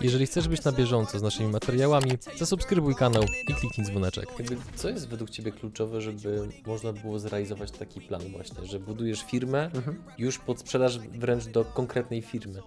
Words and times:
Jeżeli 0.00 0.26
chcesz 0.26 0.48
być 0.48 0.64
na 0.64 0.72
bieżąco 0.72 1.18
z 1.18 1.22
naszymi 1.22 1.48
materiałami, 1.48 2.10
zasubskrybuj 2.36 2.94
kanał 2.94 3.22
i 3.48 3.54
kliknij 3.54 3.86
dzwoneczek. 3.86 4.28
Co 4.74 4.88
jest 4.88 5.08
według 5.08 5.30
Ciebie 5.30 5.52
kluczowe, 5.52 6.00
żeby 6.00 6.48
można 6.66 6.92
było 6.92 7.18
zrealizować 7.18 7.70
taki 7.70 8.00
plan 8.00 8.22
właśnie, 8.32 8.66
że 8.66 8.80
budujesz 8.80 9.22
firmę 9.22 9.70
już 10.18 10.38
pod 10.38 10.60
sprzedaż 10.60 10.98
wręcz 10.98 11.46
do 11.46 11.64
konkretnej 11.64 12.22
firmy? 12.22 12.62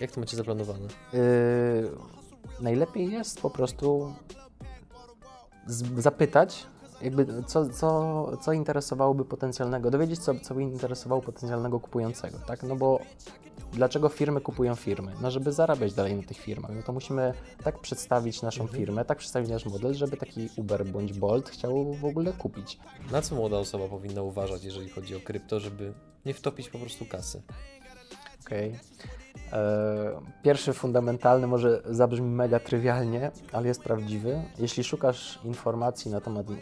Jak 0.00 0.10
to 0.10 0.20
macie 0.20 0.36
zaplanowane? 0.36 0.88
Yy, 1.12 1.20
najlepiej 2.60 3.12
jest 3.12 3.40
po 3.40 3.50
prostu 3.50 4.14
zapytać, 5.96 6.66
jakby 7.02 7.26
co, 7.46 7.68
co, 7.68 8.36
co 8.40 8.52
interesowałoby 8.52 9.24
potencjalnego, 9.24 9.90
dowiedzieć 9.90 10.18
co, 10.18 10.34
co 10.40 10.54
by 10.54 10.62
interesowało 10.62 11.22
potencjalnego 11.22 11.80
kupującego, 11.80 12.38
tak? 12.38 12.62
No 12.62 12.76
bo 12.76 13.00
dlaczego 13.72 14.08
firmy 14.08 14.40
kupują 14.40 14.74
firmy? 14.74 15.12
No 15.22 15.30
żeby 15.30 15.52
zarabiać 15.52 15.94
dalej 15.94 16.14
na 16.14 16.22
tych 16.22 16.36
firmach, 16.36 16.70
no 16.74 16.82
to 16.82 16.92
musimy 16.92 17.34
tak 17.64 17.78
przedstawić 17.78 18.42
naszą 18.42 18.66
firmę, 18.66 19.04
tak 19.04 19.18
przedstawić 19.18 19.50
nasz 19.50 19.66
model, 19.66 19.94
żeby 19.94 20.16
taki 20.16 20.48
Uber 20.56 20.86
bądź 20.86 21.12
Bolt 21.12 21.48
chciał 21.48 21.94
w 21.94 22.04
ogóle 22.04 22.32
kupić. 22.32 22.78
Na 23.10 23.22
co 23.22 23.34
młoda 23.34 23.56
osoba 23.58 23.88
powinna 23.88 24.22
uważać, 24.22 24.64
jeżeli 24.64 24.88
chodzi 24.88 25.16
o 25.16 25.20
krypto, 25.20 25.60
żeby 25.60 25.92
nie 26.26 26.34
wtopić 26.34 26.68
po 26.68 26.78
prostu 26.78 27.04
kasy? 27.06 27.42
Okej. 28.46 28.70
E, 28.70 28.78
Pierwszy 30.42 30.72
fundamentalny 30.72 31.46
może 31.46 31.82
zabrzmi 31.84 32.26
mega 32.30 32.60
trywialnie, 32.60 33.30
ale 33.52 33.68
jest 33.68 33.82
prawdziwy. 33.82 34.42
Jeśli 34.58 34.84
szukasz 34.84 35.38
informacji 35.44 36.10
na 36.10 36.20
temat 36.20 36.46
e, 36.50 36.54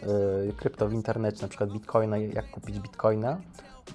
krypto 0.53 0.87
w 0.87 0.93
internecie, 0.93 1.41
na 1.41 1.47
przykład 1.47 1.71
bitcoina, 1.71 2.17
jak 2.17 2.51
kupić 2.51 2.79
bitcoina 2.79 3.41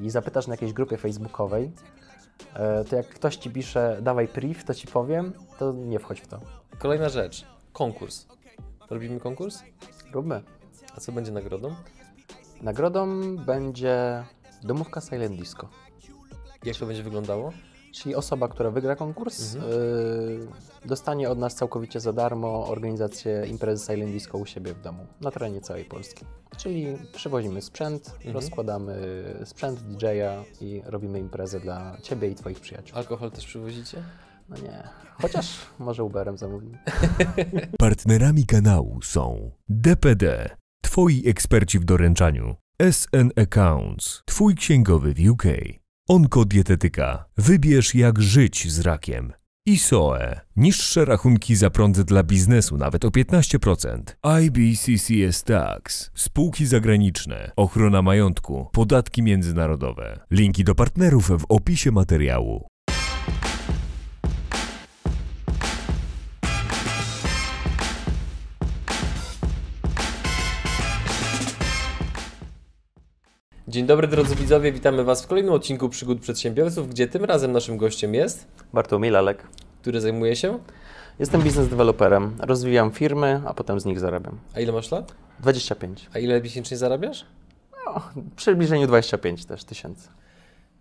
i 0.00 0.10
zapytasz 0.10 0.46
na 0.46 0.54
jakiejś 0.54 0.73
grupie 0.73 0.96
facebookowej, 0.96 1.70
e, 2.54 2.84
to 2.84 2.96
jak 2.96 3.09
ktoś 3.09 3.37
ci 3.37 3.50
pisze 3.50 3.98
dawaj 4.02 4.28
priv, 4.28 4.64
to 4.64 4.74
ci 4.74 4.87
powiem, 4.87 5.32
to 5.59 5.73
nie 5.73 5.98
wchodź 5.98 6.20
w 6.20 6.26
to. 6.26 6.40
Kolejna 6.78 7.09
rzecz. 7.09 7.46
Konkurs. 7.73 8.26
Robimy 8.90 9.20
konkurs? 9.20 9.62
Róbmy. 10.12 10.42
A 10.96 11.01
co 11.01 11.12
będzie 11.12 11.32
nagrodą? 11.32 11.74
Nagrodą 12.62 13.37
będzie 13.37 14.24
domówka 14.62 15.01
Silent 15.01 15.37
Disco. 15.37 15.68
Jak 16.64 16.76
to 16.76 16.87
będzie 16.87 17.02
wyglądało? 17.02 17.52
Czyli 17.93 18.15
osoba, 18.15 18.48
która 18.48 18.71
wygra 18.71 18.96
konkurs, 18.96 19.54
Mhm. 19.54 19.73
y, 19.73 20.38
dostanie 20.88 21.30
od 21.30 21.38
nas 21.38 21.54
całkowicie 21.54 22.01
za 22.01 22.12
darmo 22.12 22.66
organizację 22.68 23.46
imprezy 23.46 23.87
Silent 23.87 24.12
Disco 24.12 24.38
u 24.38 24.46
siebie 24.46 24.74
w 24.74 24.80
domu, 24.80 25.07
na 25.21 25.30
terenie 25.30 25.60
całej 25.60 25.85
Polski. 25.85 26.24
Czyli 26.57 26.87
przywozimy 27.15 27.63
sprzęt, 27.63 28.10
Mhm. 28.16 28.35
rozkładamy 28.35 28.95
sprzęt 29.45 29.80
DJ-a 29.82 30.45
i 30.60 30.82
robimy 30.85 31.18
imprezę 31.20 31.60
dla 31.60 31.96
Ciebie 32.02 32.29
i 32.29 32.35
Twoich 32.35 32.60
przyjaciół. 32.60 32.98
Alkohol 32.98 33.30
też 33.30 33.46
przywozicie? 33.46 34.02
No 34.48 34.57
nie, 34.57 34.82
chociaż 35.23 35.57
może 35.79 36.04
Uberem 36.04 36.38
zamówimy. 36.38 36.79
Partnerami 37.79 38.46
kanału 38.46 39.02
są 39.02 39.51
DPD, 39.68 40.48
Twoi 40.82 41.29
eksperci 41.29 41.79
w 41.79 41.85
doręczaniu, 41.85 42.57
SN 42.90 43.30
Accounts, 43.37 44.23
Twój 44.26 44.54
księgowy 44.54 45.15
w 45.15 45.30
UK, 45.30 45.43
Onkodietetyka, 46.08 47.24
wybierz 47.36 47.95
jak 47.95 48.22
żyć 48.22 48.72
z 48.72 48.80
rakiem. 48.80 49.32
ISOE, 49.66 50.40
niższe 50.56 51.04
rachunki 51.04 51.56
za 51.56 51.70
prąd 51.70 52.00
dla 52.00 52.22
biznesu 52.22 52.76
nawet 52.76 53.04
o 53.04 53.08
15%. 53.08 54.02
IBCCS 54.42 55.42
Tax, 55.42 56.10
spółki 56.14 56.66
zagraniczne, 56.66 57.52
ochrona 57.56 58.02
majątku, 58.02 58.68
podatki 58.73 59.23
międzynarodowe. 59.23 60.20
Linki 60.30 60.64
do 60.64 60.74
partnerów 60.74 61.28
w 61.28 61.45
opisie 61.48 61.90
materiału. 61.90 62.66
Dzień 73.72 73.87
dobry 73.87 74.09
drodzy 74.09 74.37
widzowie, 74.37 74.72
witamy 74.72 75.05
Was 75.05 75.22
w 75.22 75.27
kolejnym 75.27 75.53
odcinku 75.53 75.88
Przygód 75.88 76.21
Przedsiębiorców, 76.21 76.88
gdzie 76.88 77.09
tym 77.09 77.25
razem 77.25 77.53
naszym 77.53 77.77
gościem 77.77 78.15
jest, 78.15 78.47
Bartłomiej 78.72 79.10
Lalek. 79.10 79.47
który 79.81 80.00
zajmuje 80.00 80.37
się... 80.37 80.59
Jestem 81.19 81.43
biznes 81.43 81.69
deweloperem, 81.69 82.37
rozwijam 82.38 82.91
firmy, 82.91 83.43
a 83.47 83.55
potem 83.55 83.81
z 83.81 83.84
nich 83.84 84.00
zarabiam. 84.00 84.38
A 84.55 84.60
ile 84.60 84.72
masz 84.72 84.91
lat? 84.91 85.15
25. 85.41 86.09
A 86.15 86.19
ile 86.19 86.41
miesięcznie 86.43 86.77
zarabiasz? 86.77 87.27
W 88.16 88.34
przybliżeniu 88.34 88.87
25 88.87 89.44
też 89.44 89.65
tysięcy. 89.65 90.09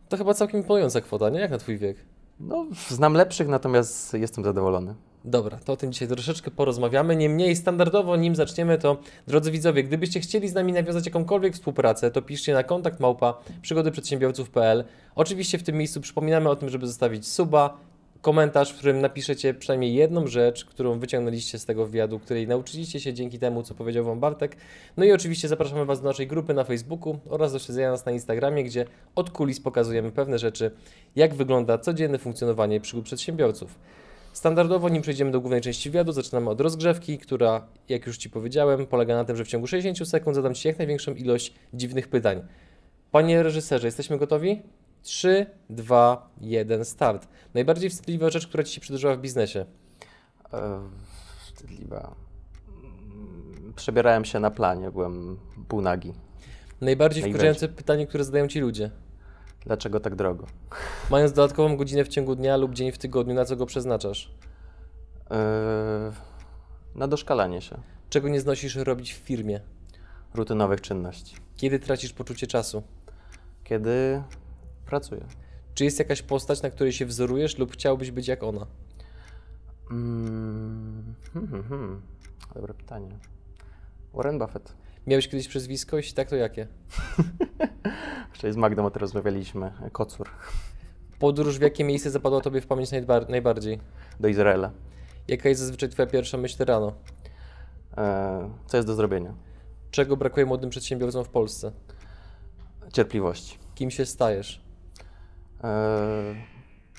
To 0.09 0.18
chyba 0.18 0.34
całkiem 0.34 0.59
imponująca 0.59 1.02
kwota, 1.02 1.29
nie? 1.29 1.40
Jak 1.40 1.52
na 1.52 1.58
Twój 1.58 1.78
wiek. 1.78 1.97
No, 2.40 2.66
znam 2.90 3.13
lepszych, 3.13 3.47
natomiast 3.47 4.13
jestem 4.13 4.44
zadowolony. 4.44 4.96
Dobra, 5.25 5.59
to 5.65 5.73
o 5.73 5.77
tym 5.77 5.91
dzisiaj 5.91 6.07
troszeczkę 6.07 6.51
porozmawiamy. 6.51 7.15
Niemniej 7.15 7.55
standardowo, 7.55 8.15
nim 8.15 8.35
zaczniemy, 8.35 8.77
to 8.77 8.97
drodzy 9.27 9.51
widzowie, 9.51 9.83
gdybyście 9.83 10.19
chcieli 10.19 10.49
z 10.49 10.53
nami 10.53 10.73
nawiązać 10.73 11.05
jakąkolwiek 11.05 11.53
współpracę, 11.53 12.11
to 12.11 12.21
piszcie 12.21 12.53
na 12.53 12.63
kontakt 12.63 12.99
małpa 12.99 13.41
przygodyprzedsiębiorców.pl. 13.61 14.83
Oczywiście 15.15 15.57
w 15.57 15.63
tym 15.63 15.75
miejscu 15.77 16.01
przypominamy 16.01 16.49
o 16.49 16.55
tym, 16.55 16.69
żeby 16.69 16.87
zostawić 16.87 17.27
suba, 17.27 17.77
komentarz, 18.21 18.73
w 18.73 18.77
którym 18.77 19.01
napiszecie 19.01 19.53
przynajmniej 19.53 19.93
jedną 19.93 20.27
rzecz, 20.27 20.65
którą 20.65 20.99
wyciągnęliście 20.99 21.59
z 21.59 21.65
tego 21.65 21.85
wywiadu, 21.85 22.19
której 22.19 22.47
nauczyliście 22.47 22.99
się 22.99 23.13
dzięki 23.13 23.39
temu, 23.39 23.63
co 23.63 23.75
powiedział 23.75 24.05
Wam 24.05 24.19
Bartek. 24.19 24.57
No 24.97 25.05
i 25.05 25.11
oczywiście 25.11 25.47
zapraszamy 25.47 25.85
Was 25.85 26.01
do 26.01 26.07
naszej 26.07 26.27
grupy 26.27 26.53
na 26.53 26.63
Facebooku 26.63 27.19
oraz 27.29 27.53
do 27.53 27.59
śledzenia 27.59 27.91
nas 27.91 28.05
na 28.05 28.11
Instagramie, 28.11 28.63
gdzie 28.63 28.85
od 29.15 29.29
kulis 29.29 29.59
pokazujemy 29.59 30.11
pewne 30.11 30.39
rzeczy, 30.39 30.71
jak 31.15 31.33
wygląda 31.33 31.77
codzienne 31.77 32.17
funkcjonowanie 32.17 32.81
przygód 32.81 33.05
przedsiębiorców. 33.05 33.79
Standardowo, 34.33 34.89
nim 34.89 35.01
przejdziemy 35.01 35.31
do 35.31 35.41
głównej 35.41 35.61
części 35.61 35.89
wywiadu, 35.89 36.11
zaczynamy 36.11 36.49
od 36.49 36.61
rozgrzewki, 36.61 37.17
która, 37.17 37.67
jak 37.89 38.07
już 38.07 38.17
Ci 38.17 38.29
powiedziałem, 38.29 38.87
polega 38.87 39.15
na 39.15 39.25
tym, 39.25 39.35
że 39.35 39.45
w 39.45 39.47
ciągu 39.47 39.67
60 39.67 40.09
sekund 40.09 40.35
zadam 40.35 40.53
Ci 40.53 40.67
jak 40.67 40.77
największą 40.77 41.13
ilość 41.13 41.53
dziwnych 41.73 42.07
pytań. 42.07 42.41
Panie 43.11 43.43
reżyserze, 43.43 43.87
jesteśmy 43.87 44.17
gotowi? 44.17 44.61
3, 45.03 45.45
2, 45.69 46.29
1, 46.41 46.85
start. 46.85 47.27
Najbardziej 47.53 47.89
wstydliwa 47.89 48.29
rzecz, 48.29 48.47
która 48.47 48.63
Ci 48.63 48.73
się 48.73 48.81
przydarzyła 48.81 49.15
w 49.15 49.21
biznesie. 49.21 49.65
E, 50.53 50.89
Wstydliwa. 51.45 52.15
Przebierałem 53.75 54.25
się 54.25 54.39
na 54.39 54.51
planie, 54.51 54.91
byłem 54.91 55.37
półnagi. 55.67 56.13
Najbardziej 56.81 57.23
Na 57.23 57.29
wkurzające 57.29 57.67
pytanie, 57.67 58.07
które 58.07 58.23
zadają 58.23 58.47
Ci 58.47 58.59
ludzie. 58.59 58.91
Dlaczego 59.66 59.99
tak 59.99 60.16
drogo? 60.16 60.45
Mając 61.09 61.31
dodatkową 61.33 61.77
godzinę 61.77 62.03
w 62.03 62.07
ciągu 62.07 62.35
dnia 62.35 62.57
lub 62.57 62.73
dzień 62.73 62.91
w 62.91 62.97
tygodniu, 62.97 63.33
na 63.33 63.45
co 63.45 63.55
go 63.55 63.66
przeznaczasz? 63.66 64.31
E, 65.31 66.11
Na 66.95 67.07
doszkalanie 67.07 67.61
się 67.61 67.77
Czego 68.09 68.29
nie 68.29 68.39
znosisz 68.41 68.75
robić 68.75 69.13
w 69.13 69.17
firmie? 69.17 69.59
rutynowych 70.33 70.81
czynności. 70.81 71.35
Kiedy 71.57 71.79
tracisz 71.79 72.13
poczucie 72.13 72.47
czasu? 72.47 72.83
Kiedy 73.63 74.23
pracuję? 74.85 75.25
Czy 75.73 75.83
jest 75.83 75.99
jakaś 75.99 76.22
postać, 76.22 76.61
na 76.61 76.69
której 76.69 76.93
się 76.93 77.05
wzorujesz 77.05 77.57
lub 77.57 77.72
chciałbyś 77.73 78.11
być 78.11 78.28
jak 78.28 78.43
ona? 78.43 78.67
Mm, 79.91 81.16
hmm, 81.33 81.49
hmm, 81.51 81.69
hmm. 81.69 82.01
Dobre 82.55 82.73
pytanie. 82.73 83.19
Warren 84.13 84.39
Buffett. 84.39 84.73
Miałeś 85.07 85.28
kiedyś 85.28 85.47
przezwisko? 85.47 85.97
Jeśli 85.97 86.13
tak, 86.13 86.29
to 86.29 86.35
jakie? 86.35 86.67
Wczoraj 88.34 88.53
z 88.53 88.57
Magdą 88.57 88.85
o 88.85 88.91
tym 88.91 89.00
rozmawialiśmy. 89.00 89.72
Kocur. 89.91 90.29
Podróż 91.19 91.57
w 91.59 91.62
jakie 91.62 91.84
miejsce 91.84 92.09
zapadła 92.12 92.41
Tobie 92.41 92.62
w 92.62 92.67
pamięć 92.67 92.89
najbar- 92.89 93.29
najbardziej? 93.29 93.79
Do 94.19 94.28
Izraela. 94.28 94.72
Jaka 95.28 95.50
jest 95.50 95.61
zazwyczaj 95.61 95.90
Twoja 95.90 96.07
pierwsza 96.07 96.38
myśl 96.38 96.66
rano? 96.66 96.94
E, 97.97 98.50
Co 98.67 98.78
jest 98.78 98.88
do 98.88 98.95
zrobienia? 98.95 99.34
Czego 99.91 100.17
brakuje 100.17 100.45
młodym 100.45 100.69
przedsiębiorcom 100.69 101.23
w 101.25 101.29
Polsce? 101.29 101.72
Cierpliwości. 102.94 103.57
Kim 103.75 103.91
się 103.91 104.06
stajesz? 104.06 104.61
E, 105.63 106.35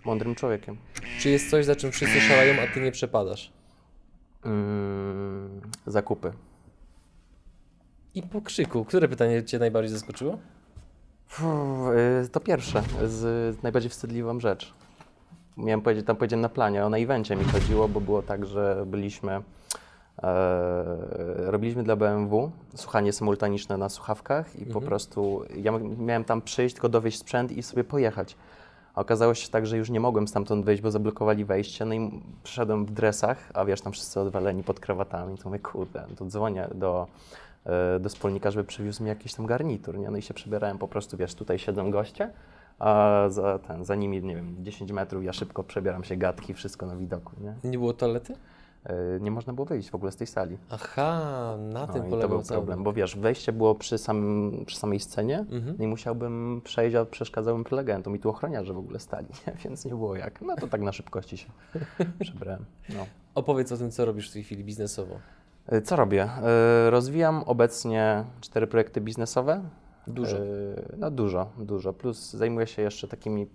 Mądrym 0.05 0.35
człowiekiem. 0.35 0.77
Czy 1.21 1.31
jest 1.31 1.51
coś, 1.51 1.65
za 1.65 1.77
czym 1.77 1.93
wszyscy 1.93 2.21
szaleją, 2.21 2.55
a 2.63 2.75
Ty 2.75 2.81
nie 2.81 2.93
przepadasz? 2.93 3.53
Mm, 4.45 5.61
Zakupy. 5.87 6.33
I 8.15 8.23
po 8.23 8.41
krzyku, 8.41 8.85
które 8.85 9.09
pytanie 9.09 9.45
Cię 9.45 9.59
najbardziej 9.59 9.93
zaskoczyło? 9.93 10.39
Fuh, 11.27 11.47
y, 12.25 12.29
To 12.29 12.41
pierwsze, 12.41 12.83
z 13.07 13.63
najbardziej 13.63 13.91
wstydliwą 13.91 14.41
rzecz. 14.41 14.75
Miałem 15.57 15.83
powiedzieć, 15.83 16.07
tam 16.07 16.17
powiedziałem 16.17 16.41
na 16.41 16.49
planie, 16.49 16.85
o 16.85 16.89
na 16.91 16.97
evencie 16.99 17.37
mi 17.37 17.45
chodziło, 17.45 17.89
bo 17.89 18.01
było 18.01 18.23
tak, 18.23 18.47
że 18.47 18.85
byliśmy, 18.87 19.33
e, 19.33 19.43
robiliśmy 21.51 21.83
dla 21.83 21.97
BMW 21.97 22.51
słuchanie 22.77 23.13
symultaniczne 23.13 23.77
na 23.77 23.89
słuchawkach 23.89 24.57
i 24.61 24.67
po 24.67 24.81
prostu 24.81 25.43
ja 25.57 25.73
miałem 25.99 26.25
tam 26.25 26.43
przyjść, 26.43 26.75
tylko 26.75 26.89
dowieść 26.89 27.19
sprzęt 27.19 27.53
i 27.53 27.63
sobie 27.63 27.85
pojechać. 27.85 28.37
A 28.95 29.01
okazało 29.01 29.35
się 29.35 29.49
tak, 29.49 29.67
że 29.67 29.77
już 29.79 29.91
nie 29.91 30.01
mogłem 30.01 30.29
stamtąd 30.29 30.65
wyjść, 30.65 30.83
bo 30.83 30.91
zablokowali 30.91 31.45
wejście, 31.45 31.85
no 31.85 31.95
i 31.95 31.97
m- 31.97 32.21
przyszedłem 32.43 32.87
w 32.87 32.91
dresach, 32.91 33.51
a 33.55 33.65
wiesz, 33.65 33.81
tam 33.81 33.93
wszyscy 33.93 34.21
odwaleni 34.21 34.63
pod 34.63 34.81
krawatami, 34.81 35.39
to 35.39 35.49
mówię, 35.49 35.59
kurde, 35.59 36.05
to 36.17 36.25
dzwonię 36.27 36.69
do, 36.75 37.07
do 38.01 38.09
wspólnika, 38.09 38.51
żeby 38.51 38.65
przywiózł 38.65 39.03
mi 39.03 39.09
jakiś 39.09 39.35
tam 39.35 39.47
garnitur, 39.47 39.99
nie? 39.99 40.11
No 40.11 40.17
i 40.19 40.23
się 40.23 40.35
przebierałem 40.35 40.79
po 40.79 40.89
prostu, 40.89 41.17
wiesz, 41.17 41.35
tutaj 41.35 41.59
siedzą 41.59 41.91
goście, 41.91 42.31
a 42.79 43.25
za, 43.29 43.59
ten, 43.59 43.85
za 43.85 43.95
nimi, 43.95 44.23
nie 44.23 44.35
wiem, 44.37 44.57
10 44.61 44.93
metrów, 44.93 45.25
ja 45.25 45.33
szybko 45.33 45.65
przebieram 45.65 46.05
się 46.05 46.17
gadki, 46.17 46.55
wszystko 46.55 46.87
na 46.87 46.97
widoku, 46.97 47.33
nie? 47.41 47.71
Nie 47.71 47.79
było 47.79 47.93
toalety? 47.93 48.35
E, 48.85 49.21
Nie 49.21 49.31
można 49.31 49.53
było 49.53 49.65
wyjść 49.65 49.91
w 49.91 49.95
ogóle 49.95 50.13
z 50.13 50.17
tej 50.17 50.27
sali. 50.27 50.59
Aha, 50.71 51.57
na 51.59 51.87
No 51.87 51.93
tym 51.93 52.03
to 52.03 52.09
polegał 52.11 52.29
był 52.29 52.43
cały. 52.43 52.59
problem, 52.61 52.83
bo 52.85 52.93
wiesz, 52.93 53.17
wejście 53.17 53.53
było 53.53 53.75
przy, 53.75 53.99
samym, 53.99 54.65
przy 54.67 54.77
samej 54.77 55.01
scenie 55.01 55.39
Mhm. 55.39 55.79
i 55.79 55.87
musiałbym 55.87 56.61
przejść, 56.65 56.97
a 56.97 57.05
przeszkadzałbym 57.05 57.65
prelegentom 57.65 58.17
i 58.17 58.19
tu 58.19 58.29
ochroniarze 58.31 58.73
w 58.73 58.79
ogóle 58.79 58.99
stali, 59.01 59.27
nie? 59.47 59.53
więc 59.65 59.85
nie 59.85 59.91
było 59.91 60.17
jak. 60.17 60.41
No 60.43 60.57
to 60.57 60.67
tak 60.67 60.81
na 60.81 60.93
szybkości 60.93 61.37
się 61.37 61.47
przebrałem. 62.21 62.65
No. 62.89 63.07
Opowiedz 63.35 63.73
o 63.73 63.77
tym, 63.77 63.91
co 63.91 64.05
robisz 64.05 64.31
w 64.31 64.33
tej 64.33 64.45
chwili 64.45 64.65
biznesowo. 64.65 65.15
E, 65.67 65.83
Co 65.83 65.97
robię? 65.97 66.23
E, 66.43 66.91
Rozwijam 66.91 67.43
obecnie 67.47 68.25
cztery 68.41 68.67
projekty 68.67 69.01
biznesowe. 69.01 69.63
Dużo. 70.07 70.37
E, 70.37 70.41
No 70.99 71.11
dużo, 71.11 71.51
dużo. 71.59 71.93
Plus 71.93 72.31
zajmuję 72.33 72.67
się 72.67 72.83
jeszcze 72.83 73.09
takimi 73.09 73.47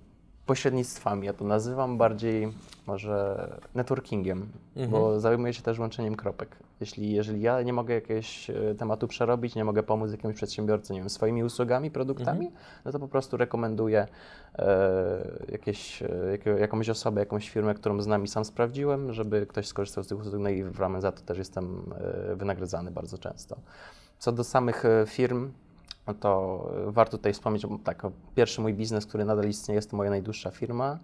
pośrednictwami. 0.46 1.26
Ja 1.28 1.34
to 1.34 1.46
nazywam 1.46 1.98
bardziej 1.98 2.54
może 2.88 3.48
networkingiem, 3.76 4.50
Mhm. 4.76 4.92
bo 4.92 5.20
zajmuję 5.20 5.54
się 5.54 5.62
też 5.62 5.80
łączeniem 5.80 6.16
kropek. 6.16 6.58
Jeśli, 6.80 7.12
jeżeli 7.12 7.42
ja 7.42 7.62
nie 7.62 7.74
mogę 7.74 7.94
jakiegoś 7.94 8.50
e, 8.50 8.76
tematu 8.78 9.08
przerobić, 9.08 9.56
nie 9.56 9.66
mogę 9.66 9.84
pomóc 9.84 10.12
jakiemuś 10.12 10.36
przedsiębiorcy, 10.36 10.94
nie 10.94 11.00
wiem, 11.00 11.10
swoimi 11.10 11.44
usługami, 11.44 11.92
produktami, 11.92 12.46
Mhm. 12.46 12.64
no 12.86 12.92
to 12.92 13.00
po 13.00 13.08
prostu 13.08 13.38
rekomenduję 13.38 14.08
e, 14.60 15.28
jakieś, 15.52 16.02
e, 16.04 16.08
jakie- 16.32 16.60
jakąś 16.60 16.90
osobę, 16.90 17.20
jakąś 17.22 17.50
firmę, 17.50 17.74
którą 17.74 18.02
znam 18.02 18.24
i 18.24 18.28
sam 18.28 18.46
sprawdziłem, 18.46 19.14
żeby 19.14 19.46
ktoś 19.48 19.68
skorzystał 19.68 20.04
z 20.04 20.08
tych 20.08 20.20
usług, 20.20 20.36
no 20.40 20.50
i 20.50 20.64
w 20.64 20.80
ramach 20.80 21.02
za 21.02 21.12
to 21.12 21.22
też 21.22 21.38
jestem 21.38 21.94
e, 22.32 22.36
wynagradzany 22.36 22.92
bardzo 22.92 23.18
często. 23.18 23.58
Co 24.20 24.32
do 24.32 24.44
samych 24.44 24.84
firm, 25.08 25.52
to 26.20 26.70
warto 26.88 27.18
tutaj 27.18 27.34
wspomnieć, 27.34 27.66
tak, 27.84 28.02
pierwszy 28.36 28.62
mój 28.62 28.74
biznes, 28.74 29.06
który 29.06 29.26
nadal 29.26 29.46
istnieje, 29.50 29.76
jest 29.76 29.92
to 29.92 29.98
moja 29.98 30.10
najdłuższa 30.10 30.52
firma, 30.52 31.00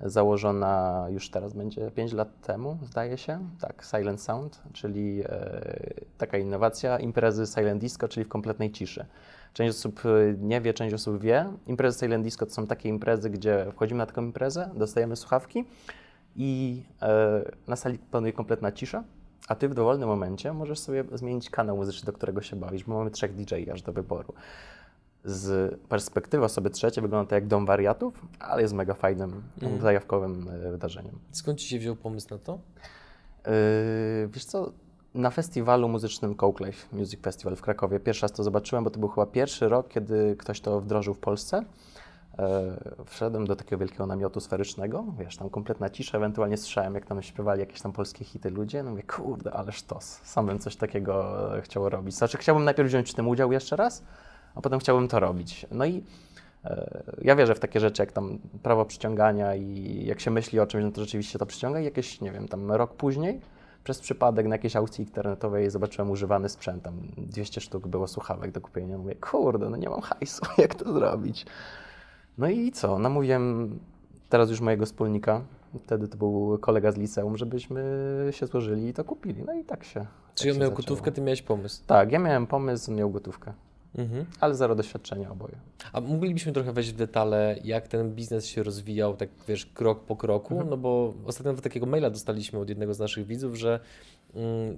założona 0.00 1.06
już 1.10 1.30
teraz 1.30 1.52
będzie 1.52 1.90
5 1.90 2.12
lat 2.12 2.40
temu, 2.40 2.78
zdaje 2.82 3.18
się, 3.18 3.38
tak, 3.60 3.84
Silent 3.84 4.20
Sound, 4.20 4.62
czyli 4.72 5.22
e, 5.24 5.70
taka 6.18 6.38
innowacja, 6.38 6.98
imprezy 6.98 7.46
Silent 7.46 7.80
Disco, 7.80 8.08
czyli 8.08 8.24
w 8.24 8.28
kompletnej 8.28 8.72
ciszy. 8.72 9.06
Część 9.52 9.76
osób 9.76 10.00
e, 10.04 10.08
nie 10.38 10.60
wie, 10.60 10.74
część 10.74 10.94
osób 10.94 11.20
wie. 11.20 11.46
Imprezy 11.66 11.98
Silent 11.98 12.24
Disco 12.24 12.46
to 12.46 12.52
są 12.52 12.66
takie 12.66 12.88
imprezy, 12.88 13.30
gdzie 13.30 13.66
wchodzimy 13.72 13.98
na 13.98 14.06
taką 14.06 14.22
imprezę, 14.22 14.70
dostajemy 14.74 15.16
słuchawki 15.16 15.64
i 16.36 16.82
e, 17.02 17.42
na 17.68 17.76
sali 17.76 17.98
panuje 17.98 18.32
kompletna 18.32 18.72
cisza, 18.72 19.04
a 19.48 19.54
ty 19.54 19.68
w 19.68 19.74
dowolnym 19.74 20.08
momencie 20.08 20.52
możesz 20.52 20.78
sobie 20.78 21.04
zmienić 21.12 21.50
kanał 21.50 21.76
muzyczny, 21.76 22.06
do 22.06 22.12
którego 22.12 22.42
się 22.42 22.56
bawisz, 22.56 22.84
bo 22.84 22.98
mamy 22.98 23.10
trzech 23.10 23.34
DJ 23.34 23.70
aż 23.72 23.82
do 23.82 23.92
wyboru. 23.92 24.34
Z 25.28 25.74
perspektywy 25.88 26.44
osoby 26.44 26.70
trzeciej 26.70 27.02
wygląda 27.02 27.28
to 27.28 27.34
jak 27.34 27.46
dom 27.46 27.66
wariatów, 27.66 28.26
ale 28.40 28.62
jest 28.62 28.74
mega 28.74 28.94
fajnym, 28.94 29.42
Mhm. 29.62 29.80
zajawkowym 29.82 30.48
e, 30.48 30.70
wydarzeniem. 30.70 31.18
Skąd 31.32 31.58
ci 31.60 31.68
się 31.68 31.78
wziął 31.78 31.96
pomysł 31.96 32.26
na 32.30 32.38
to? 32.38 32.58
Yy, 33.46 33.52
wiesz 34.28 34.44
co, 34.44 34.72
na 35.14 35.30
festiwalu 35.30 35.88
muzycznym 35.88 36.34
Coke 36.34 36.64
Life 36.66 36.96
Music 36.96 37.20
Festival 37.20 37.56
w 37.56 37.62
Krakowie 37.62 38.00
pierwszy 38.00 38.22
raz 38.22 38.32
to 38.32 38.42
zobaczyłem, 38.44 38.84
bo 38.84 38.90
to 38.90 39.00
był 39.00 39.08
chyba 39.08 39.26
pierwszy 39.26 39.68
rok, 39.68 39.88
kiedy 39.88 40.36
ktoś 40.38 40.60
to 40.60 40.80
wdrożył 40.80 41.14
w 41.14 41.18
Polsce. 41.18 41.62
Yy, 42.38 42.44
wszedłem 43.04 43.46
do 43.46 43.56
takiego 43.56 43.78
wielkiego 43.78 44.06
namiotu 44.06 44.40
sferycznego, 44.40 45.04
wiesz, 45.18 45.36
tam 45.36 45.50
kompletna 45.50 45.90
cisza, 45.90 46.18
ewentualnie 46.18 46.56
słyszałem, 46.56 46.94
jak 46.94 47.06
tam 47.06 47.22
śpiewali 47.22 47.60
jakieś 47.60 47.80
tam 47.80 47.92
polskie 47.92 48.24
hity 48.24 48.50
ludzie, 48.50 48.82
no 48.82 48.90
mówię, 48.90 49.02
kurde, 49.02 49.52
ale 49.52 49.72
sztos, 49.72 50.20
sam 50.24 50.46
bym 50.46 50.58
coś 50.58 50.76
takiego 50.76 51.34
chciał 51.62 51.88
robić. 51.88 52.14
Znaczy, 52.14 52.38
chciałbym 52.38 52.64
najpierw 52.64 52.88
wziąć 52.88 53.10
w 53.10 53.14
tym 53.14 53.28
udział 53.28 53.52
jeszcze 53.52 53.76
raz, 53.76 54.02
a 54.56 54.60
potem 54.60 54.78
chciałbym 54.78 55.08
to 55.08 55.20
robić. 55.20 55.66
No 55.70 55.84
i 55.84 56.02
e, 56.64 57.02
ja 57.22 57.36
wierzę 57.36 57.54
w 57.54 57.60
takie 57.60 57.80
rzeczy 57.80 58.02
jak 58.02 58.12
tam 58.12 58.38
prawo 58.62 58.84
przyciągania 58.84 59.54
i 59.54 60.02
jak 60.06 60.20
się 60.20 60.30
myśli 60.30 60.60
o 60.60 60.66
czymś, 60.66 60.84
no 60.84 60.90
to 60.90 61.00
rzeczywiście 61.00 61.38
to 61.38 61.46
przyciąga 61.46 61.80
i 61.80 61.84
jakieś, 61.84 62.20
nie 62.20 62.32
wiem, 62.32 62.48
tam 62.48 62.72
rok 62.72 62.94
później 62.94 63.40
przez 63.86 64.00
przypadek 64.00 64.46
na 64.46 64.54
jakiejś 64.54 64.76
aukcji 64.76 65.04
internetowej 65.04 65.70
zobaczyłem 65.70 66.10
używany 66.10 66.48
sprzęt, 66.48 66.82
tam 66.82 66.94
200 67.16 67.60
sztuk 67.60 67.88
było 67.88 68.06
słuchawek 68.06 68.52
do 68.52 68.60
kupienia. 68.60 68.98
Mówię, 68.98 69.14
kurde, 69.14 69.70
no 69.70 69.76
nie 69.76 69.88
mam 69.88 70.00
hajsu, 70.00 70.42
jak 70.58 70.74
to 70.74 70.92
zrobić? 70.92 71.46
No 72.38 72.48
i 72.48 72.72
co, 72.72 72.98
namówiłem 72.98 73.78
teraz 74.28 74.50
już 74.50 74.60
mojego 74.60 74.86
wspólnika, 74.86 75.40
wtedy 75.84 76.08
to 76.08 76.16
był 76.16 76.58
kolega 76.58 76.92
z 76.92 76.96
liceum, 76.96 77.36
żebyśmy 77.36 77.82
się 78.30 78.46
złożyli 78.46 78.88
i 78.88 78.92
to 78.92 79.04
kupili. 79.04 79.42
No 79.46 79.54
i 79.54 79.64
tak 79.64 79.84
się 79.84 80.06
Czyli 80.34 80.50
tak 80.50 80.56
on 80.56 80.68
miał 80.68 80.76
gotówkę, 80.76 81.12
ty 81.12 81.20
miałeś 81.20 81.42
pomysł. 81.42 81.82
Tak, 81.86 82.12
ja 82.12 82.18
miałem 82.18 82.46
pomysł, 82.46 82.90
on 82.90 82.96
miał 82.96 83.10
gotówkę, 83.10 83.52
Mhm. 83.94 84.26
ale 84.40 84.54
zero 84.54 84.74
doświadczenia 84.74 85.30
oboje. 85.30 85.54
A 85.92 86.00
moglibyśmy 86.00 86.52
trochę 86.52 86.72
wejść 86.72 86.90
w 86.90 86.96
detale, 86.96 87.56
jak 87.64 87.88
ten 87.88 88.14
biznes 88.14 88.46
się 88.46 88.62
rozwijał, 88.62 89.16
tak 89.16 89.28
wiesz, 89.48 89.66
krok 89.66 90.04
po 90.04 90.16
kroku, 90.16 90.64
no 90.70 90.76
bo 90.76 91.14
ostatnio 91.26 91.54
takiego 91.54 91.86
maila 91.86 92.10
dostaliśmy 92.10 92.58
od 92.58 92.68
jednego 92.68 92.94
z 92.94 92.98
naszych 92.98 93.26
widzów, 93.26 93.54
że 93.54 93.80
mm, 94.34 94.76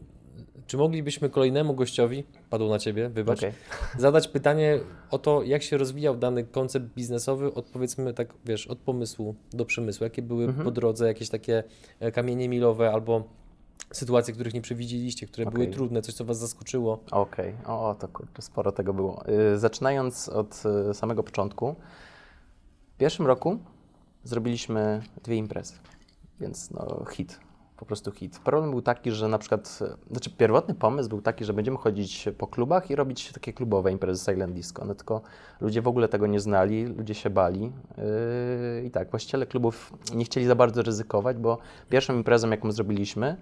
czy 0.67 0.77
moglibyśmy 0.77 1.31
kolejnemu 1.31 1.75
gościowi, 1.75 2.25
padło 2.51 2.69
na 2.71 2.79
ciebie, 2.79 3.09
wybacz, 3.09 3.39
Okej. 3.39 3.53
zadać 3.99 4.29
pytanie 4.29 4.79
o 5.11 5.19
to, 5.19 5.43
jak 5.43 5.63
się 5.63 5.79
rozwijał 5.79 6.17
dany 6.17 6.45
koncept 6.45 6.87
biznesowy, 6.95 7.55
od 7.55 7.67
powiedzmy 7.67 8.15
tak, 8.15 8.35
wiesz, 8.45 8.67
od 8.67 8.79
pomysłu 8.79 9.35
do 9.53 9.65
przemysłu, 9.65 10.05
jakie 10.05 10.23
były 10.23 10.45
Mhm. 10.45 10.65
po 10.65 10.71
drodze 10.71 11.07
jakieś 11.07 11.29
takie 11.29 11.65
e, 12.01 12.13
kamienie 12.13 12.49
milowe 12.49 12.93
albo 12.93 13.25
sytuacje, 13.93 14.35
których 14.35 14.55
nie 14.55 14.61
przewidzieliście, 14.61 15.27
które 15.27 15.51
były 15.51 15.65
Okej. 15.65 15.75
trudne, 15.75 16.03
coś, 16.03 16.15
co 16.15 16.25
was 16.25 16.39
zaskoczyło. 16.39 16.99
Okej, 17.11 17.55
o 17.67 17.97
to 17.99 18.09
kurczę, 18.09 18.43
sporo 18.43 18.73
tego 18.73 18.95
było. 18.95 19.25
Y, 19.55 19.59
Zaczynając 19.59 20.29
od 20.29 20.63
y, 20.91 20.95
samego 20.95 21.23
początku, 21.23 21.77
w 22.95 22.97
pierwszym 22.99 23.27
roku 23.27 23.59
zrobiliśmy 24.25 25.03
dwie 25.25 25.37
imprezy, 25.37 25.75
więc 26.41 26.71
no 26.71 27.05
hit, 27.11 27.41
po 27.77 27.87
prostu 27.87 28.13
hit. 28.13 28.39
Problem 28.39 28.71
był 28.71 28.83
taki, 28.83 29.11
że 29.11 29.29
na 29.29 29.39
przykład, 29.39 29.79
y, 29.83 30.11
znaczy 30.11 30.31
pierwotny 30.31 30.75
pomysł 30.75 31.09
był 31.09 31.23
taki, 31.23 31.45
że 31.45 31.53
będziemy 31.53 31.77
chodzić 31.77 32.29
po 32.39 32.47
klubach 32.47 32.91
i 32.91 32.97
robić 32.97 33.33
takie 33.33 33.53
klubowe 33.53 33.93
imprezy 33.93 34.25
Silent 34.25 34.53
Disco, 34.55 34.85
no 34.85 34.95
tylko 34.95 35.21
ludzie 35.61 35.83
w 35.83 35.89
ogóle 35.89 36.09
tego 36.09 36.27
nie 36.27 36.41
znali, 36.41 36.85
ludzie 36.87 37.15
się 37.15 37.31
bali 37.31 37.61
yy, 37.63 38.85
i 38.87 38.91
tak, 38.91 39.11
właściciele 39.11 39.47
klubów 39.47 39.93
nie 40.15 40.25
chcieli 40.25 40.47
za 40.47 40.55
bardzo 40.55 40.83
ryzykować, 40.83 41.37
bo 41.37 41.59
pierwszą 41.91 42.15
imprezą, 42.15 42.51
jaką 42.51 42.73
zrobiliśmy, 42.73 43.37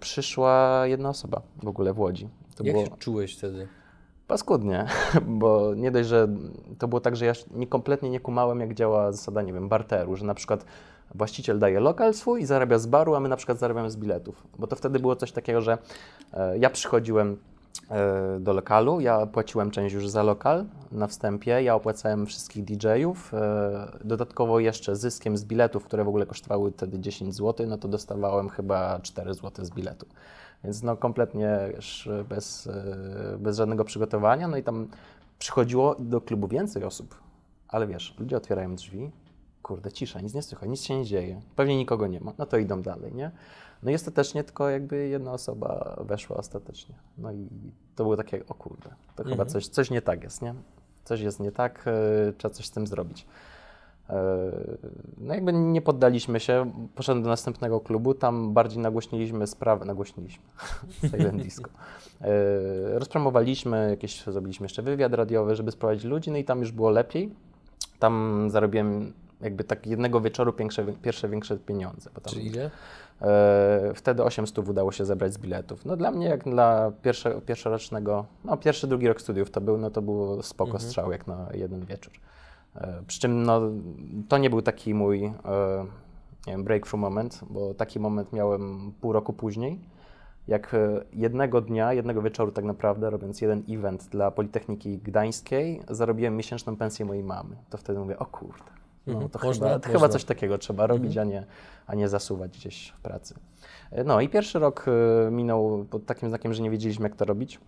przyszła 0.00 0.82
jedna 0.86 1.08
osoba 1.08 1.42
w 1.62 1.68
ogóle 1.68 1.92
w 1.92 1.98
Łodzi. 1.98 2.28
To 2.56 2.64
jak 2.64 2.74
było 2.74 2.86
się 2.86 2.96
czułeś 2.98 3.36
wtedy? 3.36 3.68
paskudnie, 4.26 4.86
bo 5.40 5.74
nie 5.74 5.90
dość, 5.90 6.08
że 6.08 6.28
to 6.78 6.88
było 6.88 7.00
tak, 7.00 7.16
że 7.16 7.26
ja 7.26 7.32
nie, 7.50 7.66
kompletnie 7.66 8.10
nie 8.10 8.20
kumałem, 8.20 8.60
jak 8.60 8.74
działa 8.74 9.12
zasada, 9.12 9.42
nie 9.42 9.52
wiem, 9.52 9.68
barteru, 9.68 10.16
że 10.16 10.26
na 10.26 10.34
przykład 10.34 10.64
właściciel 11.14 11.58
daje 11.58 11.80
lokal 11.80 12.14
swój 12.14 12.40
i 12.40 12.46
zarabia 12.46 12.78
z 12.78 12.86
baru, 12.86 13.14
a 13.14 13.20
my 13.20 13.28
na 13.28 13.36
przykład 13.36 13.58
zarabiamy 13.58 13.90
z 13.90 13.96
biletów. 13.96 14.46
Bo 14.58 14.66
to 14.66 14.76
wtedy 14.76 14.98
było 14.98 15.16
coś 15.16 15.32
takiego, 15.32 15.60
że 15.60 15.78
e, 16.32 16.58
ja 16.58 16.70
przychodziłem 16.70 17.36
do 18.40 18.52
lokalu, 18.52 19.00
ja 19.00 19.26
płaciłem 19.26 19.70
część 19.70 19.94
już 19.94 20.08
za 20.08 20.22
lokal 20.22 20.64
na 20.92 21.06
wstępie, 21.06 21.62
ja 21.62 21.74
opłacałem 21.74 22.26
wszystkich 22.26 22.64
DJ-ów, 22.64 23.34
e, 23.34 23.98
dodatkowo 24.04 24.60
jeszcze 24.60 24.96
zyskiem 24.96 25.36
z 25.36 25.44
biletów, 25.44 25.84
które 25.84 26.04
w 26.04 26.08
ogóle 26.08 26.26
kosztowały 26.26 26.72
wtedy 26.72 26.98
10 26.98 27.34
zł, 27.34 27.66
no 27.66 27.78
to 27.78 27.88
dostawałem 27.88 28.48
chyba 28.48 29.00
4 29.00 29.34
zł 29.34 29.64
z 29.64 29.70
biletu. 29.70 30.06
Więc 30.64 30.82
no 30.82 30.96
kompletnie 30.96 31.58
bez, 32.28 32.66
e, 32.66 33.38
bez 33.38 33.56
żadnego 33.56 33.84
przygotowania. 33.84 34.48
No 34.48 34.56
i 34.56 34.62
tam 34.62 34.88
przychodziło 35.38 35.96
do 35.98 36.20
klubu 36.20 36.48
więcej 36.48 36.84
osób, 36.84 37.14
ale 37.68 37.86
wiesz, 37.86 38.14
ludzie 38.18 38.36
otwierają 38.36 38.76
drzwi, 38.76 39.10
kurde, 39.66 39.92
cisza, 39.92 40.20
nic 40.20 40.34
nie 40.34 40.42
słychać, 40.42 40.68
nic 40.68 40.82
się 40.82 40.98
nie 40.98 41.04
dzieje, 41.04 41.40
pewnie 41.56 41.76
nikogo 41.76 42.06
nie 42.06 42.20
ma, 42.20 42.32
no 42.38 42.46
to 42.46 42.56
idą 42.58 42.82
dalej, 42.82 43.14
nie? 43.14 43.30
No 43.82 43.90
i 43.90 43.94
ostatecznie 43.94 44.44
tylko 44.44 44.70
jakby 44.70 45.08
jedna 45.08 45.32
osoba 45.32 45.96
weszła 46.04 46.36
ostatecznie. 46.36 46.94
No 47.18 47.32
i 47.32 47.48
to 47.96 48.04
było 48.04 48.16
takie, 48.16 48.46
o 48.48 48.54
kurde, 48.54 48.90
to 49.16 49.22
chyba 49.22 49.30
Mhm. 49.30 49.48
coś, 49.48 49.66
coś 49.68 49.90
nie 49.90 50.02
tak 50.02 50.22
jest, 50.22 50.42
nie? 50.42 50.54
Coś 51.04 51.20
jest 51.20 51.40
nie 51.40 51.52
tak, 51.52 51.84
e, 51.86 52.32
trzeba 52.32 52.54
coś 52.54 52.66
z 52.66 52.70
tym 52.70 52.86
zrobić. 52.86 53.26
E, 54.10 54.16
No 55.18 55.34
jakby 55.34 55.52
nie 55.52 55.82
poddaliśmy 55.82 56.40
się, 56.40 56.72
poszedłem 56.94 57.22
do 57.22 57.28
następnego 57.28 57.80
klubu, 57.80 58.14
tam 58.14 58.52
bardziej 58.54 58.78
nagłośniliśmy 58.82 59.46
sprawę, 59.46 59.84
nagłośniliśmy, 59.84 60.44
Silent 61.10 61.42
Disco. 61.42 61.70
E, 62.20 62.98
Rozpromowaliśmy, 62.98 63.90
jakieś, 63.90 64.24
zrobiliśmy 64.24 64.64
jeszcze 64.64 64.82
wywiad 64.82 65.14
radiowy, 65.14 65.56
żeby 65.56 65.70
sprowadzić 65.72 66.04
ludzi, 66.04 66.30
no 66.30 66.36
i 66.36 66.44
tam 66.44 66.60
już 66.60 66.72
było 66.72 66.90
lepiej. 66.90 67.34
Tam 67.98 68.46
zarobiłem 68.50 69.12
jakby 69.40 69.64
tak 69.64 69.86
jednego 69.86 70.20
wieczoru 70.20 70.52
pierwsze, 70.52 70.84
pierwsze 71.02 71.28
większe 71.28 71.56
pieniądze. 71.56 72.10
Bo 72.14 72.20
tam, 72.20 72.32
Czyli 72.34 72.46
ile? 72.46 72.70
E, 73.22 73.92
wtedy 73.94 74.22
800 74.24 74.58
udało 74.68 74.92
się 74.92 75.04
zebrać 75.04 75.32
z 75.32 75.38
biletów. 75.38 75.84
No 75.84 75.96
dla 75.96 76.10
mnie, 76.10 76.26
jak 76.26 76.44
dla 76.44 76.92
pierwsze, 77.02 77.40
pierwszorocznego, 77.40 78.26
no 78.44 78.56
pierwszy, 78.56 78.86
drugi 78.86 79.08
rok 79.08 79.20
studiów 79.20 79.50
to 79.50 79.60
był, 79.60 79.78
no 79.78 79.90
to 79.90 80.02
było 80.02 80.42
spoko 80.42 80.70
Mhm. 80.70 80.84
strzał 80.84 81.12
jak 81.12 81.26
na 81.26 81.48
jeden 81.54 81.84
wieczór. 81.84 82.12
E, 82.74 83.02
przy 83.06 83.20
czym 83.20 83.42
no, 83.42 83.60
to 84.28 84.38
nie 84.38 84.50
był 84.50 84.62
taki 84.62 84.94
mój 84.94 85.24
e, 85.24 85.32
nie 86.46 86.52
wiem, 86.52 86.64
breakthrough 86.64 87.00
moment, 87.00 87.40
bo 87.50 87.74
taki 87.74 88.00
moment 88.00 88.32
miałem 88.32 88.92
pół 89.00 89.12
roku 89.12 89.32
później, 89.32 89.80
jak 90.48 90.74
e, 90.74 91.04
jednego 91.12 91.60
dnia, 91.60 91.92
jednego 91.92 92.22
wieczoru 92.22 92.52
tak 92.52 92.64
naprawdę, 92.64 93.10
robiąc 93.10 93.40
jeden 93.40 93.62
event 93.70 94.08
dla 94.08 94.30
Politechniki 94.30 94.98
Gdańskiej, 94.98 95.82
zarobiłem 95.88 96.36
miesięczną 96.36 96.76
pensję 96.76 97.04
mojej 97.04 97.22
mamy. 97.22 97.56
To 97.70 97.78
wtedy 97.78 97.98
mówię, 97.98 98.18
o 98.18 98.26
kurde, 98.26 98.70
no 99.06 99.12
Mhm. 99.12 99.30
to, 99.30 99.38
Można, 99.46 99.66
chyba, 99.68 99.78
można. 99.78 99.92
chyba 99.92 100.08
coś 100.08 100.24
takiego 100.24 100.58
trzeba 100.58 100.86
robić, 100.86 101.16
Mhm. 101.16 101.28
a, 101.28 101.30
nie, 101.30 101.46
a 101.86 101.94
nie 101.94 102.08
zasuwać 102.08 102.58
gdzieś 102.58 102.90
w 102.98 103.00
pracy. 103.00 103.34
No 104.04 104.20
i 104.20 104.28
pierwszy 104.28 104.58
rok 104.58 104.86
e, 104.88 105.30
minął 105.30 105.84
pod 105.90 106.06
takim 106.06 106.28
znakiem, 106.28 106.54
że 106.54 106.62
nie 106.62 106.70
wiedzieliśmy 106.70 107.08
jak 107.08 107.16
to 107.16 107.24
robić. 107.24 107.60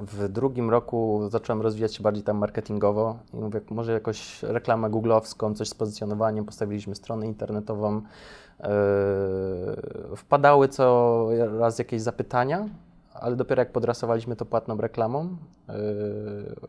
W 0.00 0.28
drugim 0.28 0.70
roku 0.70 1.20
zacząłem 1.30 1.62
rozwijać 1.62 1.94
się 1.94 2.02
bardziej 2.02 2.22
tam 2.24 2.38
marketingowo 2.38 3.18
i 3.34 3.36
mówię, 3.36 3.60
może 3.70 3.92
jakoś 3.92 4.42
reklamę 4.42 4.90
googlowską, 4.90 5.54
coś 5.54 5.68
z 5.68 5.74
pozycjonowaniem, 5.74 6.44
postawiliśmy 6.44 6.94
stronę 6.94 7.26
internetową. 7.26 8.02
Yy, 8.60 10.16
wpadały 10.16 10.68
co 10.68 11.26
raz 11.58 11.78
jakieś 11.78 12.02
zapytania, 12.02 12.68
ale 13.20 13.36
dopiero 13.36 13.62
jak 13.62 13.72
podrasowaliśmy 13.72 14.36
to 14.36 14.46
płatną 14.46 14.76
reklamą, 14.76 15.36
yy, 15.68 15.74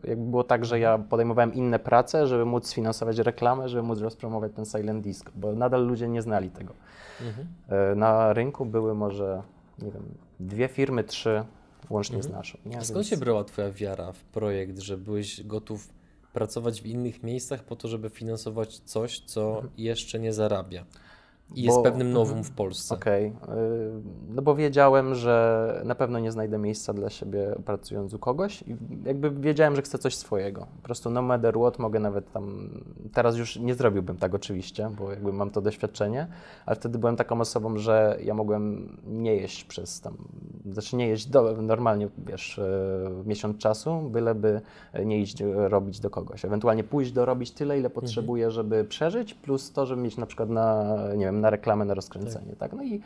jakby 0.03 0.25
było 0.25 0.43
tak, 0.43 0.65
że 0.65 0.79
ja 0.79 0.97
podejmowałem 0.97 1.53
inne 1.53 1.79
prace, 1.79 2.27
żeby 2.27 2.45
móc 2.45 2.67
sfinansować 2.67 3.17
reklamę, 3.17 3.69
żeby 3.69 3.83
móc 3.83 3.99
rozpromować 3.99 4.51
ten 4.55 4.65
silent 4.65 5.03
disc, 5.03 5.29
bo 5.35 5.51
nadal 5.53 5.87
ludzie 5.87 6.07
nie 6.07 6.21
znali 6.21 6.49
tego. 6.49 6.73
Mhm. 7.21 7.47
Yy, 7.89 7.95
Na 7.95 8.33
rynku 8.33 8.65
były 8.65 8.95
może, 8.95 9.43
nie 9.79 9.91
wiem, 9.91 10.03
dwie 10.39 10.67
firmy, 10.67 11.03
trzy, 11.03 11.43
łącznie 11.89 12.23
z 12.23 12.29
naszą. 12.29 12.57
Nie? 12.65 12.77
A 12.77 12.81
skąd 12.81 13.07
się 13.07 13.17
brała 13.17 13.43
Twoja 13.43 13.71
wiara 13.71 14.11
w 14.11 14.23
projekt, 14.23 14.79
że 14.79 14.97
byłeś 14.97 15.43
gotów 15.43 15.89
pracować 16.33 16.81
w 16.81 16.85
innych 16.85 17.23
miejscach 17.23 17.63
po 17.63 17.75
to, 17.75 17.87
żeby 17.87 18.09
finansować 18.09 18.79
coś, 18.79 19.19
co 19.19 19.61
jeszcze 19.77 20.19
nie 20.19 20.33
zarabia 20.33 20.85
i 21.55 21.63
jest 21.63 21.77
Bo- 21.77 21.83
pewnym 21.83 22.11
nowum 22.11 22.27
mhm. 22.27 22.43
w 22.43 22.51
Polsce? 22.51 22.95
Okej, 22.95 23.25
yy, 23.25 23.33
no 24.29 24.41
bo 24.41 24.55
wiedziałem, 24.55 25.15
że 25.15 25.81
na 25.85 25.95
pewno 25.95 26.19
nie 26.19 26.31
znajdę 26.31 26.57
miejsca 26.57 26.93
dla 26.93 27.09
siebie 27.09 27.55
pracując 27.65 28.13
u 28.13 28.19
kogoś 28.19 28.61
i 28.61 28.75
jakby 29.05 29.31
wiedziałem, 29.31 29.75
że 29.75 29.81
chcę 29.81 29.97
coś 29.97 30.15
swojego. 30.15 30.67
Po 30.77 30.83
prostu 30.83 31.09
no 31.09 31.21
matter 31.21 31.55
what, 31.55 31.79
mogę 31.79 31.99
nawet 31.99 32.31
tam, 32.31 32.69
teraz 33.13 33.37
już 33.37 33.55
nie 33.55 33.75
zrobiłbym 33.75 34.17
tak 34.17 34.35
oczywiście, 34.35 34.91
bo 34.99 35.11
jakby 35.11 35.33
mam 35.33 35.49
to 35.49 35.61
doświadczenie, 35.61 36.27
ale 36.65 36.75
wtedy 36.75 36.99
byłem 36.99 37.15
taką 37.15 37.41
osobą, 37.41 37.77
że 37.77 38.17
ja 38.23 38.33
mogłem 38.33 38.97
nie 39.07 39.35
jeść 39.35 39.63
przez 39.63 40.01
tam, 40.01 40.17
znaczy 40.71 40.95
nie 40.95 41.07
jeść 41.07 41.27
do, 41.27 41.61
normalnie, 41.61 42.07
wiesz, 42.17 42.61
yy, 43.17 43.25
miesiąc 43.25 43.57
czasu, 43.57 44.01
byleby 44.01 44.61
nie 45.05 45.19
iść 45.19 45.43
robić 45.55 45.99
do 45.99 46.09
kogoś. 46.09 46.45
Ewentualnie 46.45 46.83
pójść 46.83 47.11
dorobić 47.11 47.51
tyle, 47.51 47.79
ile 47.79 47.89
potrzebuję, 47.89 48.51
żeby 48.51 48.83
przeżyć, 48.83 49.33
plus 49.33 49.71
to, 49.71 49.85
żeby 49.85 50.01
mieć 50.01 50.17
na 50.17 50.25
przykład 50.25 50.49
na, 50.49 50.95
nie 51.17 51.25
wiem, 51.25 51.38
na 51.39 51.49
reklamę, 51.49 51.85
na 51.85 51.93
rozkręcenie, 51.93 52.55
tak? 52.55 52.73
No 52.73 52.83
i, 52.83 53.01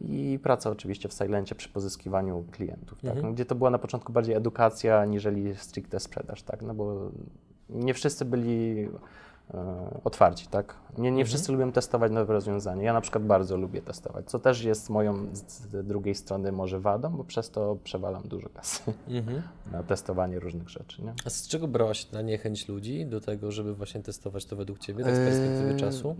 i 0.00 0.38
praca 0.42 0.70
oczywiście 0.70 1.08
w 1.08 1.12
Silencie 1.12 1.54
przy 1.54 1.68
pozyskiwaniu 1.68 2.44
klientów, 2.50 3.00
tak? 3.02 3.16
Mhm. 3.16 3.34
Gdzie 3.34 3.44
to 3.44 3.54
była 3.54 3.70
na 3.70 3.78
początku 3.78 4.12
bardziej 4.12 4.34
edukacja, 4.34 5.04
niżeli 5.04 5.56
stricte 5.56 6.00
sprzedaż, 6.00 6.42
tak? 6.42 6.62
No 6.62 6.74
bo 6.74 7.10
nie 7.70 7.94
wszyscy 7.94 8.24
byli 8.24 8.88
e, 9.54 10.00
otwarci, 10.04 10.46
tak? 10.46 10.74
Nie, 10.98 11.02
nie 11.02 11.08
Mhm. 11.08 11.26
wszyscy 11.26 11.52
lubią 11.52 11.72
testować 11.72 12.12
nowe 12.12 12.32
rozwiązania. 12.32 12.82
Ja 12.82 12.92
na 12.92 13.00
przykład 13.00 13.24
bardzo 13.24 13.56
lubię 13.56 13.82
testować, 13.82 14.30
co 14.30 14.38
też 14.38 14.64
jest 14.64 14.90
moją 14.90 15.26
z 15.32 15.56
z 15.66 15.86
drugiej 15.86 16.14
strony 16.14 16.52
może 16.52 16.80
wadą, 16.80 17.10
bo 17.10 17.24
przez 17.24 17.50
to 17.50 17.76
przewalam 17.84 18.22
dużo 18.28 18.48
kasy 18.48 18.80
Mhm. 19.08 19.42
na 19.72 19.82
testowanie 19.82 20.40
różnych 20.40 20.68
rzeczy, 20.68 21.02
nie? 21.02 21.14
A 21.26 21.30
z 21.30 21.48
czego 21.48 21.68
brała 21.68 21.94
się 21.94 22.06
ta 22.06 22.22
niechęć 22.22 22.68
ludzi 22.68 23.06
do 23.06 23.20
tego, 23.20 23.52
żeby 23.52 23.74
właśnie 23.74 24.02
testować 24.02 24.44
to 24.44 24.56
według 24.56 24.78
Ciebie, 24.78 25.04
tak 25.04 25.16
z 25.16 25.18
perspektywy 25.24 25.70
Eee, 25.70 25.76
czasu? 25.80 26.16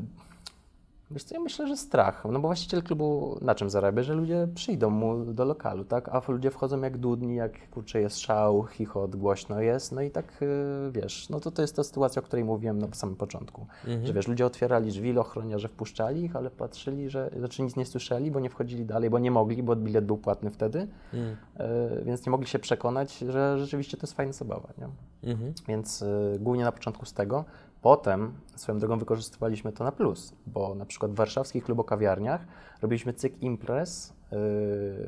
Wiesz 1.11 1.25
co, 1.25 1.35
ja 1.35 1.41
myślę, 1.41 1.67
że 1.67 1.77
strach, 1.77 2.25
no 2.25 2.33
bo 2.33 2.49
właściciel 2.49 2.83
klubu 2.83 3.39
na 3.43 3.55
czym 3.55 3.71
zarabia? 3.71 4.03
Że 4.03 4.15
ludzie 4.15 4.49
przyjdą 4.55 4.91
mu 4.91 5.25
do 5.25 5.45
lokalu, 5.45 5.85
tak? 5.85 6.09
A 6.09 6.23
ludzie 6.29 6.51
wchodzą 6.51 6.81
jak 6.81 6.99
dudni, 6.99 7.35
jak 7.35 7.71
kurczę 7.71 8.01
jest 8.01 8.19
szał, 8.19 8.65
chichot, 8.65 9.17
głośno 9.17 9.61
jest, 9.61 9.93
no 9.93 10.03
i 10.03 10.11
tak 10.11 10.41
yy, 10.41 10.93
wiesz, 10.93 11.29
no 11.29 11.41
to 11.41 11.51
to 11.51 11.63
jest 11.63 11.77
ta 11.77 11.85
sytuacja, 11.85 12.23
o 12.23 12.25
której 12.25 12.45
mówiłem 12.45 12.79
na 12.79 12.87
samym 12.93 13.17
początku. 13.17 13.67
Mhm. 13.85 14.07
Że 14.07 14.13
wiesz, 14.13 14.29
ludzie 14.29 14.47
otwierali 14.47 14.91
drzwi, 14.91 15.19
ochroniarze 15.19 15.69
wpuszczali 15.69 16.25
ich, 16.25 16.37
ale 16.37 16.51
patrzyli, 16.51 17.11
że, 17.11 17.31
znaczy 17.39 17.63
nic 17.63 17.77
nie 17.77 17.87
słyszeli, 17.87 18.31
bo 18.31 18.41
nie 18.41 18.51
wchodzili 18.51 18.85
dalej, 18.85 19.11
bo 19.11 19.19
nie 19.19 19.31
mogli, 19.31 19.63
bo 19.63 19.77
bilet 19.77 20.07
był 20.07 20.19
płatny 20.19 20.51
wtedy, 20.51 20.89
Mm. 21.13 21.37
yy, 21.59 22.05
więc 22.05 22.27
nie 22.27 22.31
mogli 22.31 22.47
się 22.47 22.59
przekonać, 22.59 23.19
że 23.19 23.59
rzeczywiście 23.59 23.97
to 23.97 24.07
jest 24.07 24.15
fajna 24.15 24.33
zabawa, 24.33 24.69
nie? 24.79 24.89
Mhm. 25.31 25.53
Więc 25.69 26.03
y, 26.03 26.39
głównie 26.41 26.65
na 26.65 26.73
początku 26.73 27.07
z 27.07 27.13
tego. 27.13 27.45
Potem 27.83 28.33
swoją 28.57 28.79
drogą 28.79 28.99
wykorzystywaliśmy 28.99 29.73
to 29.73 29.85
na 29.85 29.93
plus, 29.93 30.35
bo 30.47 30.75
na 30.75 30.87
przykład 30.87 31.13
w 31.13 31.15
warszawskich 31.15 31.65
klubokawiarniach 31.65 32.47
robiliśmy 32.83 33.13
cykl 33.13 33.37
imprez 33.41 34.13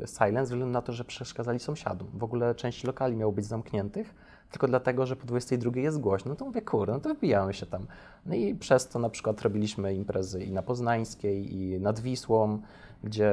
y, 0.04 0.06
silent 0.18 0.48
ze 0.48 0.54
względu 0.54 0.72
na 0.72 0.82
to, 0.82 0.92
że 0.92 1.04
przeszkadzali 1.04 1.58
sąsiadom. 1.58 2.08
W 2.14 2.24
ogóle 2.24 2.54
część 2.54 2.84
lokali 2.84 3.16
miało 3.16 3.32
być 3.32 3.46
zamkniętych, 3.46 4.14
tylko 4.50 4.68
dlatego, 4.68 5.06
że 5.06 5.16
po 5.16 5.26
22 5.26 5.80
jest 5.80 6.00
głośno. 6.00 6.28
No 6.28 6.36
to 6.36 6.44
mówię, 6.44 6.62
kurde, 6.62 6.92
no 6.92 7.00
to 7.00 7.14
wbijamy 7.14 7.54
się 7.54 7.66
tam. 7.66 7.86
No 8.26 8.34
i 8.34 8.54
przez 8.54 8.88
to 8.88 8.98
na 8.98 9.10
przykład 9.10 9.42
robiliśmy 9.42 9.94
imprezy 9.94 10.44
i 10.44 10.52
na 10.52 10.62
Poznańskiej, 10.62 11.54
i 11.54 11.80
nad 11.80 12.00
Wisłą, 12.00 12.62
gdzie 13.04 13.32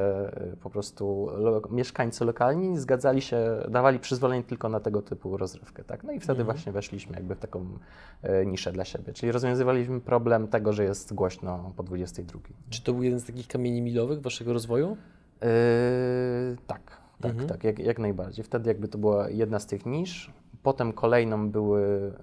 y, 0.53 0.57
po 0.57 0.69
prostu 0.69 1.27
lo, 1.37 1.61
mieszkańcy 1.71 2.25
lokalni 2.25 2.77
zgadzali 2.79 3.21
się, 3.21 3.41
dawali 3.69 3.99
przyzwolenie 3.99 4.43
tylko 4.43 4.69
na 4.69 4.79
tego 4.79 5.01
typu 5.01 5.37
rozrywkę. 5.37 5.83
Tak? 5.83 6.03
No 6.03 6.11
i 6.11 6.19
wtedy 6.19 6.41
Mhm. 6.41 6.45
właśnie 6.57 6.71
weszliśmy 6.71 7.15
jakby 7.15 7.35
w 7.35 7.39
taką 7.39 7.65
e, 8.23 8.45
niszę 8.45 8.71
dla 8.71 8.85
siebie. 8.85 9.13
Czyli 9.13 9.31
rozwiązywaliśmy 9.31 10.01
problem 10.01 10.47
tego, 10.47 10.73
że 10.73 10.83
jest 10.83 11.13
głośno 11.13 11.73
po 11.77 11.83
22. 11.83 12.39
Czy 12.69 12.83
to 12.83 12.93
był 12.93 13.03
jeden 13.03 13.19
z 13.19 13.25
takich 13.25 13.47
kamieni 13.47 13.81
milowych 13.81 14.21
Waszego 14.21 14.53
rozwoju? 14.53 14.97
Yy, 15.41 15.47
tak, 16.67 16.81
tak, 17.21 17.31
Mhm. 17.31 17.49
tak, 17.49 17.63
jak, 17.63 17.79
jak 17.79 17.99
najbardziej. 17.99 18.45
Wtedy 18.45 18.69
jakby 18.69 18.87
to 18.87 18.97
była 18.97 19.29
jedna 19.29 19.59
z 19.59 19.65
tych 19.65 19.85
nisz. 19.85 20.33
Potem 20.65 20.93
kolejną 20.93 21.49
były 21.49 22.13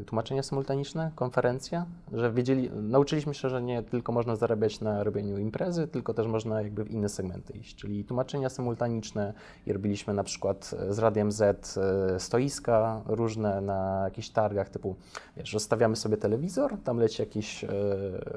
y, 0.00 0.04
tłumaczenia 0.04 0.42
symultaniczne, 0.42 1.10
konferencje, 1.14 1.84
że 2.12 2.32
wiedzieli, 2.32 2.70
nauczyliśmy 2.70 3.34
się, 3.34 3.48
że 3.48 3.62
nie 3.62 3.82
tylko 3.82 4.12
można 4.12 4.36
zarabiać 4.36 4.80
na 4.80 5.04
robieniu 5.04 5.38
imprezy, 5.38 5.88
tylko 5.88 6.14
też 6.14 6.26
można 6.26 6.62
jakby 6.62 6.84
w 6.84 6.90
inne 6.90 7.08
segmenty 7.08 7.52
iść, 7.52 7.76
czyli 7.76 8.04
tłumaczenia 8.04 8.48
symultaniczne 8.48 9.34
i 9.66 9.72
robiliśmy 9.72 10.14
na 10.14 10.24
przykład 10.24 10.74
z 10.90 10.98
Radiem 10.98 11.32
Z 11.32 11.76
y, 12.16 12.20
stoiska 12.20 13.02
różne 13.06 13.60
na 13.60 14.02
jakichś 14.04 14.28
targach 14.28 14.68
typu, 14.68 14.96
wiesz, 15.36 15.52
rozstawiamy 15.52 15.96
sobie 15.96 16.16
telewizor, 16.16 16.76
tam 16.84 16.98
leci 16.98 17.22
jakieś 17.22 17.64
y, 17.64 17.68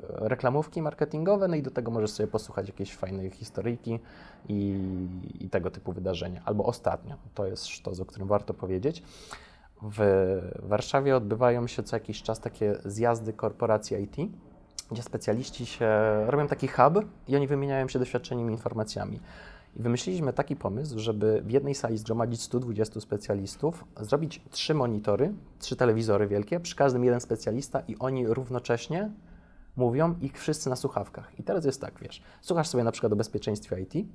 reklamówki 0.08 0.82
marketingowe, 0.82 1.48
no 1.48 1.56
i 1.56 1.62
do 1.62 1.72
tego 1.72 1.92
możesz 1.92 2.12
sobie 2.12 2.28
posłuchać 2.28 2.68
jakiejś 2.68 2.96
fajnej 2.96 3.30
historyjki 3.30 4.00
i, 4.50 4.80
i 5.40 5.50
tego 5.50 5.72
typu 5.72 5.92
wydarzenia. 5.92 6.42
Albo 6.46 6.66
ostatnio, 6.66 7.16
to 7.34 7.46
jest 7.48 7.68
sztos, 7.68 8.00
o 8.00 8.06
którym 8.06 8.28
warto 8.28 8.54
powiedzieć. 8.54 9.04
W 9.84 10.00
Warszawie 10.60 11.16
odbywają 11.16 11.68
się 11.68 11.84
co 11.84 11.96
jakiś 11.96 12.22
czas 12.22 12.40
takie 12.40 12.76
zjazdy 12.86 13.34
korporacji 13.34 13.98
IT, 14.04 14.32
gdzie 14.92 15.04
specjaliści 15.04 15.66
się 15.66 15.90
robią 16.28 16.48
taki 16.48 16.68
hub 16.68 17.06
i 17.28 17.36
oni 17.36 17.48
wymieniają 17.48 17.88
się 17.88 18.00
doświadczeniem 18.00 18.50
i 18.50 18.54
informacjami. 18.54 19.20
I 19.76 19.82
wymyśliliśmy 19.82 20.34
taki 20.34 20.56
pomysł, 20.56 21.00
żeby 21.00 21.42
w 21.46 21.52
jednej 21.52 21.76
sali 21.76 21.98
zgromadzić 21.98 22.42
120 22.42 23.02
specjalistów, 23.02 23.86
zrobić 24.00 24.42
trzy 24.52 24.74
monitory, 24.74 25.34
trzy 25.60 25.76
telewizory 25.76 26.28
wielkie, 26.28 26.60
przy 26.60 26.76
każdym 26.76 27.04
jeden 27.04 27.20
specjalista 27.20 27.80
i 27.88 27.96
oni 28.00 28.28
równocześnie 28.28 29.12
mówią 29.76 30.16
ich 30.22 30.40
wszyscy 30.40 30.70
na 30.70 30.76
słuchawkach. 30.76 31.40
I 31.40 31.44
teraz 31.44 31.66
jest 31.66 31.82
tak, 31.82 32.00
wiesz, 32.02 32.22
słuchasz 32.42 32.68
sobie 32.68 32.84
na 32.84 32.92
przykład 32.92 33.14
o 33.14 33.16
bezpieczeństwie 33.16 33.82
IT, 33.82 34.08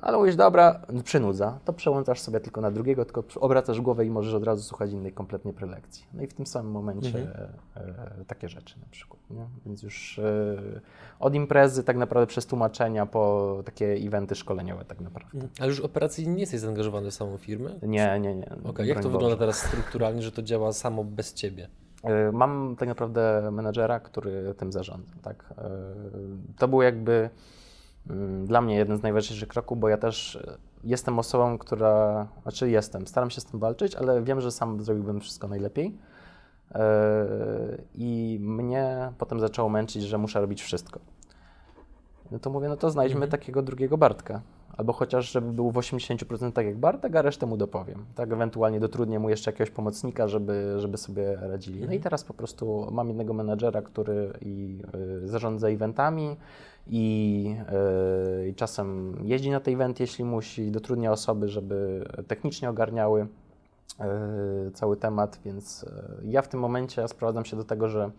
ale 0.00 0.18
mówisz, 0.18 0.36
dobra, 0.36 0.80
przynudza, 1.04 1.58
to 1.64 1.72
przełączasz 1.72 2.20
sobie 2.20 2.40
tylko 2.40 2.60
na 2.60 2.70
drugiego, 2.70 3.04
tylko 3.04 3.24
obracasz 3.40 3.80
głowę 3.80 4.06
i 4.06 4.10
możesz 4.10 4.34
od 4.34 4.44
razu 4.44 4.62
słuchać 4.62 4.92
innej 4.92 5.12
kompletnie 5.12 5.52
prelekcji. 5.52 6.04
No 6.14 6.22
i 6.22 6.26
w 6.26 6.34
tym 6.34 6.46
samym 6.46 6.72
momencie 6.72 7.18
Mhm. 7.18 7.48
e, 8.20 8.24
takie 8.26 8.48
rzeczy 8.48 8.80
na 8.80 8.86
przykład. 8.90 9.20
Nie? 9.30 9.46
Więc 9.66 9.82
już 9.82 10.18
e, 10.18 10.80
od 11.20 11.34
imprezy 11.34 11.84
tak 11.84 11.96
naprawdę 11.96 12.26
przez 12.26 12.46
tłumaczenia 12.46 13.06
po 13.06 13.56
takie 13.64 13.86
eventy 13.92 14.34
szkoleniowe 14.34 14.84
tak 14.84 15.00
naprawdę. 15.00 15.34
Mhm. 15.34 15.52
Ale 15.58 15.68
już 15.68 15.80
operacyjnie 15.80 16.34
nie 16.34 16.40
jesteś 16.40 16.60
zaangażowany 16.60 17.10
w 17.10 17.14
samą 17.14 17.36
firmę? 17.36 17.70
Nie, 17.82 18.20
nie, 18.20 18.34
nie. 18.34 18.50
Okej, 18.64 18.88
jak 18.88 18.98
to 18.98 19.02
Boże. 19.02 19.12
wygląda 19.12 19.36
teraz 19.36 19.56
strukturalnie, 19.58 20.22
że 20.22 20.32
to 20.32 20.42
działa 20.42 20.72
samo 20.72 21.04
bez 21.04 21.34
Ciebie? 21.34 21.68
Mam 22.32 22.76
tak 22.78 22.88
naprawdę 22.88 23.50
menedżera, 23.52 24.00
który 24.00 24.54
tym 24.54 24.72
zarządza. 24.72 25.12
Tak? 25.22 25.54
To 26.58 26.68
był 26.68 26.82
jakby 26.82 27.30
dla 28.44 28.60
mnie 28.60 28.76
jeden 28.76 28.96
z 28.98 29.02
najważniejszych 29.02 29.48
kroków, 29.48 29.78
bo 29.80 29.88
ja 29.88 29.96
też 29.96 30.34
y, 30.34 30.58
jestem 30.84 31.18
osobą, 31.18 31.58
która, 31.58 32.26
znaczy 32.42 32.70
jestem, 32.70 33.06
staram 33.06 33.30
się 33.30 33.40
z 33.40 33.44
tym 33.44 33.60
walczyć, 33.60 33.94
ale 33.96 34.22
wiem, 34.22 34.40
że 34.40 34.50
sam 34.50 34.82
zrobiłbym 34.82 35.20
wszystko 35.20 35.48
najlepiej. 35.48 35.86
Y, 36.70 36.78
I 37.94 38.38
mnie 38.40 39.12
potem 39.18 39.40
zaczęło 39.40 39.68
męczyć, 39.68 40.02
że 40.02 40.18
muszę 40.18 40.40
robić 40.40 40.62
wszystko. 40.62 41.00
No 42.30 42.38
to 42.38 42.50
mówię, 42.50 42.68
no 42.68 42.76
to 42.76 42.90
znajdźmy 42.90 43.24
Mhm. 43.24 43.30
takiego 43.30 43.62
drugiego 43.62 43.98
Bartka. 43.98 44.40
Albo 44.78 44.92
chociaż, 44.92 45.32
żeby 45.32 45.52
był 45.52 45.70
w 45.70 45.74
80% 45.74 46.52
tak 46.52 46.66
jak 46.66 46.76
Bartek, 46.78 47.16
a 47.16 47.22
resztę 47.22 47.46
mu 47.46 47.56
dopowiem. 47.56 48.04
Tak, 48.14 48.32
ewentualnie 48.32 48.80
dotrudnię 48.80 49.18
mu 49.18 49.30
jeszcze 49.30 49.50
jakiegoś 49.50 49.70
pomocnika, 49.70 50.28
żeby, 50.28 50.74
żeby 50.78 50.96
sobie 50.98 51.36
radzili. 51.36 51.76
No 51.78 51.82
i 51.82 51.84
Mhm. 51.84 52.02
teraz 52.02 52.24
po 52.24 52.34
prostu 52.34 52.88
mam 52.92 53.08
jednego 53.08 53.34
menadżera, 53.34 53.82
który 53.82 54.32
i 54.40 54.82
y, 55.24 55.28
zarządza 55.28 55.68
eventami 55.68 56.36
i, 56.86 57.56
y, 58.48 58.54
czasem 58.54 59.16
jeździ 59.22 59.50
na 59.50 59.60
te 59.60 59.70
eventy, 59.70 60.02
jeśli 60.02 60.24
musi, 60.24 60.70
dotrudnia 60.70 61.12
osoby, 61.12 61.48
żeby 61.48 62.04
technicznie 62.28 62.70
ogarniały 62.70 63.26
e, 64.00 64.06
cały 64.74 64.96
temat, 64.96 65.38
więc 65.44 65.84
e, 65.84 66.14
ja 66.24 66.42
w 66.42 66.48
tym 66.48 66.60
momencie 66.60 67.08
sprowadzam 67.08 67.44
się 67.44 67.56
do 67.56 67.64
tego, 67.64 67.88
że 67.88 68.10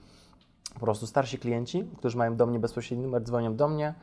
po 0.74 0.80
prostu 0.80 1.08
starsi 1.08 1.38
klienci, 1.40 1.86
którzy 1.98 2.18
mają 2.18 2.36
do 2.36 2.46
mnie 2.46 2.60
bezpośredni 2.60 3.06
numer, 3.06 3.24
dzwonią 3.24 3.56
do 3.56 3.68
mnie, 3.68 3.94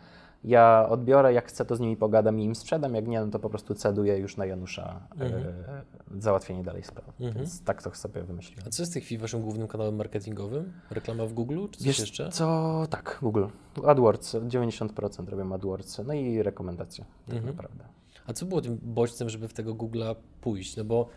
ja 0.46 0.86
odbiorę, 0.88 1.32
jak 1.32 1.48
chcę, 1.48 1.64
to 1.64 1.76
z 1.76 1.80
nimi 1.80 1.96
pogadam 1.96 2.40
i 2.40 2.44
im 2.44 2.54
sprzedam, 2.54 2.94
jak 2.94 3.06
nie, 3.06 3.20
no 3.20 3.26
to 3.30 3.38
po 3.38 3.50
prostu 3.50 3.74
ceduję 3.74 4.18
już 4.18 4.36
na 4.36 4.46
Janusza 4.46 5.00
Mhm. 5.20 5.32
e, 5.44 6.20
załatwienie 6.20 6.62
dalej 6.64 6.82
sprawy. 6.82 7.12
Mhm. 7.20 7.34
Więc 7.36 7.62
tak 7.64 7.82
to 7.82 7.94
sobie 7.94 8.22
wymyśliłem. 8.22 8.64
A 8.66 8.70
co 8.70 8.82
jest 8.82 8.92
w 8.92 8.94
tej 8.94 9.02
chwili 9.02 9.18
waszym 9.20 9.42
głównym 9.42 9.68
kanałem 9.68 9.96
marketingowym? 9.96 10.72
Reklama 10.90 11.26
w 11.26 11.32
Google 11.32 11.66
czy 11.70 11.78
coś 11.78 11.86
Wiesz 11.86 11.98
jeszcze? 11.98 12.28
co, 12.28 12.86
tak, 12.90 13.18
Google. 13.22 13.44
AdWords, 13.86 14.34
90% 14.34 15.28
robią 15.28 15.52
AdWords, 15.52 16.00
no 16.06 16.14
i 16.14 16.42
rekomendacje 16.42 17.04
tak 17.26 17.36
Mhm. 17.36 17.54
naprawdę. 17.56 17.84
A 18.26 18.32
co 18.32 18.46
było 18.46 18.60
tym 18.60 18.78
bodźcem, 18.82 19.28
żeby 19.30 19.48
w 19.48 19.52
tego 19.54 19.74
Google'a 19.74 20.14
pójść? 20.40 20.76
No 20.76 20.84
bo 20.84 21.08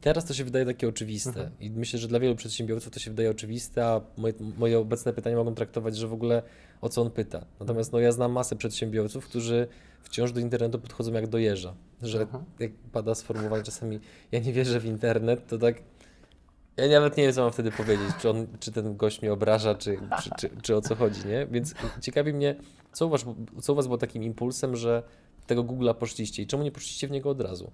teraz 0.00 0.24
to 0.24 0.34
się 0.34 0.44
wydaje 0.44 0.66
takie 0.66 0.88
oczywiste 0.88 1.30
Mhm. 1.30 1.50
i 1.60 1.70
myślę, 1.70 1.98
że 1.98 2.08
dla 2.08 2.20
wielu 2.20 2.36
przedsiębiorców 2.36 2.92
to 2.92 3.00
się 3.00 3.10
wydaje 3.10 3.30
oczywiste, 3.30 3.86
a 3.86 4.00
moje, 4.16 4.34
moje 4.58 4.78
obecne 4.78 5.12
pytania 5.12 5.36
mogą 5.36 5.54
traktować, 5.54 5.96
że 5.96 6.08
w 6.08 6.12
ogóle 6.12 6.42
o 6.80 6.88
co 6.88 7.02
on 7.02 7.10
pyta. 7.10 7.44
Natomiast 7.60 7.92
no, 7.92 7.98
ja 7.98 8.12
znam 8.12 8.32
masę 8.32 8.56
przedsiębiorców, 8.56 9.24
którzy 9.24 9.66
wciąż 10.02 10.32
do 10.32 10.40
internetu 10.40 10.78
podchodzą 10.78 11.12
jak 11.12 11.26
do 11.26 11.38
jeża. 11.38 11.74
Że 12.02 12.20
Mhm. 12.20 12.44
jak 12.58 12.72
pada 12.92 13.14
sformułowanie 13.14 13.62
czasami, 13.62 14.00
ja 14.32 14.40
nie 14.40 14.52
wierzę 14.52 14.80
w 14.80 14.84
internet, 14.84 15.46
to 15.46 15.58
tak 15.58 15.82
ja 16.76 16.88
nawet 16.88 17.16
nie 17.16 17.24
wiem, 17.24 17.32
co 17.32 17.42
mam 17.42 17.52
wtedy 17.52 17.70
powiedzieć, 17.70 18.08
czy, 18.18 18.30
on, 18.30 18.46
czy 18.60 18.72
ten 18.72 18.96
gość 18.96 19.22
mnie 19.22 19.32
obraża, 19.32 19.74
czy, 19.74 19.98
czy, 20.22 20.30
czy, 20.38 20.50
czy 20.62 20.76
o 20.76 20.80
co 20.80 20.94
chodzi, 20.94 21.28
nie? 21.28 21.46
Więc 21.46 21.74
ciekawi 22.00 22.32
mnie, 22.32 22.54
co 22.92 23.06
u, 23.06 23.10
was, 23.10 23.24
co 23.62 23.72
u 23.72 23.76
Was 23.76 23.86
było 23.86 23.98
takim 23.98 24.22
impulsem, 24.22 24.76
że 24.76 25.02
tego 25.46 25.64
Google'a 25.64 25.94
poszliście 25.94 26.42
i 26.42 26.46
czemu 26.46 26.62
nie 26.62 26.72
poszliście 26.72 27.08
w 27.08 27.10
niego 27.10 27.30
od 27.30 27.40
razu? 27.40 27.70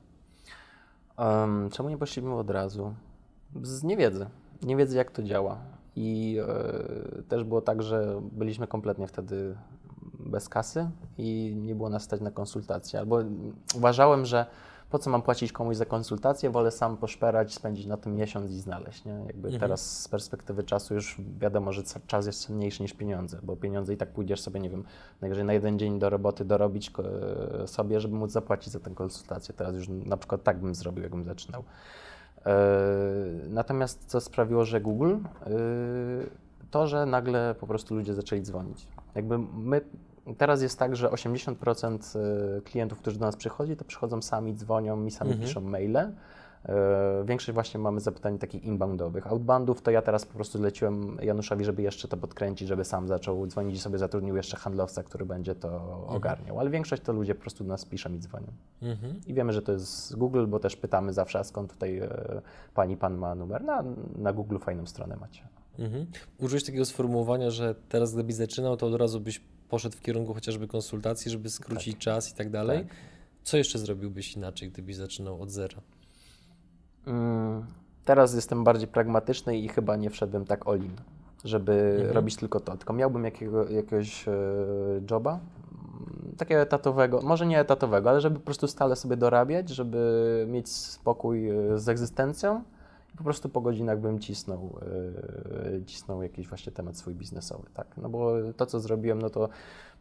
Em, 1.19 1.71
czemu 1.73 1.89
nie 1.89 1.99
poszliśmy 1.99 2.35
od 2.35 2.51
razu? 2.51 2.95
Z 3.63 3.83
niewiedzy. 3.83 4.27
Niewiedzy, 4.63 4.97
jak 4.97 5.11
to 5.11 5.23
działa. 5.23 5.61
I 5.97 6.39
e, 7.19 7.23
też 7.23 7.45
było 7.45 7.61
tak, 7.61 7.83
że 7.83 8.21
byliśmy 8.33 8.67
kompletnie 8.67 9.07
wtedy 9.07 9.57
bez 10.19 10.49
kasy 10.49 10.91
i 11.19 11.55
nie 11.57 11.75
było 11.75 11.89
nas 11.89 12.03
stać 12.03 12.21
na 12.21 12.31
konsultacje. 12.31 12.99
Albo 13.01 13.19
uważałem, 13.77 14.27
że 14.27 14.47
po 14.91 14.99
co 14.99 15.11
mam 15.11 15.23
płacić 15.23 15.53
komuś 15.53 15.77
za 15.77 15.85
konsultację, 15.85 16.51
wolę 16.51 16.71
sam 16.71 16.97
poszperać, 16.97 17.55
spędzić 17.55 17.87
na 17.87 17.97
tym 17.97 18.17
miesiąc 18.17 18.51
i 18.51 18.61
znaleźć. 18.61 19.05
Nie? 19.05 19.13
Jakby 19.13 19.49
Mhm. 19.49 19.61
teraz 19.61 20.01
z 20.01 20.09
perspektywy 20.09 20.63
czasu 20.63 20.95
już 20.95 21.21
wiadomo, 21.39 21.73
że 21.73 21.83
czas 22.07 22.27
jest 22.27 22.47
cenniejszy 22.47 22.83
niż 22.83 22.93
pieniądze, 22.93 23.39
bo 23.43 23.57
pieniądze 23.57 23.95
i 23.95 23.97
tak 23.97 24.09
pójdziesz 24.13 24.41
sobie, 24.41 24.61
nie 24.61 24.71
wiem, 24.71 24.85
najwyżej 25.21 25.45
na 25.45 25.53
jeden 25.53 25.79
dzień 25.79 25.99
do 25.99 26.11
roboty 26.11 26.45
dorobić 26.45 26.91
ko- 26.91 27.03
sobie, 27.67 28.01
żeby 28.01 28.15
móc 28.15 28.31
zapłacić 28.31 28.73
za 28.73 28.81
tę 28.81 28.91
konsultację. 28.95 29.55
Teraz 29.55 29.75
już 29.75 29.89
na 29.89 30.17
przykład 30.17 30.43
tak 30.43 30.59
bym 30.61 30.75
zrobił, 30.75 31.03
jakbym 31.03 31.25
zaczynał. 31.25 31.65
E, 32.47 32.53
Natomiast 33.49 34.05
co 34.07 34.21
sprawiło, 34.21 34.65
że 34.65 34.81
Google, 34.81 35.15
e, 35.15 35.49
to, 36.71 36.87
że 36.87 37.07
nagle 37.07 37.55
po 37.61 37.67
prostu 37.67 37.95
ludzie 37.95 38.15
zaczęli 38.15 38.43
dzwonić. 38.43 38.87
Jakby 39.15 39.39
my, 39.39 39.81
teraz 40.39 40.63
jest 40.63 40.79
tak, 40.79 40.97
że 40.97 41.09
80% 41.09 42.19
klientów, 42.65 42.99
którzy 42.99 43.19
do 43.19 43.27
nas 43.27 43.37
przychodzi, 43.37 43.77
to 43.77 43.85
przychodzą 43.85 44.23
sami, 44.23 44.55
dzwonią, 44.55 44.97
mi 44.97 45.11
sami 45.11 45.31
Mhm. 45.31 45.49
piszą 45.49 45.61
maile. 45.61 46.13
E, 46.69 47.25
Większość 47.25 47.55
właśnie 47.55 47.81
mamy 47.81 48.01
zapytań 48.01 48.39
takich 48.39 48.65
inboundowych. 48.65 49.27
Outboundów 49.27 49.83
to 49.83 49.91
ja 49.91 50.03
teraz 50.03 50.27
po 50.27 50.35
prostu 50.35 50.59
zleciłem 50.59 51.19
Januszowi, 51.23 51.65
żeby 51.65 51.83
jeszcze 51.83 52.09
to 52.09 52.17
podkręcić, 52.17 52.69
żeby 52.69 52.85
sam 52.85 53.09
zaczął 53.09 53.47
dzwonić 53.47 53.77
i 53.77 53.81
sobie 53.81 53.99
zatrudnił 53.99 54.37
jeszcze 54.37 54.57
handlowca, 54.57 55.03
który 55.03 55.27
będzie 55.27 55.55
to 55.55 56.05
ogarniał. 56.07 56.61
Ale 56.61 56.71
większość 56.71 57.03
to 57.03 57.13
ludzie 57.13 57.35
po 57.35 57.41
prostu 57.41 57.65
do 57.65 57.69
nas 57.69 57.85
piszą 57.85 58.13
i 58.15 58.19
dzwonią. 58.19 58.47
Mhm. 58.83 59.21
I 59.27 59.35
wiemy, 59.35 59.53
że 59.53 59.63
to 59.63 59.73
jest 59.73 60.07
z 60.07 60.15
Google, 60.15 60.47
bo 60.47 60.59
też 60.59 60.77
pytamy 60.77 61.13
zawsze, 61.13 61.39
a 61.39 61.45
skąd 61.45 61.73
tutaj 61.73 61.99
e, 61.99 62.43
pani, 62.75 62.97
pan 62.97 63.17
ma 63.17 63.35
numer. 63.35 63.65
Na, 63.65 63.85
na 64.17 64.33
Google 64.33 64.59
fajną 64.59 64.87
stronę 64.87 65.17
macie. 65.17 65.49
Mhm. 65.79 66.07
Użyłeś 66.39 66.65
takiego 66.65 66.85
sformułowania, 66.85 67.51
że 67.51 67.75
teraz 67.89 68.15
gdybyś 68.15 68.35
zaczynał, 68.35 68.77
to 68.77 68.87
od 68.87 68.95
razu 68.95 69.21
byś 69.21 69.41
poszedł 69.69 69.97
w 69.97 70.01
kierunku 70.01 70.35
chociażby 70.35 70.69
konsultacji, 70.69 71.31
żeby 71.31 71.51
skrócić 71.51 71.99
czas 71.99 72.31
i 72.31 72.35
tak 72.35 72.51
dalej. 72.51 72.85
Tak. 72.85 72.97
Co 73.43 73.57
jeszcze 73.57 73.79
zrobiłbyś 73.79 74.37
inaczej, 74.37 74.71
gdybyś 74.71 74.97
zaczynał 74.97 75.43
od 75.43 75.51
zera? 75.51 75.81
Mm, 77.07 77.65
Teraz 78.05 78.35
jestem 78.35 78.65
bardziej 78.65 78.89
pragmatyczny 78.89 79.59
i 79.59 79.69
chyba 79.69 79.97
nie 79.97 80.11
wszedłem 80.11 80.45
tak 80.45 80.69
all 80.69 80.79
in, 80.79 80.97
żeby 81.45 81.93
Mhm. 81.97 82.15
robić 82.15 82.37
tylko 82.37 82.61
to. 82.61 82.77
Tylko 82.77 82.93
miałbym 82.93 83.25
jakiego, 83.25 83.69
jakiegoś 83.69 84.29
e, 84.29 84.33
joba, 85.11 85.31
mm, 85.33 86.37
takiego 86.37 86.61
etatowego, 86.61 87.21
może 87.23 87.47
nie 87.47 87.61
etatowego, 87.61 88.11
ale 88.11 88.21
żeby 88.21 88.39
po 88.39 88.45
prostu 88.45 88.69
stale 88.69 88.97
sobie 88.97 89.17
dorabiać, 89.17 89.69
żeby 89.69 90.45
mieć 90.49 90.69
spokój 90.69 91.49
e, 91.51 91.79
z 91.79 91.89
egzystencją 91.89 92.63
i 93.15 93.17
po 93.17 93.25
prostu 93.25 93.49
po 93.49 93.61
godzinach 93.61 94.01
bym 94.01 94.19
cisnął, 94.19 94.79
e, 95.81 95.85
cisnął 95.87 96.23
jakiś 96.23 96.49
właśnie 96.49 96.73
temat 96.73 96.97
swój 96.97 97.15
biznesowy, 97.15 97.65
tak? 97.75 97.87
No 97.97 98.09
bo 98.09 98.33
to, 98.57 98.67
co 98.67 98.81
zrobiłem, 98.81 99.23
no 99.23 99.31
to 99.31 99.49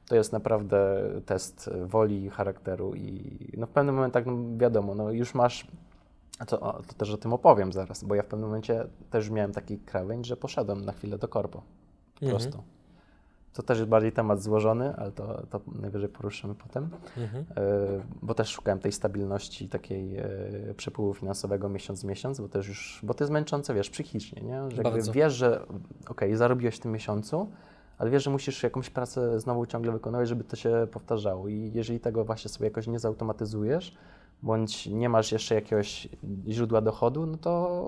to 0.08 0.16
jest 0.16 0.34
naprawdę 0.34 1.02
test 1.26 1.70
woli, 1.86 2.30
charakteru 2.30 2.96
i 2.96 3.38
no 3.58 3.66
w 3.68 3.70
pewnym 3.70 3.96
momentach, 3.96 4.26
no 4.26 4.34
wiadomo, 4.58 4.96
no 4.96 5.12
już 5.12 5.34
masz 5.36 5.68
to, 6.46 6.58
to 6.88 6.94
też 6.98 7.12
o 7.14 7.18
tym 7.18 7.34
opowiem 7.34 7.74
zaraz, 7.74 8.04
bo 8.04 8.16
ja 8.16 8.24
w 8.24 8.26
pewnym 8.26 8.50
momencie 8.50 8.88
też 9.10 9.30
miałem 9.30 9.52
taki 9.52 9.78
krawędź, 9.80 10.26
że 10.28 10.38
poszedłem 10.38 10.86
na 10.86 10.92
chwilę 10.92 11.18
do 11.18 11.28
korpo. 11.28 11.62
Po 12.20 12.26
Mhm. 12.26 12.32
prostu. 12.42 12.64
To 13.54 13.64
też 13.64 13.78
jest 13.78 13.90
bardziej 13.90 14.12
temat 14.12 14.42
złożony, 14.42 14.96
ale 14.96 15.12
to, 15.12 15.48
to 15.50 15.62
najwyżej 15.82 16.10
poruszymy 16.10 16.56
potem, 16.56 16.90
Mhm. 17.18 17.46
E, 17.58 17.64
bo 18.22 18.34
też 18.34 18.50
szukałem 18.50 18.80
tej 18.80 18.92
stabilności, 18.92 19.70
takiej 19.70 20.18
e, 20.18 20.28
przepływu 20.78 21.14
finansowego 21.14 21.70
miesiąc 21.70 22.02
w 22.02 22.06
miesiąc, 22.06 22.42
bo 22.42 22.50
też 22.50 22.68
już, 22.68 23.00
bo 23.04 23.14
to 23.14 23.24
jest 23.24 23.32
męczące, 23.32 23.74
wiesz, 23.74 23.90
psychicznie, 23.90 24.42
nie? 24.42 24.72
Że 24.72 24.82
jakby 24.84 25.02
wiesz, 25.12 25.34
że 25.34 25.66
okej, 26.08 26.36
zarobiłeś 26.36 26.76
w 26.76 26.80
tym 26.80 26.92
miesiącu, 26.92 27.50
ale 27.98 28.10
wiesz, 28.10 28.24
że 28.24 28.30
musisz 28.32 28.64
jakąś 28.64 28.90
pracę 28.90 29.40
znowu 29.40 29.66
ciągle 29.66 29.92
wykonywać, 29.92 30.30
żeby 30.30 30.44
to 30.44 30.56
się 30.56 30.88
powtarzało 30.92 31.48
i 31.48 31.72
jeżeli 31.74 32.00
tego 32.00 32.26
właśnie 32.26 32.50
sobie 32.50 32.66
jakoś 32.68 32.88
nie 32.88 33.00
zautomatyzujesz, 33.00 33.96
bądź 34.44 34.86
nie 34.88 35.10
masz 35.10 35.32
jeszcze 35.32 35.56
jakiegoś 35.56 36.08
źródła 36.50 36.82
dochodu, 36.82 37.26
no 37.26 37.38
to 37.38 37.82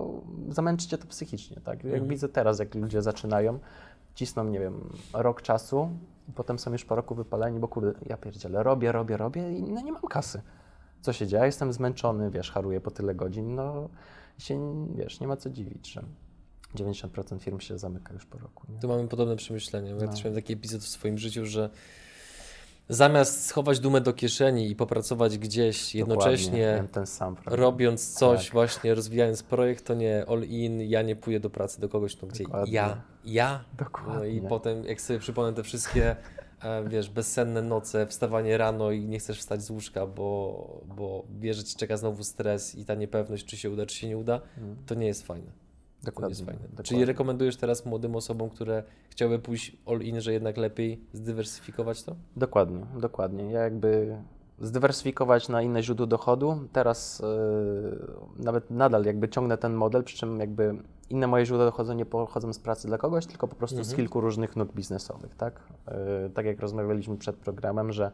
zamęczy 0.50 0.88
cię 0.88 0.98
to 0.98 1.08
psychicznie, 1.08 1.62
tak? 1.62 1.84
Jak 1.84 1.94
Mhm. 1.94 2.08
widzę 2.10 2.30
teraz, 2.30 2.60
jak 2.60 2.76
ludzie 2.76 3.02
zaczynają, 3.02 3.60
cisną, 4.16 4.44
nie 4.44 4.60
wiem, 4.60 4.90
rok 5.14 5.42
czasu, 5.42 5.90
potem 6.36 6.60
są 6.60 6.72
już 6.72 6.86
po 6.86 6.96
roku 6.96 7.16
wypaleni, 7.16 7.60
bo 7.60 7.68
kurde, 7.68 7.94
ja 8.06 8.18
pierdzielę, 8.18 8.64
robię, 8.64 8.92
robię, 8.92 9.18
robię 9.18 9.52
i 9.58 9.64
no 9.64 9.82
nie 9.82 9.92
mam 9.92 10.02
kasy. 10.02 10.42
Co 11.02 11.14
się 11.14 11.28
dzieje? 11.28 11.46
Jestem 11.46 11.74
zmęczony, 11.74 12.32
wiesz, 12.32 12.52
haruję 12.52 12.82
po 12.82 12.92
tyle 12.92 13.16
godzin, 13.16 13.56
no 13.56 13.90
się, 14.38 14.88
wiesz, 14.96 15.20
nie 15.20 15.28
ma 15.28 15.38
co 15.38 15.50
dziwić, 15.50 15.92
że 15.94 16.04
90% 16.76 17.40
firm 17.40 17.60
się 17.60 17.78
zamyka 17.78 18.14
już 18.14 18.26
po 18.26 18.38
roku. 18.38 18.64
Nie? 18.72 18.80
Tu 18.80 18.88
mamy 18.88 19.08
podobne 19.08 19.36
przemyślenia. 19.36 19.90
Ja 19.90 19.96
No. 20.06 20.08
też 20.12 20.24
miałem 20.24 20.36
taki 20.36 20.54
epizod 20.54 20.82
w 20.82 20.88
swoim 20.88 21.18
życiu, 21.18 21.46
że 21.46 21.70
zamiast 22.90 23.46
schować 23.46 23.80
dumę 23.80 24.02
do 24.02 24.14
kieszeni 24.14 24.70
i 24.70 24.76
popracować 24.76 25.38
gdzieś 25.38 25.96
jednocześnie, 25.96 26.84
robiąc 27.46 28.14
coś, 28.14 28.44
Tak. 28.46 28.54
właśnie 28.54 28.96
rozwijając 28.96 29.44
projekt, 29.44 29.86
to 29.86 29.94
nie 29.94 30.26
all 30.28 30.44
in, 30.44 30.82
ja 30.82 31.02
nie 31.02 31.16
pójdę 31.16 31.40
do 31.40 31.50
pracy 31.50 31.82
do 31.82 31.90
kogoś, 31.90 32.22
no 32.22 32.28
gdzie 32.28 32.44
Dokładnie. 32.44 32.74
ja, 32.74 33.02
ja. 33.26 33.64
Dokładnie. 33.78 34.14
No 34.20 34.26
i 34.26 34.42
potem 34.42 34.86
jak 34.86 35.02
sobie 35.02 35.20
przypomnę 35.20 35.54
te 35.54 35.64
wszystkie, 35.64 36.16
e, 36.64 36.90
wiesz, 36.90 37.10
bezsenne 37.10 37.62
noce, 37.62 38.08
wstawanie 38.08 38.58
rano 38.58 38.92
i 38.92 39.06
nie 39.06 39.20
chcesz 39.20 39.40
wstać 39.40 39.62
z 39.64 39.70
łóżka, 39.70 40.08
bo, 40.08 40.82
bo 40.98 41.24
wiesz, 41.40 41.58
że 41.58 41.64
ci 41.64 41.76
czeka 41.76 41.98
znowu 41.98 42.24
stres 42.24 42.76
i 42.76 42.86
ta 42.86 42.96
niepewność, 42.96 43.46
czy 43.46 43.58
się 43.58 43.70
uda, 43.72 43.86
czy 43.86 43.96
się 43.96 44.08
nie 44.08 44.18
uda, 44.18 44.42
Mm, 44.58 44.76
to 44.86 44.96
nie 44.96 45.08
jest 45.08 45.28
fajne. 45.28 45.52
Dokładnie, 46.04 46.32
jest 46.32 46.46
fajne. 46.46 46.60
dokładnie. 46.62 46.84
Czyli 46.84 47.06
rekomendujesz 47.06 47.58
teraz 47.58 47.86
młodym 47.86 48.16
osobom, 48.16 48.50
które 48.50 48.84
chciałyby 49.10 49.44
pójść 49.44 49.78
all 49.86 50.00
in, 50.02 50.22
że 50.22 50.34
jednak 50.34 50.58
lepiej 50.58 51.00
zdywersyfikować 51.14 52.04
to? 52.04 52.16
Dokładnie, 52.36 52.86
dokładnie. 53.00 53.52
Ja 53.52 53.62
jakby 53.64 54.18
zdywersyfikować 54.60 55.50
na 55.50 55.62
inne 55.62 55.84
źródło 55.84 56.06
dochodu. 56.08 56.60
Teraz 56.74 57.20
yy, 57.20 58.44
nawet 58.44 58.72
nadal 58.72 59.06
jakby 59.06 59.30
ciągnę 59.30 59.58
ten 59.58 59.74
model, 59.74 60.04
przy 60.04 60.18
czym 60.18 60.40
jakby 60.40 60.76
inne 61.10 61.28
moje 61.28 61.46
źródła 61.46 61.66
dochodu 61.66 61.94
nie 61.94 62.06
pochodzą 62.06 62.54
z 62.54 62.60
pracy 62.60 62.88
dla 62.88 62.98
kogoś, 62.98 63.26
tylko 63.26 63.48
po 63.48 63.56
prostu 63.56 63.76
z 63.76 63.80
Mhm. 63.80 63.96
kilku 63.96 64.22
różnych 64.22 64.56
nóg 64.56 64.74
biznesowych, 64.74 65.36
tak? 65.36 65.60
Yy, 65.88 66.30
tak 66.30 66.46
jak 66.46 66.60
rozmawialiśmy 66.60 67.18
przed 67.18 67.36
programem, 67.36 67.92
że 67.92 68.12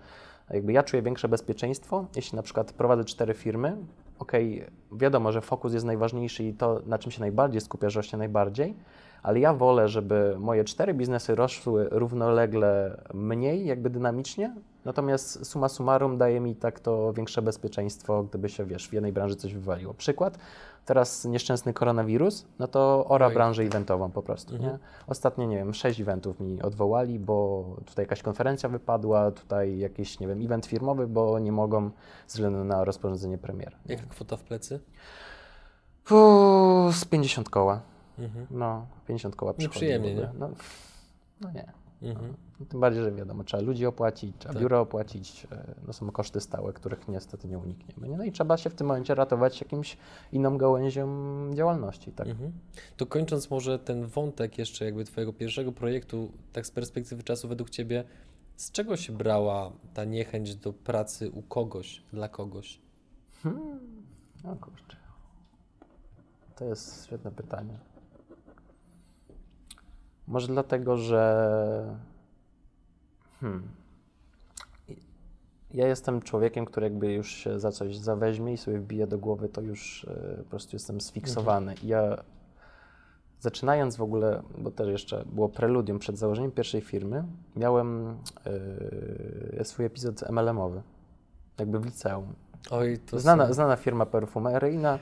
jakby 0.50 0.74
ja 0.74 0.84
czuję 0.84 1.02
większe 1.04 1.28
bezpieczeństwo, 1.28 2.06
jeśli 2.16 2.36
na 2.36 2.42
przykład 2.42 2.74
prowadzę 2.74 3.06
cztery 3.06 3.34
firmy, 3.34 3.78
okej, 4.20 4.66
wiadomo, 4.92 5.32
że 5.32 5.42
fokus 5.42 5.74
jest 5.74 5.86
najważniejszy 5.86 6.44
i 6.44 6.54
to, 6.54 6.82
na 6.86 6.98
czym 6.98 7.12
się 7.12 7.20
najbardziej 7.20 7.62
skupiasz, 7.62 7.96
rośnie 7.96 8.18
najbardziej, 8.20 8.76
ale 9.24 9.40
ja 9.40 9.54
wolę, 9.54 9.88
żeby 9.88 10.36
moje 10.40 10.64
cztery 10.64 10.94
biznesy 10.94 11.36
rosły 11.36 11.88
równolegle 11.92 13.02
mniej, 13.14 13.66
jakby 13.66 13.90
dynamicznie, 13.90 14.56
natomiast 14.86 15.46
suma 15.46 15.70
summarum 15.70 16.18
daje 16.18 16.40
mi 16.40 16.56
tak 16.56 16.80
to 16.80 17.14
większe 17.14 17.42
bezpieczeństwo, 17.42 18.24
gdyby 18.24 18.50
się, 18.50 18.66
wiesz, 18.66 18.90
w 18.90 18.94
jednej 18.94 19.14
branży 19.14 19.36
coś 19.36 19.54
wywaliło. 19.54 19.94
Przykład, 19.94 20.38
teraz 20.86 21.26
nieszczęsny 21.26 21.74
koronawirus, 21.74 22.46
no 22.60 22.68
to 22.68 23.06
ora 23.08 23.28
Oj. 23.28 23.34
branżę 23.34 23.64
eventową 23.64 24.12
po 24.12 24.24
prostu, 24.24 24.56
Mhm. 24.56 24.74
nie? 24.74 24.80
Ostatnio, 25.08 25.46
nie 25.46 25.58
wiem, 25.58 25.74
sześć 25.74 26.02
eventów 26.02 26.40
mi 26.40 26.62
odwołali, 26.62 27.20
bo 27.20 27.66
tutaj 27.86 28.04
jakaś 28.04 28.22
konferencja 28.22 28.70
wypadła, 28.70 29.32
tutaj 29.32 29.78
jakiś, 29.78 30.20
nie 30.20 30.28
wiem, 30.28 30.42
event 30.46 30.66
firmowy, 30.66 31.08
bo 31.08 31.40
nie 31.40 31.52
mogą 31.52 31.86
ze 32.28 32.34
względu 32.34 32.64
na 32.64 32.84
rozporządzenie 32.84 33.38
premiera. 33.38 33.78
Jaka 33.86 34.04
kwota 34.06 34.38
w 34.38 34.44
plecy? 34.44 34.80
Puh, 36.06 36.94
z 36.94 37.06
50 37.06 37.50
koła. 37.50 37.82
Mhm. 38.20 38.48
No, 38.52 38.86
50 39.08 39.36
koła 39.36 39.54
przychodzi. 39.54 39.66
Nieprzyjemnie, 39.76 40.16
nie? 40.16 40.30
No, 40.40 40.50
no 41.42 41.52
nie. 41.52 41.72
Mhm. 42.02 42.34
No, 42.60 42.66
Tym 42.66 42.80
bardziej, 42.80 43.04
że 43.04 43.12
wiadomo, 43.12 43.44
trzeba 43.44 43.64
ludzi 43.64 43.86
opłacić, 43.86 44.36
trzeba 44.40 44.54
Tak. 44.54 44.62
biuro 44.64 44.82
opłacić, 44.82 45.48
e, 45.52 45.76
no 45.88 45.94
są 45.94 46.12
koszty 46.12 46.42
stałe, 46.42 46.74
których 46.74 47.08
niestety 47.08 47.48
nie 47.48 47.58
unikniemy. 47.58 48.10
Nie? 48.10 48.18
No 48.18 48.24
i 48.24 48.32
trzeba 48.32 48.58
się 48.58 48.70
w 48.70 48.76
tym 48.76 48.88
momencie 48.88 49.16
ratować 49.16 49.62
jakimś 49.62 49.98
inną 50.32 50.58
gałęzią 50.58 51.08
działalności, 51.54 52.12
tak? 52.12 52.28
Mhm. 52.28 52.52
To 52.98 53.06
kończąc 53.06 53.50
może 53.50 53.80
ten 53.80 54.06
wątek 54.06 54.58
jeszcze 54.58 54.86
jakby 54.86 55.04
Twojego 55.04 55.34
pierwszego 55.34 55.72
projektu, 55.72 56.32
tak 56.54 56.66
z 56.66 56.72
perspektywy 56.72 57.24
czasu 57.24 57.48
według 57.48 57.70
Ciebie, 57.70 58.04
z 58.56 58.72
czego 58.72 58.98
się 58.98 59.14
brała 59.14 59.72
ta 59.94 60.06
niechęć 60.06 60.56
do 60.56 60.74
pracy 60.74 61.32
u 61.32 61.42
kogoś, 61.42 62.04
dla 62.14 62.30
kogoś? 62.30 62.82
O 64.44 64.56
kurczę. 64.56 64.98
To 66.56 66.66
jest 66.66 67.06
świetne 67.06 67.32
pytanie. 67.32 67.80
Może 70.30 70.48
dlatego, 70.48 70.98
że. 70.98 71.98
Hmm. 73.42 73.64
Ja 75.74 75.88
jestem 75.88 76.22
człowiekiem, 76.22 76.66
który 76.66 76.86
jakby 76.86 77.14
już 77.14 77.32
się 77.32 77.60
za 77.60 77.72
coś 77.72 77.98
zaweźmie 77.98 78.54
i 78.54 78.58
sobie 78.58 78.80
wbije 78.80 79.08
do 79.08 79.18
głowy, 79.18 79.50
to 79.50 79.62
już 79.62 80.06
e, 80.10 80.38
po 80.44 80.50
prostu 80.50 80.76
jestem 80.76 81.02
sfiksowany. 81.02 81.76
I 81.84 81.88
Ja 81.88 82.24
zaczynając 83.40 83.96
w 83.96 84.02
ogóle, 84.02 84.44
bo 84.58 84.72
też 84.72 84.88
jeszcze 84.88 85.26
było 85.26 85.50
preludium 85.50 86.00
przed 86.00 86.18
założeniem 86.18 86.52
pierwszej 86.52 86.82
firmy, 86.82 87.24
miałem 87.56 88.18
e, 89.60 89.66
swój 89.66 89.86
epizod 89.86 90.22
MLM-owy, 90.30 90.82
jakby 91.60 91.80
w 91.80 91.86
liceum. 91.86 92.34
Oj, 92.72 93.00
to 93.06 93.20
Znana, 93.20 93.48
są- 93.48 93.54
znana 93.54 93.76
firma 93.76 94.06
perfumeryjna. 94.06 95.00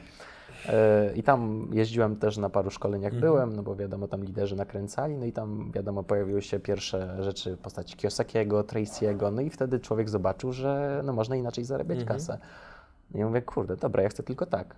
I 1.16 1.24
tam 1.24 1.68
jeździłem 1.74 2.16
też 2.16 2.38
na 2.38 2.50
paru 2.50 2.70
szkoleniach 2.70 3.14
Mhm. 3.14 3.22
byłem, 3.34 3.56
no 3.56 3.64
bo 3.64 3.76
wiadomo, 3.76 4.08
tam 4.08 4.24
liderzy 4.24 4.56
nakręcali, 4.56 5.18
no 5.18 5.26
i 5.26 5.32
tam 5.32 5.72
wiadomo, 5.72 6.04
pojawiły 6.04 6.42
się 6.42 6.60
pierwsze 6.60 7.24
rzeczy 7.24 7.56
w 7.56 7.60
postaci 7.60 7.96
Kiyosakiego, 7.98 8.62
Tracy'ego, 8.64 9.34
no 9.34 9.42
i 9.42 9.50
wtedy 9.50 9.80
człowiek 9.80 10.10
zobaczył, 10.10 10.52
że 10.54 11.02
no 11.06 11.14
można 11.14 11.36
inaczej 11.36 11.64
zarabiać 11.66 12.00
Mhm. 12.00 12.18
kasę. 12.20 12.38
I 13.16 13.24
mówię, 13.26 13.42
kurde, 13.42 13.76
dobra, 13.78 14.04
ja 14.04 14.10
chcę 14.10 14.24
tylko 14.24 14.46
tak. 14.46 14.76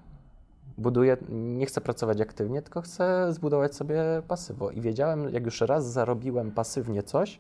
Buduję, 0.78 1.18
nie 1.30 1.66
chcę 1.66 1.82
pracować 1.82 2.22
aktywnie, 2.22 2.62
tylko 2.62 2.82
chcę 2.82 3.34
zbudować 3.34 3.76
sobie 3.76 4.02
pasywo. 4.28 4.72
I 4.72 4.82
wiedziałem, 4.82 5.34
jak 5.34 5.46
już 5.46 5.62
raz 5.62 5.92
zarobiłem 5.92 6.52
pasywnie 6.52 7.04
coś, 7.04 7.40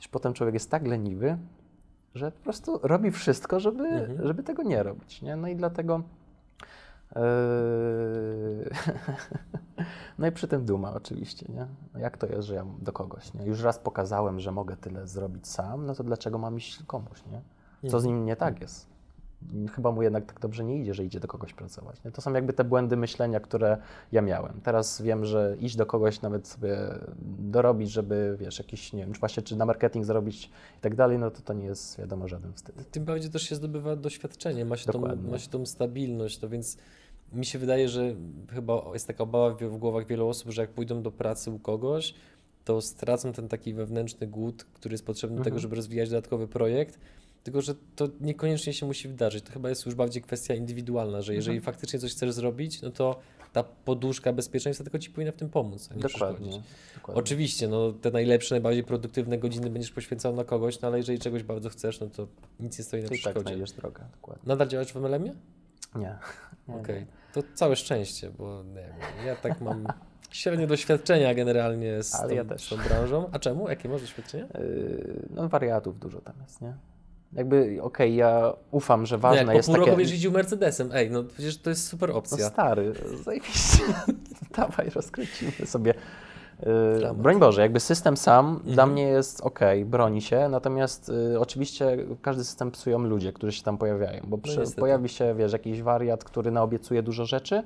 to 0.00 0.08
potem 0.10 0.32
człowiek 0.32 0.54
jest 0.54 0.70
tak 0.70 0.86
leniwy, 0.86 1.38
że 2.14 2.32
po 2.32 2.44
prostu 2.44 2.80
robi 2.82 3.10
wszystko, 3.10 3.60
żeby, 3.60 3.84
Mhm. 3.84 4.26
żeby 4.26 4.42
tego 4.42 4.62
nie 4.62 4.82
robić. 4.82 5.22
Nie? 5.22 5.36
No 5.36 5.48
i 5.48 5.56
dlatego. 5.56 6.02
Yy... 7.18 8.70
no 10.18 10.26
i 10.26 10.32
przy 10.32 10.48
tym 10.48 10.64
duma 10.64 10.94
oczywiście, 10.94 11.46
nie? 11.48 11.66
No 11.94 12.00
Jak 12.00 12.16
to 12.16 12.26
jest, 12.26 12.48
że 12.48 12.54
ja 12.54 12.66
do 12.78 12.92
kogoś, 12.92 13.34
nie? 13.34 13.44
Już 13.44 13.62
raz 13.62 13.78
pokazałem, 13.78 14.40
że 14.40 14.52
mogę 14.52 14.76
tyle 14.76 15.06
zrobić 15.06 15.48
sam, 15.48 15.86
no 15.86 15.94
to 15.94 16.04
dlaczego 16.04 16.38
mam 16.38 16.56
iść 16.56 16.82
komuś, 16.86 17.22
nie? 17.26 17.42
Co 17.90 18.00
z 18.00 18.04
nim 18.04 18.24
nie 18.24 18.36
tak 18.36 18.60
jest? 18.60 18.86
Chyba 19.74 19.92
mu 19.92 20.02
jednak 20.02 20.26
tak 20.26 20.40
dobrze 20.40 20.64
nie 20.64 20.78
idzie, 20.78 20.94
że 20.94 21.04
idzie 21.04 21.20
do 21.20 21.28
kogoś 21.28 21.54
pracować. 21.54 22.04
Nie? 22.04 22.10
To 22.10 22.20
są 22.20 22.32
jakby 22.32 22.52
te 22.52 22.64
błędy 22.64 22.96
myślenia, 22.96 23.40
które 23.40 23.76
ja 24.12 24.22
miałem. 24.22 24.60
Teraz 24.60 25.02
wiem, 25.02 25.24
że 25.24 25.56
iść 25.60 25.76
do 25.76 25.86
kogoś, 25.86 26.20
nawet 26.20 26.48
sobie 26.48 26.78
dorobić, 27.38 27.90
żeby, 27.90 28.36
wiesz, 28.40 28.58
jakiś, 28.58 28.92
nie 28.92 29.04
wiem, 29.04 29.12
czy 29.12 29.20
właśnie 29.20 29.42
czy 29.42 29.56
na 29.56 29.66
marketing 29.66 30.04
zarobić 30.04 30.46
i 30.78 30.80
tak 30.80 30.94
dalej, 30.94 31.18
no 31.18 31.30
to 31.30 31.42
to 31.42 31.52
nie 31.52 31.64
jest, 31.64 31.98
wiadomo, 31.98 32.28
żaden 32.28 32.52
wstyd. 32.52 32.90
Tym 32.90 33.04
bardziej 33.04 33.30
też 33.30 33.42
się 33.42 33.54
zdobywa 33.54 33.96
doświadczenie, 33.96 34.64
ma 34.64 34.76
się, 34.76 34.92
tą, 34.92 35.00
ma 35.30 35.38
się 35.38 35.50
tą 35.50 35.66
stabilność, 35.66 36.40
no 36.40 36.48
więc 36.48 36.76
mi 37.32 37.46
się 37.46 37.58
wydaje, 37.58 37.88
że 37.88 38.14
chyba 38.50 38.84
jest 38.92 39.06
taka 39.06 39.22
obawa 39.24 39.54
w 39.54 39.76
głowach 39.78 40.06
wielu 40.06 40.28
osób, 40.28 40.50
że 40.50 40.62
jak 40.62 40.70
pójdą 40.70 41.02
do 41.02 41.10
pracy 41.10 41.50
u 41.50 41.58
kogoś, 41.58 42.14
to 42.64 42.80
stracą 42.80 43.32
ten 43.32 43.48
taki 43.48 43.74
wewnętrzny 43.74 44.26
głód, 44.26 44.64
który 44.74 44.94
jest 44.94 45.06
potrzebny 45.06 45.36
do 45.36 45.44
tego, 45.44 45.54
Mhm. 45.54 45.62
żeby 45.62 45.76
rozwijać 45.76 46.10
dodatkowy 46.10 46.48
projekt. 46.48 46.98
Tylko, 47.44 47.60
że 47.62 47.74
to 47.96 48.08
niekoniecznie 48.20 48.72
się 48.72 48.86
musi 48.86 49.08
wydarzyć. 49.08 49.44
To 49.44 49.52
chyba 49.52 49.68
jest 49.68 49.86
już 49.86 49.94
bardziej 49.94 50.22
kwestia 50.22 50.54
indywidualna, 50.54 51.22
że 51.22 51.34
jeżeli 51.34 51.56
Mhm. 51.58 51.74
faktycznie 51.74 51.98
coś 51.98 52.12
chcesz 52.12 52.32
zrobić, 52.32 52.82
no 52.82 52.90
to 52.90 53.18
ta 53.52 53.62
poduszka 53.62 54.32
bezpieczeństwa 54.32 54.84
tylko 54.84 54.98
ci 54.98 55.10
powinna 55.10 55.32
w 55.32 55.36
tym 55.36 55.48
pomóc, 55.48 55.88
a 55.92 55.94
nie. 55.94 56.00
Dokładnie. 56.00 56.62
dokładnie. 56.94 57.20
Oczywiście, 57.22 57.68
no, 57.68 57.92
te 57.92 58.10
najlepsze, 58.10 58.54
najbardziej 58.54 58.84
produktywne 58.84 59.38
godziny 59.38 59.70
będziesz 59.70 59.90
poświęcał 59.92 60.34
na 60.36 60.44
kogoś, 60.44 60.80
no 60.80 60.88
ale 60.88 60.98
jeżeli 60.98 61.18
czegoś 61.18 61.42
bardzo 61.42 61.68
chcesz, 61.70 62.00
no 62.00 62.06
to 62.06 62.26
nic 62.60 62.78
nie 62.78 62.84
stoi 62.84 63.00
na 63.02 63.08
To 63.08 63.10
tak 63.10 63.18
przeszkodzie. 63.20 63.42
znajdziesz 63.48 63.72
drogę, 63.72 64.04
dokładnie. 64.12 64.42
Nadal 64.46 64.68
działasz 64.68 64.92
w 64.92 64.96
MLM-ie? 64.96 65.34
Nie. 65.94 66.18
Okej, 66.80 67.00
nie. 67.00 67.06
To 67.42 67.48
całe 67.54 67.76
szczęście, 67.76 68.30
bo 68.30 68.62
nie 68.62 68.74
wiem, 68.74 69.26
ja 69.26 69.36
tak 69.36 69.60
mam 69.60 69.86
średnie 70.30 70.66
doświadczenia 70.66 71.34
generalnie 71.34 72.02
z, 72.02 72.10
tą, 72.10 72.28
ja 72.28 72.44
z 72.56 72.68
tą 72.68 72.76
branżą. 72.76 73.28
A 73.32 73.38
czemu? 73.38 73.68
Jakie 73.68 73.88
masz 73.88 74.00
doświadczenia? 74.00 74.46
Yy, 74.58 75.22
no 75.30 75.48
wariatów 75.48 75.98
dużo 75.98 76.20
tam 76.20 76.34
jest, 76.42 76.60
nie? 76.60 76.74
Jakby, 77.32 77.78
okej, 77.82 78.16
ja 78.16 78.52
ufam, 78.70 79.06
że 79.06 79.16
No 79.16 79.20
ważne 79.20 79.38
jak 79.38 79.46
po 79.46 79.52
jest 79.52 79.66
pół 79.66 79.74
takie... 79.74 79.86
roku 79.86 79.96
będziesz 79.96 80.12
jeździł 80.12 80.32
Mercedesem. 80.32 80.90
Ej, 80.92 81.10
no 81.10 81.24
przecież 81.24 81.58
to 81.58 81.70
jest 81.70 81.86
super 81.86 82.08
No 82.08 82.14
opcja. 82.16 82.48
stary, 82.50 82.92
zajebiście. 83.24 83.78
Dawaj, 84.56 84.90
rozkręcimy 84.90 85.52
sobie. 85.66 85.94
Yy, 86.66 87.14
broń 87.14 87.38
Boże, 87.38 87.62
jakby 87.62 87.80
system 87.80 88.16
sam 88.16 88.60
dla 88.64 88.70
Mhm. 88.72 88.92
mnie 88.92 89.02
jest 89.02 89.40
ok, 89.40 89.60
broni 89.86 90.22
się, 90.22 90.48
natomiast 90.48 91.08
y, 91.34 91.40
oczywiście 91.40 91.96
każdy 92.22 92.44
system 92.44 92.70
psują 92.70 92.98
ludzie, 92.98 93.32
którzy 93.32 93.52
się 93.52 93.62
tam 93.62 93.78
pojawiają, 93.78 94.20
bo 94.26 94.38
przy, 94.38 94.60
No 94.60 94.66
pojawi 94.76 95.08
się, 95.08 95.34
wiesz, 95.34 95.52
jakiś 95.52 95.82
wariat, 95.82 96.24
który 96.24 96.50
naobiecuje 96.50 97.02
dużo 97.02 97.24
rzeczy 97.26 97.62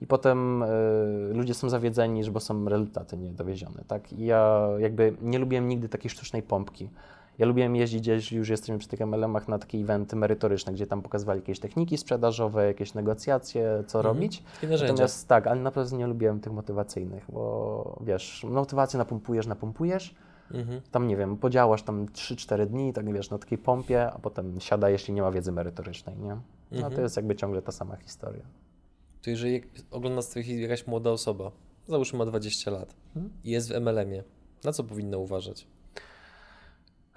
i 0.00 0.06
potem 0.06 0.62
y, 0.62 0.66
ludzie 1.34 1.54
są 1.54 1.68
zawiedzeni, 1.68 2.24
że 2.24 2.30
bo 2.30 2.40
są 2.40 2.68
rezultaty 2.68 3.16
niedowiezione, 3.16 3.84
tak? 3.88 4.12
I 4.12 4.24
ja 4.26 4.68
jakby 4.78 5.16
nie 5.22 5.38
lubiłem 5.38 5.68
nigdy 5.68 5.88
takiej 5.88 6.10
sztucznej 6.10 6.42
pompki. 6.42 6.90
Ja 7.38 7.46
lubiłem 7.46 7.76
jeździć 7.76 8.00
gdzieś, 8.00 8.32
już 8.32 8.48
jesteśmy 8.48 8.78
przy 8.78 8.88
tych 8.88 9.00
MLM-ach, 9.00 9.48
na 9.48 9.58
takie 9.58 9.78
eventy 9.78 10.16
merytoryczne, 10.16 10.72
gdzie 10.72 10.86
tam 10.86 11.02
pokazywali 11.02 11.40
jakieś 11.40 11.60
techniki 11.60 11.98
sprzedażowe, 11.98 12.66
jakieś 12.66 12.94
negocjacje, 12.94 13.84
co 13.86 13.98
Mhm. 13.98 14.14
robić. 14.16 14.42
Narzędzia. 14.62 14.92
Natomiast 14.92 15.28
tak, 15.28 15.46
ale 15.46 15.60
naprawdę 15.60 15.96
nie 15.96 16.06
lubiłem 16.06 16.40
tych 16.40 16.52
motywacyjnych, 16.52 17.24
bo 17.32 17.98
wiesz, 18.00 18.44
motywację 18.48 18.98
napompujesz, 18.98 19.46
napompujesz, 19.46 20.14
Mhm. 20.50 20.80
tam 20.90 21.08
nie 21.08 21.16
wiem, 21.16 21.36
podziałasz 21.36 21.82
tam 21.82 22.06
3-4 22.08 22.66
dni, 22.66 22.92
tak 22.92 23.12
wiesz, 23.12 23.30
na 23.30 23.38
takiej 23.38 23.58
pompie, 23.58 24.10
a 24.12 24.18
potem 24.18 24.60
siada, 24.60 24.90
jeśli 24.90 25.14
nie 25.14 25.22
ma 25.22 25.30
wiedzy 25.32 25.52
merytorycznej, 25.52 26.16
nie? 26.18 26.28
No 26.70 26.76
Mhm. 26.76 26.94
to 26.94 27.00
jest 27.00 27.16
jakby 27.16 27.36
ciągle 27.36 27.62
ta 27.62 27.72
sama 27.72 27.96
historia. 27.96 28.42
To 29.22 29.30
jeżeli 29.30 29.62
ogląda 29.90 30.22
z 30.22 30.28
tych 30.28 30.48
jakaś 30.48 30.86
młoda 30.86 31.10
osoba, 31.10 31.50
załóżmy 31.88 32.18
ma 32.18 32.26
20 32.26 32.70
lat 32.70 32.94
Mhm. 33.16 33.32
i 33.44 33.50
jest 33.50 33.68
w 33.72 33.80
MLM-ie, 33.80 34.24
na 34.64 34.72
co 34.72 34.84
powinna 34.84 35.16
uważać? 35.18 35.66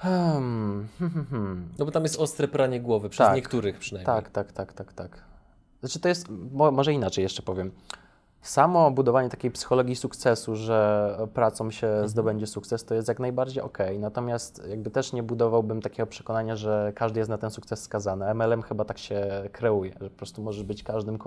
Hmm, 0.01 0.88
hmm, 0.99 1.13
hmm, 1.13 1.25
hmm. 1.31 1.69
No 1.79 1.85
bo 1.85 1.91
tam 1.91 2.03
jest 2.03 2.19
ostre 2.19 2.47
pranie 2.47 2.81
głowy, 2.81 3.09
przez 3.09 3.27
Tak. 3.27 3.35
niektórych 3.35 3.79
przynajmniej. 3.79 4.05
Tak, 4.15 4.29
tak, 4.29 4.51
tak, 4.51 4.73
tak, 4.73 4.93
tak. 4.93 5.23
Znaczy 5.79 5.99
to 5.99 6.07
jest, 6.09 6.27
mo, 6.51 6.71
może 6.71 6.93
inaczej 6.93 7.23
jeszcze 7.23 7.41
powiem. 7.41 7.71
Samo 8.41 8.91
budowanie 8.91 9.29
takiej 9.29 9.51
psychologii 9.51 9.95
sukcesu, 9.95 10.55
że 10.55 11.17
pracą 11.33 11.71
się 11.71 11.88
Mhm. 11.88 12.07
zdobędzie 12.07 12.47
sukces, 12.47 12.85
to 12.85 12.95
jest 12.95 13.07
jak 13.07 13.19
najbardziej 13.19 13.63
okej. 13.63 13.99
Natomiast 13.99 14.62
jakby 14.69 14.91
też 14.91 15.13
nie 15.13 15.23
budowałbym 15.23 15.81
takiego 15.81 16.07
przekonania, 16.07 16.55
że 16.55 16.91
każdy 16.95 17.19
jest 17.19 17.29
na 17.29 17.38
ten 17.38 17.49
sukces 17.51 17.81
skazany. 17.81 18.33
MLM 18.33 18.62
chyba 18.62 18.85
tak 18.85 18.97
się 18.97 19.27
kreuje, 19.51 19.91
że 20.01 20.09
po 20.09 20.17
prostu 20.17 20.41
możesz 20.43 20.63
być 20.63 20.83
każdym, 20.83 21.17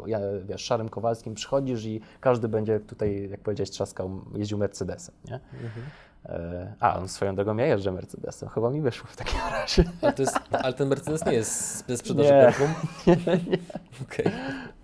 wiesz, 0.44 0.62
szarym 0.62 0.88
Kowalskim, 0.88 1.34
przychodzisz 1.34 1.84
i 1.84 2.00
każdy 2.20 2.48
będzie 2.48 2.80
tutaj, 2.80 3.28
jak 3.30 3.40
powiedziałeś, 3.40 3.70
trzaskał, 3.70 4.10
jeździł 4.34 4.58
Mercedesem, 4.58 5.14
nie? 5.24 5.34
Mhm. 5.34 5.86
E, 6.26 6.74
A, 6.80 6.98
on 6.98 7.08
swoją 7.08 7.34
drogą 7.34 7.56
ja 7.56 7.66
jeżdżę 7.66 7.92
Mercedesem, 7.92 8.48
chyba 8.48 8.70
mi 8.70 8.80
wyszło 8.80 9.06
w 9.10 9.16
takim 9.16 9.40
razie. 9.60 9.84
Ale, 10.02 10.12
to 10.12 10.22
jest, 10.22 10.38
ale 10.50 10.72
ten 10.72 10.88
Mercedes 10.88 11.24
nie 11.26 11.32
jest 11.32 11.86
ze 11.88 11.96
sprzedaży 11.96 12.32
Nie. 12.32 12.40
perfum? 12.42 12.74
Okej. 14.02 14.26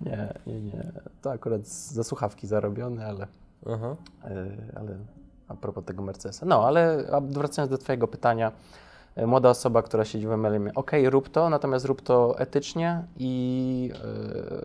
Nie, 0.00 0.34
nie, 0.46 0.60
nie. 0.60 0.92
To 1.22 1.30
akurat 1.30 1.66
za 1.68 2.04
słuchawki 2.04 2.46
zarobione, 2.46 3.06
ale, 3.06 3.26
Aha. 3.66 3.96
e, 4.24 4.46
ale 4.76 4.96
a 5.48 5.54
propos 5.54 5.84
tego 5.84 6.02
Mercedesa. 6.02 6.46
No, 6.46 6.66
ale 6.66 7.04
wracając 7.22 7.70
do 7.70 7.78
Twojego 7.78 8.08
pytania, 8.08 8.52
młoda 9.26 9.50
osoba, 9.50 9.82
która 9.82 10.04
siedzi 10.04 10.26
w 10.26 10.30
MLM, 10.30 10.70
ok, 10.74 10.90
rób 11.04 11.28
to, 11.28 11.50
natomiast 11.50 11.84
rób 11.84 12.02
to 12.02 12.38
etycznie 12.38 13.02
i 13.18 13.90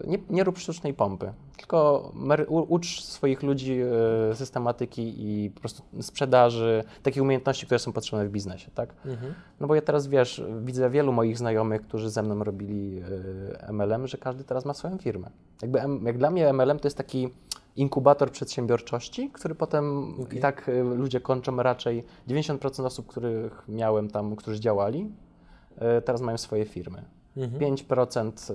e, 0.04 0.08
nie, 0.08 0.18
nie 0.30 0.44
rób 0.44 0.58
sztucznej 0.58 0.94
pompy, 0.94 1.34
tylko 1.58 2.12
ucz 2.48 3.04
swoich 3.04 3.44
ludzi 3.44 3.80
e, 4.32 4.36
systematyki 4.36 5.14
i 5.18 5.50
po 5.50 5.60
prostu 5.60 5.84
sprzedaży, 6.02 6.84
takich 7.04 7.24
umiejętności, 7.24 7.66
które 7.66 7.80
są 7.80 7.94
potrzebne 7.94 8.28
w 8.28 8.32
biznesie, 8.32 8.72
tak? 8.76 8.94
Mhm. 9.06 9.34
No 9.60 9.68
bo 9.68 9.76
ja 9.76 9.82
teraz, 9.82 10.08
wiesz, 10.08 10.44
widzę 10.62 10.90
wielu 10.90 11.14
moich 11.14 11.38
znajomych, 11.38 11.82
którzy 11.82 12.10
ze 12.10 12.24
mną 12.24 12.44
robili 12.44 13.02
e, 13.64 13.74
MLM, 13.74 14.08
że 14.08 14.18
każdy 14.18 14.44
teraz 14.44 14.66
ma 14.66 14.74
swoją 14.74 14.98
firmę. 14.98 15.30
Jakby, 15.62 15.80
jak 16.06 16.18
dla 16.18 16.32
mnie 16.32 16.54
MLM 16.54 16.80
to 16.80 16.88
jest 16.88 16.98
taki 16.98 17.30
inkubator 17.76 18.32
przedsiębiorczości, 18.32 19.30
który 19.34 19.56
potem 19.56 20.14
Okej. 20.22 20.38
i 20.38 20.42
tak 20.42 20.70
e, 20.70 20.84
ludzie 20.84 21.20
kończą 21.22 21.56
raczej, 21.58 22.04
90% 22.28 22.86
osób, 22.86 23.08
których 23.08 23.64
miałem 23.68 24.10
tam, 24.10 24.36
którzy 24.36 24.60
działali, 24.60 25.12
e, 25.78 26.02
teraz 26.02 26.22
mają 26.22 26.38
swoje 26.38 26.66
firmy. 26.66 27.04
Mhm. 27.38 27.60
5%, 27.60 28.52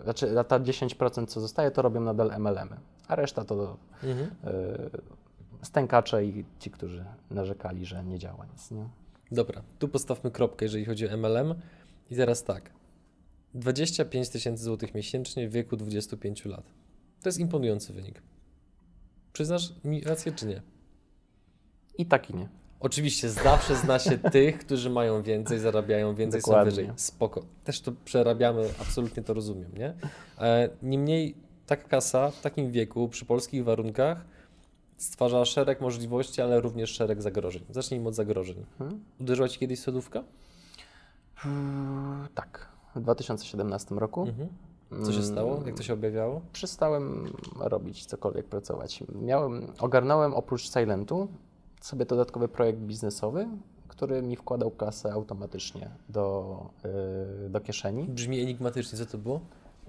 e, 0.00 0.02
znaczy 0.04 0.34
ta 0.48 0.60
10% 0.60 1.26
co 1.26 1.40
zostaje, 1.40 1.70
to 1.70 1.82
robią 1.82 2.00
nadal 2.00 2.30
MLM-y, 2.38 2.76
a 3.08 3.14
reszta 3.16 3.44
to 3.44 3.76
Mhm. 4.04 4.30
stękacze 5.62 6.24
i 6.24 6.44
ci, 6.58 6.70
którzy 6.70 7.04
narzekali, 7.30 7.86
że 7.86 8.04
nie 8.04 8.18
działa 8.18 8.46
nic. 8.52 8.70
Nie? 8.70 8.88
Dobra, 9.32 9.62
tu 9.78 9.88
postawmy 9.88 10.30
kropkę, 10.30 10.64
jeżeli 10.64 10.84
chodzi 10.84 11.08
o 11.08 11.16
MLM. 11.16 11.54
I 12.10 12.16
teraz 12.16 12.44
tak. 12.44 12.70
25 13.54 14.28
tysięcy 14.28 14.64
złotych 14.64 14.94
miesięcznie 14.94 15.48
w 15.48 15.52
wieku 15.52 15.76
25 15.76 16.44
lat. 16.44 16.64
To 17.22 17.28
jest 17.28 17.38
imponujący 17.38 17.92
wynik. 17.92 18.22
Przyznasz 19.32 19.72
mi 19.84 20.00
rację, 20.04 20.32
czy 20.32 20.46
nie? 20.46 20.62
I 21.98 22.06
tak 22.06 22.30
i 22.30 22.34
nie. 22.34 22.48
Oczywiście 22.80 23.30
zawsze 23.30 23.76
zna 23.76 23.98
się 23.98 24.18
tych, 24.32 24.58
którzy 24.58 24.90
mają 24.90 25.22
więcej, 25.22 25.58
zarabiają 25.58 26.14
więcej, 26.14 26.40
są 26.42 26.46
Dokładnie. 26.46 26.70
wyżej. 26.70 26.90
Spoko. 26.96 27.44
Też 27.64 27.80
to 27.80 27.92
przerabiamy, 28.04 28.68
absolutnie 28.80 29.22
to 29.22 29.34
rozumiem, 29.34 29.70
nie? 29.78 29.94
E, 30.38 30.68
Niemniej 30.82 31.34
taka 31.66 31.88
kasa 31.88 32.30
w 32.30 32.40
takim 32.40 32.70
wieku, 32.70 33.08
przy 33.08 33.24
polskich 33.24 33.64
warunkach, 33.64 34.24
stwarza 34.96 35.44
szereg 35.44 35.80
możliwości, 35.80 36.42
ale 36.42 36.60
również 36.60 36.90
szereg 36.90 37.22
zagrożeń. 37.22 37.64
Zacznijmy 37.70 38.08
od 38.08 38.14
zagrożeń. 38.14 38.64
Hmm? 38.78 39.04
Uderzyła 39.20 39.48
Ci 39.48 39.58
kiedyś 39.58 39.80
sodówka? 39.80 40.24
Tak, 42.34 42.68
w 42.96 43.00
2017 43.00 43.94
roku 43.94 44.20
Mhm. 44.28 44.48
Co 45.04 45.12
się 45.12 45.22
stało? 45.22 45.62
Jak 45.66 45.76
to 45.76 45.82
się 45.82 45.92
objawiało? 45.92 46.40
przestałem 46.52 47.32
robić 47.60 48.06
cokolwiek, 48.06 48.46
pracować. 48.46 49.04
Miałem, 49.22 49.72
ogarnąłem 49.80 50.34
oprócz 50.34 50.70
Silentu 50.70 51.28
sobie 51.80 52.06
dodatkowy 52.06 52.48
projekt 52.48 52.78
biznesowy, 52.78 53.48
który 53.88 54.22
mi 54.22 54.36
wkładał 54.36 54.70
kasę 54.70 55.12
automatycznie 55.12 55.90
do, 56.08 56.56
yy, 57.42 57.50
do 57.50 57.60
kieszeni. 57.60 58.04
Brzmi 58.04 58.40
enigmatycznie, 58.40 58.98
co 58.98 59.06
to 59.06 59.18
było? 59.18 59.40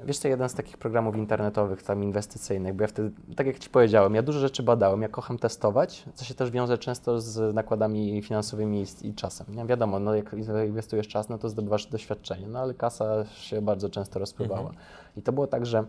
Wiesz 0.06 0.18
co, 0.18 0.28
jeden 0.28 0.50
z 0.50 0.54
takich 0.54 0.78
programów 0.78 1.16
internetowych, 1.16 1.84
tam 1.84 2.04
inwestycyjnych, 2.04 2.74
bo 2.74 2.82
ja 2.82 2.88
wtedy, 2.88 3.12
tak 3.36 3.48
jak 3.48 3.60
Ci 3.60 3.70
powiedziałem, 3.70 4.16
ja 4.16 4.22
dużo 4.22 4.40
rzeczy 4.40 4.64
badałem, 4.64 5.02
ja 5.02 5.10
kocham 5.10 5.38
testować, 5.38 6.06
co 6.14 6.26
się 6.26 6.34
też 6.34 6.52
wiąże 6.52 6.78
często 6.78 7.22
z 7.22 7.56
nakładami 7.56 8.22
finansowymi 8.22 8.86
i, 9.04 9.08
i 9.08 9.14
czasem. 9.14 9.48
Nie? 9.56 9.66
Wiadomo, 9.66 10.00
no 10.00 10.16
jak 10.16 10.36
inwestujesz 10.68 11.08
czas, 11.08 11.30
no 11.30 11.38
to 11.38 11.50
zdobywasz 11.50 11.86
doświadczenie, 11.86 12.48
no 12.48 12.60
ale 12.60 12.74
kasa 12.74 13.26
się 13.26 13.62
bardzo 13.62 13.90
często 13.90 14.20
rozpływała. 14.20 14.72
I 15.18 15.22
to 15.22 15.32
było 15.32 15.48
tak, 15.48 15.66
że 15.66 15.84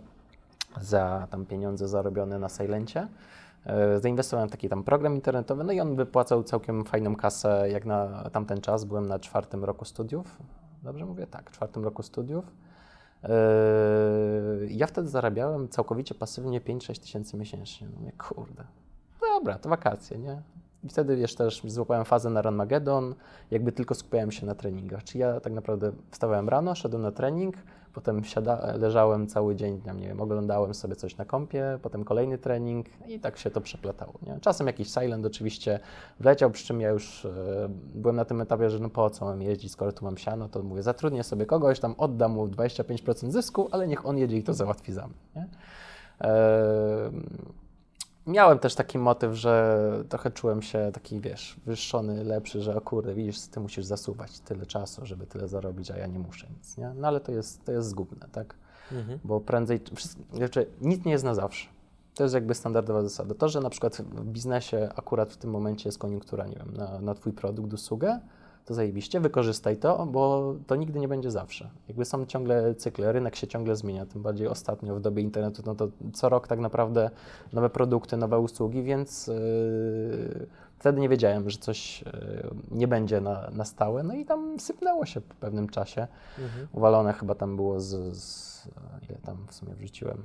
za 0.81 1.27
tam 1.31 1.47
pieniądze 1.47 1.89
zarobione 1.89 2.39
na 2.39 2.49
Silencie, 2.49 3.09
e, 3.67 3.99
zainwestowałem 3.99 4.49
w 4.49 4.53
taki 4.53 4.69
tam 4.69 4.85
program 4.85 5.15
internetowy, 5.15 5.65
no 5.65 5.73
i 5.73 5.81
on 5.81 5.97
wypłacał 5.97 6.43
całkiem 6.43 6.85
fajną 6.85 7.17
kasę, 7.17 7.71
jak 7.71 7.85
na 7.87 8.31
tamten 8.33 8.61
czas, 8.61 8.85
byłem 8.85 9.07
na 9.07 9.19
czwartym 9.19 9.65
roku 9.65 9.85
studiów, 9.85 10.37
dobrze 10.83 11.07
mówię? 11.07 11.27
Tak, 11.27 11.51
czwartym 11.51 11.85
roku 11.85 12.03
studiów. 12.03 12.45
Yy, 13.23 14.69
Ja 14.71 14.87
wtedy 14.87 15.09
zarabiałem 15.09 15.69
całkowicie 15.69 16.15
pasywnie 16.15 16.61
5-6 16.61 17.01
tysięcy 17.01 17.37
miesięcznie. 17.37 17.89
No 17.93 18.01
mówię, 18.01 18.13
kurde, 18.19 18.65
dobra, 19.21 19.59
to 19.59 19.69
wakacje, 19.69 20.19
nie? 20.19 20.43
I 20.85 20.89
wtedy 20.89 21.17
wiesz, 21.17 21.35
też 21.35 21.63
złapałem 21.65 22.05
fazę 22.05 22.31
na 22.31 22.43
Ranmagedon, 22.43 23.15
jakby 23.51 23.73
tylko 23.73 23.95
skupiałem 23.95 24.31
się 24.31 24.47
na 24.47 24.55
treningach. 24.55 25.05
Czy 25.05 25.19
ja 25.19 25.41
tak 25.41 25.53
naprawdę 25.53 25.93
wstawałem 26.11 26.49
rano, 26.49 26.75
szedłem 26.75 27.03
na 27.03 27.13
trening, 27.13 27.57
potem 27.93 28.25
siada, 28.25 28.77
leżałem 28.77 29.27
cały 29.27 29.57
dzień, 29.57 29.81
nie 29.97 30.09
wiem, 30.09 30.21
oglądałem 30.21 30.75
sobie 30.75 30.97
coś 30.97 31.17
na 31.17 31.25
kompie, 31.25 31.79
potem 31.83 32.05
kolejny 32.05 32.39
trening 32.39 32.87
i 33.09 33.21
tak 33.21 33.39
się 33.39 33.51
to 33.51 33.61
przeplatało. 33.61 34.13
Nie? 34.23 34.41
Czasem 34.41 34.67
jakiś 34.67 34.95
silent 34.95 35.27
oczywiście 35.27 35.81
wleciał, 36.21 36.51
przy 36.51 36.67
czym 36.67 36.81
ja 36.81 36.89
już 36.89 37.25
e, 37.25 37.31
byłem 37.95 38.17
na 38.17 38.25
tym 38.25 38.41
etapie, 38.41 38.71
że 38.71 38.79
no 38.79 38.91
po 38.91 39.11
co 39.11 39.25
mam 39.25 39.43
jeździć, 39.43 39.73
skoro 39.73 39.93
tu 39.93 40.05
mam 40.05 40.19
siano, 40.19 40.49
to 40.49 40.63
mówię, 40.63 40.83
zatrudnię 40.83 41.25
sobie 41.25 41.47
kogoś, 41.47 41.81
tam 41.81 41.95
oddam 41.99 42.33
mu 42.33 42.47
25% 42.47 43.31
zysku, 43.31 43.69
ale 43.73 43.89
niech 43.89 44.07
on 44.07 44.19
jedzie 44.19 44.37
i 44.37 44.43
to 44.43 44.55
załatwi 44.55 44.93
za 44.93 45.07
mnie. 45.07 45.17
Nie? 45.37 45.47
Miałem 48.27 48.59
też 48.59 48.75
taki 48.75 48.99
motyw, 48.99 49.35
że 49.35 50.05
trochę 50.09 50.31
czułem 50.31 50.63
się 50.63 50.91
taki, 50.95 51.21
wiesz, 51.21 51.61
wyższony, 51.67 52.25
lepszy, 52.25 52.63
że 52.63 52.77
o 52.77 52.81
kurde, 52.81 53.15
widzisz, 53.15 53.41
ty 53.41 53.61
musisz 53.61 53.85
zasuwać 53.85 54.41
tyle 54.41 54.67
czasu, 54.67 55.07
żeby 55.07 55.27
tyle 55.27 55.49
zarobić, 55.49 55.91
a 55.91 55.97
ja 55.97 56.07
nie 56.07 56.19
muszę 56.19 56.47
nic, 56.57 56.77
nie? 56.77 56.93
No 56.97 57.09
ale 57.09 57.21
to 57.21 57.33
jest, 57.33 57.65
to 57.65 57.73
jest 57.73 57.89
zgubne, 57.89 58.29
tak? 58.33 58.55
Mhm. 58.93 59.19
Bo 59.25 59.41
prędzej, 59.41 59.81
znaczy, 60.33 60.67
nic 60.81 61.05
nie 61.05 61.13
jest 61.13 61.25
na 61.25 61.35
zawsze. 61.35 61.69
To 62.15 62.23
jest 62.23 62.35
jakby 62.35 62.55
standardowa 62.55 63.03
zasada. 63.03 63.35
To, 63.35 63.49
że 63.49 63.61
na 63.61 63.71
przykład 63.71 63.97
w 63.97 64.25
biznesie 64.25 64.89
akurat 64.97 65.33
w 65.33 65.37
tym 65.37 65.51
momencie 65.51 65.89
jest 65.89 65.99
koniunktura, 65.99 66.47
nie 66.47 66.57
wiem, 66.57 66.77
na, 66.77 67.01
na 67.01 67.15
twój 67.15 67.33
produkt, 67.33 67.73
usługę, 67.73 68.21
to 68.71 68.75
zajebiście, 68.75 69.21
wykorzystaj 69.21 69.77
to, 69.77 70.07
bo 70.07 70.55
to 70.67 70.77
nigdy 70.77 71.01
nie 71.01 71.09
będzie 71.09 71.31
zawsze. 71.31 71.71
Jakby 71.89 72.05
są 72.05 72.27
ciągle 72.27 72.75
cykle, 72.75 73.13
rynek 73.13 73.37
się 73.37 73.47
ciągle 73.47 73.77
zmienia, 73.77 74.07
tym 74.07 74.23
bardziej 74.23 74.49
ostatnio 74.49 74.95
w 74.95 75.01
dobie 75.01 75.23
internetu, 75.23 75.63
no 75.67 75.75
to 75.75 75.89
co 76.13 76.29
rok 76.29 76.49
tak 76.49 76.59
naprawdę 76.59 77.11
nowe 77.53 77.71
produkty, 77.71 78.17
nowe 78.17 78.39
usługi, 78.39 78.83
więc 78.83 79.27
yy, 79.27 80.47
wtedy 80.79 81.01
nie 81.01 81.09
wiedziałem, 81.09 81.51
że 81.51 81.59
coś 81.59 82.03
yy, 82.03 82.11
nie 82.71 82.89
będzie 82.89 83.21
na, 83.21 83.51
na 83.53 83.65
stałe, 83.65 84.03
no 84.03 84.15
i 84.15 84.25
tam 84.25 84.61
sypnęło 84.61 85.07
się 85.07 85.21
po 85.21 85.35
pewnym 85.35 85.69
czasie. 85.69 86.07
Mhm. 86.39 86.69
Uwalone 86.73 87.13
chyba 87.13 87.35
tam 87.35 87.57
było 87.57 87.81
z, 87.81 88.17
z 88.17 88.69
ile 89.09 89.19
tam 89.19 89.37
w 89.49 89.55
sumie 89.55 89.75
wrzuciłem. 89.75 90.23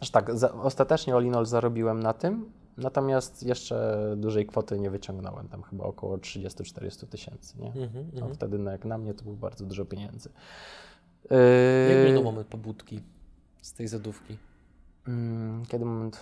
Aż 0.00 0.10
tak, 0.10 0.38
za, 0.38 0.52
ostatecznie 0.52 1.14
all 1.14 1.24
in 1.24 1.34
all 1.34 1.46
zarobiłem 1.46 2.02
na 2.02 2.12
tym, 2.12 2.50
natomiast 2.76 3.42
jeszcze 3.42 4.06
dużej 4.16 4.46
kwoty 4.46 4.78
nie 4.78 4.90
wyciągnąłem, 4.90 5.48
tam 5.48 5.62
chyba 5.62 5.84
około 5.84 6.16
30-40 6.18 7.06
tysięcy, 7.06 7.58
nie? 7.58 7.68
Mhm. 7.68 8.06
A 8.12 8.16
Mhm. 8.16 8.34
wtedy 8.34 8.58
no, 8.58 8.70
jak 8.70 8.84
na 8.84 8.98
mnie 8.98 9.14
to 9.14 9.24
było 9.24 9.36
bardzo 9.36 9.64
dużo 9.64 9.84
pieniędzy. 9.84 10.30
Jak 11.30 11.40
Yy, 11.90 11.96
wyglądał 11.98 12.24
moment 12.24 12.46
pobudki 12.48 13.02
z 13.62 13.72
tej 13.72 13.88
zadówki? 13.88 14.36
Mm, 15.08 15.66
Kiedy 15.66 15.84
moment. 15.84 16.18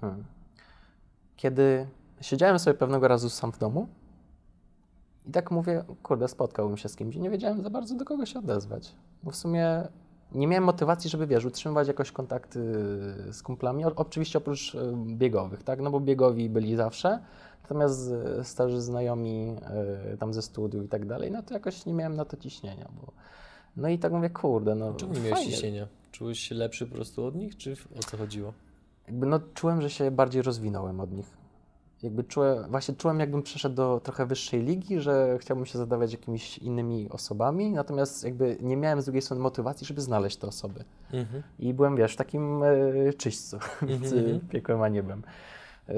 Hmm. 0.00 0.24
Kiedy 1.36 1.86
siedziałem 2.20 2.58
sobie 2.58 2.74
pewnego 2.78 3.08
razu 3.08 3.30
sam 3.30 3.52
w 3.52 3.58
domu 3.58 3.88
i 5.26 5.30
tak 5.30 5.50
mówię, 5.50 5.84
kurde, 6.02 6.28
spotkałbym 6.28 6.76
się 6.76 6.88
z 6.88 6.96
kimś 6.96 7.14
i 7.16 7.20
nie 7.20 7.30
wiedziałem 7.30 7.62
za 7.62 7.70
bardzo 7.70 7.94
do 7.94 8.04
kogo 8.04 8.26
się 8.26 8.38
odezwać. 8.38 8.92
Bo 9.22 9.30
w 9.30 9.36
sumie 9.36 9.88
nie 10.32 10.46
miałem 10.46 10.64
motywacji, 10.64 11.10
żeby 11.10 11.26
wiesz, 11.26 11.44
utrzymywać 11.44 11.88
jakoś 11.88 12.12
kontakty 12.12 12.60
z 13.32 13.42
kumplami. 13.42 13.84
Oczywiście 13.84 14.38
oprócz 14.38 14.74
e, 14.74 14.92
biegowych, 15.06 15.62
tak? 15.62 15.80
No 15.80 15.90
bo 15.90 16.00
biegowi 16.00 16.50
byli 16.50 16.76
zawsze. 16.76 17.18
Natomiast 17.62 18.10
starzy 18.42 18.80
znajomi 18.80 19.56
e, 20.12 20.16
tam 20.16 20.34
ze 20.34 20.42
studiów 20.42 20.84
i 20.84 20.88
tak 20.88 21.06
dalej, 21.06 21.30
no 21.30 21.42
to 21.42 21.54
jakoś 21.54 21.86
nie 21.86 21.94
miałem 21.94 22.14
na 22.14 22.24
to 22.24 22.36
ciśnienia, 22.36 22.88
bo 23.00 23.12
no 23.76 23.88
i 23.88 23.98
tak 23.98 24.12
mówię, 24.12 24.30
kurde, 24.30 24.74
no 24.74 24.94
Czemu 24.94 25.12
nie 25.14 25.20
miałeś 25.20 25.34
fajnie. 25.38 25.52
ciśnienia? 25.52 25.86
Czułeś 26.12 26.38
się 26.40 26.54
lepszy 26.54 26.86
po 26.86 26.94
prostu 26.94 27.24
od 27.24 27.34
nich, 27.34 27.56
czy 27.56 27.72
o 27.72 28.02
co 28.10 28.16
chodziło? 28.16 28.52
jakby 29.06 29.26
no, 29.26 29.40
czułem, 29.54 29.82
że 29.82 29.90
się 29.90 30.10
bardziej 30.10 30.42
rozwinąłem 30.42 31.00
od 31.00 31.12
nich. 31.12 31.36
Jakby 32.04 32.24
czułem, 32.24 32.70
właśnie 32.70 32.94
czułem, 32.94 33.20
jakbym 33.20 33.42
przeszedł 33.42 33.74
do 33.74 34.00
trochę 34.04 34.26
wyższej 34.26 34.62
ligi, 34.62 35.00
że 35.00 35.38
chciałbym 35.40 35.66
się 35.66 35.78
zadawać 35.78 36.12
jakimiś 36.12 36.58
innymi 36.58 37.08
osobami, 37.10 37.70
natomiast 37.70 38.24
jakby 38.24 38.56
nie 38.60 38.76
miałem 38.76 39.02
z 39.02 39.04
drugiej 39.04 39.22
strony 39.22 39.42
motywacji, 39.42 39.86
żeby 39.86 40.00
znaleźć 40.00 40.36
te 40.36 40.46
osoby. 40.46 40.84
Mhm. 41.12 41.42
I 41.58 41.74
byłem, 41.74 41.96
wiesz, 41.96 42.12
w 42.12 42.16
takim 42.16 42.62
e, 42.62 43.12
czyśćcu 43.12 43.58
między 43.88 44.18
Mhm. 44.18 44.40
piekłem 44.40 44.82
a 44.82 44.88
niebem. 44.88 45.22
E, 45.88 45.94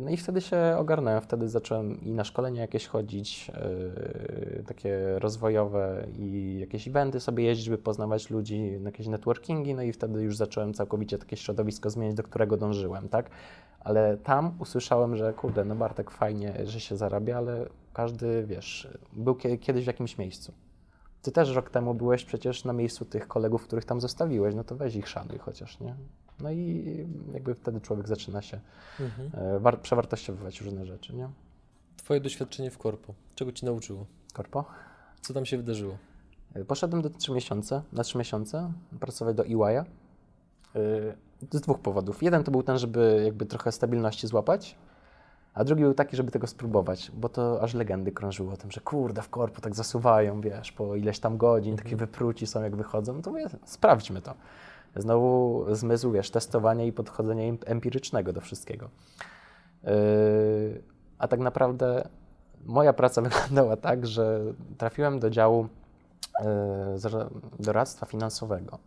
No 0.00 0.10
i 0.10 0.16
wtedy 0.16 0.40
się 0.40 0.74
ogarnąłem, 0.78 1.20
wtedy 1.20 1.48
zacząłem 1.48 2.00
i 2.00 2.12
na 2.12 2.24
szkolenia 2.24 2.60
jakieś 2.62 2.86
chodzić, 2.86 3.50
e, 3.54 4.62
takie 4.62 5.18
rozwojowe 5.18 6.06
i 6.18 6.56
jakieś 6.60 6.88
eventy 6.88 7.20
sobie 7.20 7.44
jeździć, 7.44 7.64
żeby 7.64 7.78
poznawać 7.78 8.30
ludzi, 8.30 8.78
jakieś 8.84 9.06
networkingi, 9.06 9.74
no 9.74 9.82
i 9.82 9.92
wtedy 9.92 10.22
już 10.22 10.36
zacząłem 10.36 10.74
całkowicie 10.74 11.18
takie 11.18 11.36
środowisko 11.36 11.90
zmieniać, 11.90 12.16
do 12.16 12.22
którego 12.22 12.56
dążyłem, 12.56 13.08
tak? 13.08 13.30
Ale 13.80 14.16
tam 14.16 14.52
usłyszałem, 14.58 15.16
że 15.16 15.32
kurde, 15.32 15.64
no 15.64 15.74
Bartek, 15.76 16.10
fajnie, 16.10 16.54
że 16.64 16.80
się 16.80 16.96
zarabia, 16.96 17.38
ale 17.38 17.66
każdy, 17.92 18.44
wiesz, 18.46 18.88
był 19.12 19.34
kie- 19.34 19.58
kiedyś 19.58 19.84
w 19.84 19.86
jakimś 19.86 20.18
miejscu. 20.18 20.52
Ty 21.22 21.32
też 21.32 21.54
rok 21.54 21.70
temu 21.70 21.94
byłeś 21.94 22.24
przecież 22.24 22.64
na 22.64 22.72
miejscu 22.72 23.04
tych 23.04 23.28
kolegów, 23.28 23.62
których 23.66 23.84
tam 23.84 24.00
zostawiłeś, 24.00 24.54
no 24.54 24.64
to 24.64 24.76
weź 24.76 24.96
ich 24.96 25.08
szanuj 25.08 25.38
chociaż, 25.38 25.80
nie? 25.80 25.94
No 26.40 26.50
i 26.50 26.84
jakby 27.32 27.54
wtedy 27.54 27.80
człowiek 27.80 28.08
zaczyna 28.08 28.42
się 28.42 28.60
Mhm. 29.00 29.30
e, 29.34 29.58
war- 29.60 29.80
przewartościowywać 29.80 30.60
różne 30.60 30.86
rzeczy, 30.86 31.14
nie? 31.16 31.28
Twoje 31.96 32.20
doświadczenie 32.20 32.70
w 32.70 32.78
korpo, 32.78 33.14
czego 33.34 33.52
Ci 33.52 33.64
nauczyło? 33.66 34.06
Korpo. 34.32 34.64
Co 35.20 35.34
tam 35.34 35.46
się 35.46 35.56
wydarzyło? 35.56 35.96
Y, 36.56 36.64
Poszedłem 36.64 37.02
do 37.02 37.10
3 37.10 37.32
miesiące, 37.32 37.82
na 37.92 38.02
3 38.04 38.18
miesiące 38.18 38.72
pracować 39.00 39.36
do 39.36 39.42
EY'a. 39.42 39.84
Y, 40.76 41.14
Z 41.52 41.60
dwóch 41.60 41.78
powodów. 41.80 42.22
Jeden 42.22 42.44
to 42.44 42.50
był 42.50 42.62
ten, 42.62 42.78
żeby 42.78 43.22
jakby 43.24 43.46
trochę 43.46 43.72
stabilności 43.72 44.26
złapać, 44.26 44.76
a 45.54 45.64
drugi 45.64 45.82
był 45.82 45.94
taki, 45.94 46.16
żeby 46.16 46.30
tego 46.30 46.46
spróbować, 46.46 47.10
bo 47.14 47.28
to 47.28 47.62
aż 47.62 47.74
legendy 47.74 48.12
krążyły 48.12 48.52
o 48.52 48.56
tym, 48.56 48.70
że 48.70 48.80
kurde, 48.80 49.22
w 49.22 49.28
korpo 49.28 49.60
tak 49.60 49.74
zasuwają, 49.74 50.40
wiesz, 50.40 50.72
po 50.72 50.96
ileś 50.96 51.18
tam 51.18 51.36
godzin, 51.36 51.76
takie 51.76 51.96
wypruci 51.96 52.46
są 52.46 52.62
jak 52.62 52.76
wychodzą, 52.76 53.12
no 53.14 53.22
to 53.22 53.30
mówię, 53.30 53.46
sprawdźmy 53.64 54.22
to. 54.22 54.34
Znowu 54.96 55.64
zmysł, 55.74 56.12
wiesz, 56.12 56.30
testowania 56.30 56.84
i 56.84 56.92
podchodzenia 56.92 57.44
em- 57.44 57.58
empirycznego 57.66 58.32
do 58.32 58.40
wszystkiego. 58.40 58.88
Yy, 59.84 59.90
a 61.18 61.28
tak 61.28 61.40
naprawdę 61.40 62.08
moja 62.64 62.92
praca 62.92 63.22
wyglądała 63.28 63.76
tak, 63.76 64.06
że 64.06 64.40
trafiłem 64.78 65.20
do 65.20 65.30
działu 65.30 65.68
yy, 66.40 66.46
doradztwa 67.58 68.06
finansowego. 68.06 68.78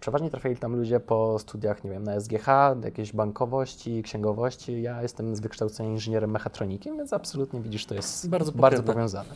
Przeważnie 0.00 0.30
trafili 0.30 0.56
tam 0.56 0.76
ludzie 0.76 1.00
po 1.00 1.38
studiach, 1.38 1.84
nie 1.84 1.90
wiem, 1.90 2.04
na 2.04 2.20
SGH, 2.20 2.46
jakiejś 2.84 3.12
bankowości, 3.12 4.02
księgowości. 4.02 4.82
Ja 4.82 5.02
jestem 5.02 5.36
z 5.36 5.40
wykształcenia 5.40 5.88
inżynierem 5.90 6.30
mechatronikiem, 6.30 6.96
więc 6.96 7.12
absolutnie 7.12 7.60
widzisz, 7.60 7.86
to 7.86 7.94
jest 7.94 8.28
Bardzo 8.28 8.52
bardzo, 8.52 8.82
powiązane. 8.82 9.34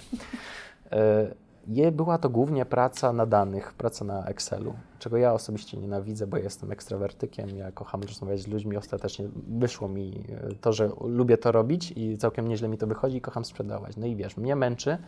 E, 0.92 1.26
Je, 1.68 1.92
była 1.92 2.18
to 2.18 2.30
głównie 2.30 2.64
praca 2.64 3.12
na 3.12 3.26
danych, 3.26 3.74
praca 3.74 4.04
na 4.04 4.24
Excelu, 4.24 4.74
czego 4.98 5.16
ja 5.16 5.32
osobiście 5.32 5.76
nienawidzę, 5.76 6.26
bo 6.26 6.36
jestem 6.36 6.72
ekstrawertykiem, 6.72 7.56
ja 7.56 7.72
kocham 7.72 8.02
rozmawiać 8.02 8.40
z 8.40 8.46
ludźmi, 8.46 8.76
ostatecznie 8.76 9.28
wyszło 9.48 9.88
mi 9.88 10.24
e, 10.28 10.54
to, 10.54 10.72
że 10.72 10.90
lubię 11.00 11.38
to 11.38 11.52
robić 11.52 11.92
i 11.96 12.18
całkiem 12.18 12.48
nieźle 12.48 12.68
mi 12.68 12.78
to 12.78 12.86
wychodzi 12.86 13.16
i 13.16 13.20
kocham 13.20 13.44
sprzedawać. 13.44 13.96
No 13.96 14.06
i 14.06 14.16
wiesz, 14.16 14.36
mnie 14.36 14.56
męczy 14.56 14.98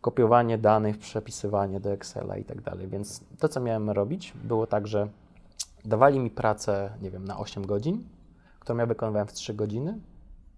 kopiowanie 0.00 0.58
danych, 0.58 0.98
przepisywanie 0.98 1.80
do 1.80 1.90
Excela 1.92 2.36
i 2.36 2.44
tak 2.44 2.60
dalej, 2.60 2.88
więc 2.88 3.24
to, 3.38 3.48
co 3.48 3.60
miałem 3.60 3.90
robić, 3.90 4.32
było 4.44 4.66
tak, 4.66 4.86
że 4.86 5.08
dawali 5.84 6.20
mi 6.20 6.30
pracę, 6.30 6.90
nie 7.02 7.10
wiem, 7.10 7.24
na 7.24 7.38
8 7.38 7.66
godzin, 7.66 8.04
którą 8.60 8.78
ja 8.78 8.86
wykonywałem 8.86 9.28
w 9.28 9.32
3 9.32 9.54
godziny, 9.54 9.98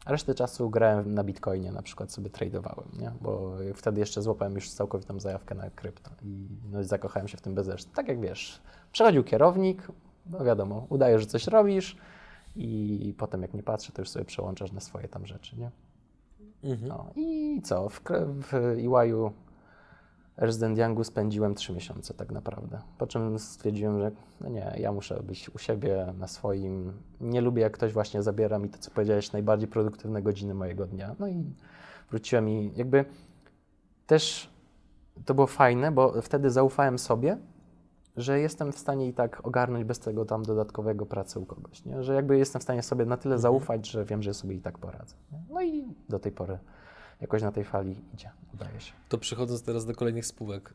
resztę 0.07 0.35
czasu 0.35 0.71
grałem 0.71 1.15
na 1.15 1.25
Bitcoinie, 1.25 1.73
na 1.73 1.83
przykład 1.83 2.13
sobie 2.13 2.31
tradowałem, 2.31 2.89
nie? 2.99 3.13
bo 3.21 3.53
wtedy 3.75 4.01
jeszcze 4.01 4.23
złapałem 4.23 4.55
już 4.55 4.71
całkowitą 4.71 5.21
zajawkę 5.21 5.55
na 5.55 5.71
krypto 5.71 6.11
i 6.23 6.49
no, 6.73 6.85
zakochałem 6.85 7.29
się 7.29 7.37
w 7.37 7.41
tym 7.41 7.55
bezresztnie. 7.55 7.95
Tak 7.95 8.09
jak 8.09 8.21
wiesz, 8.21 8.61
przechodził 8.93 9.25
kierownik, 9.25 9.89
no 10.27 10.45
wiadomo, 10.45 10.87
udaje, 10.89 11.19
że 11.19 11.27
coś 11.27 11.47
robisz 11.47 11.97
i 12.57 13.15
potem 13.19 13.43
jak 13.43 13.55
nie 13.55 13.63
patrzę, 13.63 13.93
to 13.93 14.03
już 14.03 14.09
sobie 14.09 14.25
przełączasz 14.25 14.73
na 14.73 14.81
swoje 14.81 15.09
tam 15.09 15.27
rzeczy, 15.27 15.57
nie? 15.57 15.71
Mhm. 16.65 16.89
No 16.89 17.07
i 17.17 17.61
co? 17.65 17.89
W, 17.89 18.01
w 18.41 18.55
EY-u 18.55 19.33
Resident 20.40 20.79
Youngu 20.79 21.05
spędziłem 21.05 21.55
trzy 21.55 21.72
miesiące 21.72 22.14
tak 22.14 22.33
naprawdę. 22.33 22.79
Po 22.98 23.07
czym 23.07 23.38
stwierdziłem, 23.38 24.00
że 24.00 24.11
no 24.40 24.48
nie, 24.48 24.74
ja 24.79 24.92
muszę 24.92 25.22
być 25.22 25.50
u 25.55 25.59
siebie, 25.59 26.14
na 26.18 26.26
swoim. 26.26 26.92
Nie 27.20 27.40
lubię, 27.40 27.62
jak 27.62 27.72
ktoś 27.72 27.92
właśnie 27.92 28.22
zabiera 28.22 28.59
mi 28.59 28.68
to, 28.68 28.79
co 28.79 28.90
powiedziałeś, 28.90 29.33
najbardziej 29.33 29.68
produktywne 29.68 30.22
godziny 30.22 30.55
mojego 30.55 30.87
dnia. 30.87 31.16
No 31.18 31.29
i 31.29 31.44
wróciłem 32.11 32.48
i 32.48 32.72
jakby 32.76 33.05
też 34.07 34.50
to 35.24 35.35
było 35.35 35.46
fajne, 35.46 35.92
bo 35.92 36.22
wtedy 36.22 36.50
zaufałem 36.50 36.98
sobie, 36.98 37.37
że 38.16 38.40
jestem 38.40 38.72
w 38.72 38.79
stanie 38.79 39.09
i 39.09 39.12
tak 39.12 39.46
ogarnąć 39.46 39.85
bez 39.85 39.98
tego 39.98 40.24
tam 40.24 40.42
dodatkowego 40.42 41.07
pracy 41.07 41.38
u 41.38 41.46
kogoś, 41.46 41.85
nie? 41.85 42.03
że 42.03 42.14
jakby 42.14 42.38
jestem 42.38 42.61
w 42.61 42.62
stanie 42.62 42.83
sobie 42.83 43.05
na 43.05 43.16
tyle 43.16 43.38
zaufać, 43.38 43.90
że 43.90 44.05
wiem, 44.05 44.22
że 44.22 44.35
sobie 44.35 44.55
i 44.55 44.61
tak 44.61 44.79
poradzę. 44.79 45.14
Nie? 45.33 45.38
No 45.50 45.62
i 45.62 45.94
do 46.09 46.18
tej 46.18 46.33
pory 46.33 46.59
jakoś 47.20 47.42
na 47.42 47.52
tej 47.52 47.64
fali 47.64 47.96
idzie, 48.14 48.30
udaje 48.54 48.80
się. 48.80 48.92
To 49.09 49.18
przechodząc 49.18 49.62
teraz 49.62 49.87
do 49.87 49.94
kolejnych 49.94 50.26
spółek. 50.26 50.74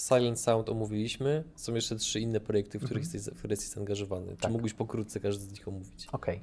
Silent 0.00 0.40
Sound 0.40 0.68
omówiliśmy, 0.68 1.44
są 1.56 1.74
jeszcze 1.74 1.96
trzy 1.96 2.20
inne 2.20 2.40
projekty, 2.40 2.78
w 2.78 2.84
których, 2.84 3.02
jesteś, 3.02 3.34
w 3.34 3.38
których 3.38 3.50
jesteś 3.50 3.68
zaangażowany. 3.74 4.24
Czy 4.26 4.30
Mhm. 4.32 4.40
Tak. 4.42 4.52
mógłbyś 4.52 4.74
pokrótce 4.74 5.20
każdy 5.20 5.44
z 5.44 5.50
nich 5.50 5.68
omówić? 5.68 6.08
Okej. 6.12 6.40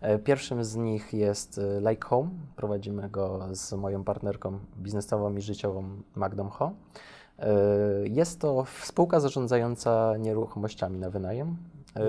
E, 0.00 0.18
Pierwszym 0.18 0.64
z 0.64 0.76
nich 0.76 1.12
jest 1.12 1.58
e, 1.58 1.90
Like 1.90 2.06
Home. 2.08 2.30
Prowadzimy 2.56 3.08
go 3.08 3.48
z 3.52 3.72
moją 3.72 4.04
partnerką 4.04 4.58
biznesową 4.78 5.36
i 5.36 5.40
życiową 5.40 5.84
Magdą 6.14 6.48
Ho. 6.48 6.72
E, 7.38 7.48
Jest 8.04 8.40
to 8.40 8.66
spółka 8.82 9.20
zarządzająca 9.20 10.16
nieruchomościami 10.16 10.98
na 10.98 11.10
wynajem. 11.10 11.56
E, 11.96 12.00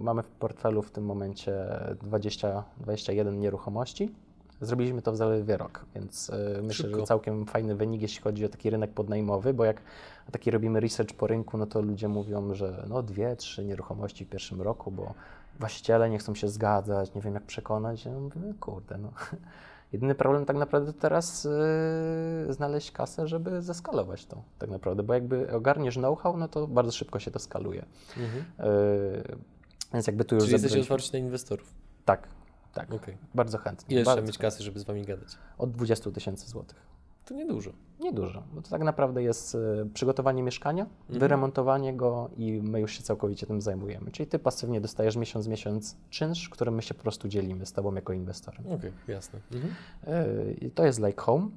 Mamy 0.00 0.22
w 0.22 0.28
portfelu 0.30 0.82
w 0.82 0.90
tym 0.90 1.04
momencie 1.04 1.66
20, 2.02 2.64
21 2.80 3.40
nieruchomości. 3.40 4.14
Zrobiliśmy 4.60 5.02
to 5.02 5.12
w 5.12 5.16
zaledwie 5.16 5.56
rok, 5.56 5.84
więc 5.94 6.30
e, 6.30 6.62
myślę, 6.62 6.90
że 6.90 7.02
całkiem 7.02 7.46
fajny 7.46 7.74
wynik, 7.74 8.02
jeśli 8.02 8.22
chodzi 8.22 8.44
o 8.44 8.48
taki 8.48 8.70
rynek 8.70 8.90
podnajmowy, 8.90 9.54
bo 9.54 9.64
jak 9.64 9.80
taki 10.32 10.50
robimy 10.50 10.80
research 10.80 11.14
po 11.14 11.26
rynku, 11.26 11.58
no 11.58 11.66
to 11.66 11.80
ludzie 11.80 12.08
mówią, 12.08 12.54
że 12.54 12.84
no 12.88 13.02
dwie, 13.02 13.36
trzy 13.36 13.64
nieruchomości 13.64 14.24
w 14.24 14.28
pierwszym 14.28 14.62
roku, 14.62 14.90
bo 14.90 15.14
właściciele 15.60 16.10
nie 16.10 16.18
chcą 16.18 16.34
się 16.34 16.48
zgadzać, 16.48 17.14
nie 17.14 17.20
wiem 17.20 17.34
jak 17.34 17.42
przekonać. 17.42 18.04
Ja 18.04 18.12
mówię, 18.12 18.40
no 18.46 18.54
kurde, 18.60 18.98
no. 18.98 19.12
Jedyny 19.92 20.14
problem 20.14 20.44
tak 20.46 20.56
naprawdę 20.56 20.92
teraz 20.92 21.48
yy, 22.46 22.52
znaleźć 22.52 22.90
kasę, 22.90 23.28
żeby 23.28 23.62
zeskalować 23.62 24.26
to 24.26 24.42
tak 24.58 24.70
naprawdę, 24.70 25.02
bo 25.02 25.14
jakby 25.14 25.52
ogarniesz 25.52 25.94
know-how, 25.94 26.36
no 26.36 26.48
to 26.48 26.66
bardzo 26.66 26.92
szybko 26.92 27.18
się 27.18 27.30
to 27.30 27.38
skaluje. 27.38 27.84
Mhm. 28.16 28.44
Yy, 28.58 29.36
więc 29.92 30.06
jakby 30.06 30.24
tu 30.24 30.34
już 30.34 30.44
Czyli 30.44 30.52
jesteście 30.52 30.80
otwarci 30.80 31.12
na 31.12 31.18
inwestorów. 31.18 31.74
Tak, 32.04 32.28
tak, 32.74 32.94
Okej. 32.94 33.16
bardzo 33.34 33.58
chętnie. 33.58 33.96
Trzeba 33.96 34.14
bardzo 34.16 34.26
mieć 34.26 34.38
kasy, 34.38 34.62
żeby 34.62 34.80
z 34.80 34.84
wami 34.84 35.02
gadać? 35.02 35.28
Od 35.58 35.70
20 35.70 36.10
tysięcy 36.10 36.48
złotych. 36.48 36.94
To 37.24 37.34
niedużo. 37.34 37.70
Niedużo, 38.00 38.42
bo 38.54 38.62
to 38.62 38.70
tak 38.70 38.82
naprawdę 38.82 39.22
jest 39.22 39.54
e, 39.54 39.58
przygotowanie 39.94 40.42
mieszkania, 40.42 40.82
Mhm. 41.00 41.20
wyremontowanie 41.20 41.94
go 41.96 42.30
i 42.36 42.52
my 42.62 42.80
już 42.80 42.92
się 42.92 43.02
całkowicie 43.02 43.46
tym 43.46 43.60
zajmujemy. 43.60 44.10
Czyli 44.10 44.26
ty 44.26 44.38
pasywnie 44.38 44.80
dostajesz 44.80 45.16
miesiąc 45.16 45.48
miesiąc 45.48 45.96
czynsz, 46.10 46.48
którym 46.48 46.74
my 46.74 46.82
się 46.82 46.94
po 46.94 47.02
prostu 47.02 47.28
dzielimy 47.28 47.66
z 47.66 47.72
tobą 47.72 47.94
jako 47.94 48.12
inwestorem. 48.12 48.66
Okej, 48.66 48.92
jasne. 49.08 49.40
Mhm. 49.52 49.74
I 50.60 50.70
To 50.70 50.84
jest 50.86 50.98
Like 51.02 51.22
Home. 51.22 51.48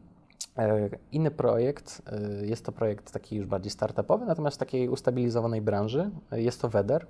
E, 0.58 0.90
Inny 1.12 1.32
projekt, 1.32 2.02
jest 2.42 2.66
to 2.66 2.72
projekt 2.72 3.12
taki 3.12 3.36
już 3.36 3.46
bardziej 3.46 3.72
startupowy, 3.72 4.26
natomiast 4.26 4.58
w 4.58 4.60
takiej 4.60 4.90
ustabilizowanej 4.90 5.62
branży. 5.62 6.12
Jest 6.32 6.62
to 6.62 6.70
Weder, 6.70 7.06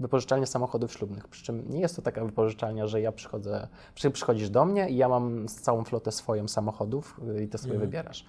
wypożyczalnia 0.00 0.46
samochodów 0.46 0.92
ślubnych. 0.92 1.28
Przy 1.28 1.44
czym 1.44 1.70
nie 1.70 1.80
jest 1.80 1.96
to 1.96 2.02
taka 2.02 2.24
wypożyczalnia, 2.24 2.86
że 2.86 3.00
ja 3.00 3.12
przychodzę, 3.12 3.68
przy, 3.94 4.10
przychodzisz 4.10 4.50
do 4.50 4.64
mnie 4.64 4.88
i 4.90 4.96
ja 4.96 5.08
mam 5.08 5.48
całą 5.48 5.84
flotę 5.84 6.12
swoją 6.12 6.48
samochodów 6.48 7.20
y, 7.38 7.42
i 7.44 7.48
ty 7.48 7.58
sobie 7.58 7.72
Mhm. 7.74 7.90
wybierasz. 7.90 8.26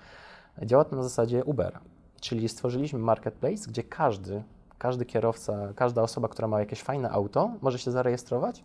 Działa 0.63 0.83
to 0.85 0.95
na 0.95 1.03
zasadzie 1.03 1.43
Ubera, 1.43 1.79
czyli 2.21 2.49
stworzyliśmy 2.49 2.99
marketplace, 2.99 3.69
gdzie 3.69 3.83
każdy, 3.83 4.43
każdy 4.77 5.05
kierowca, 5.05 5.73
każda 5.75 6.01
osoba, 6.01 6.27
która 6.27 6.47
ma 6.47 6.59
jakieś 6.59 6.81
fajne 6.81 7.09
auto, 7.09 7.51
może 7.61 7.79
się 7.79 7.91
zarejestrować 7.91 8.63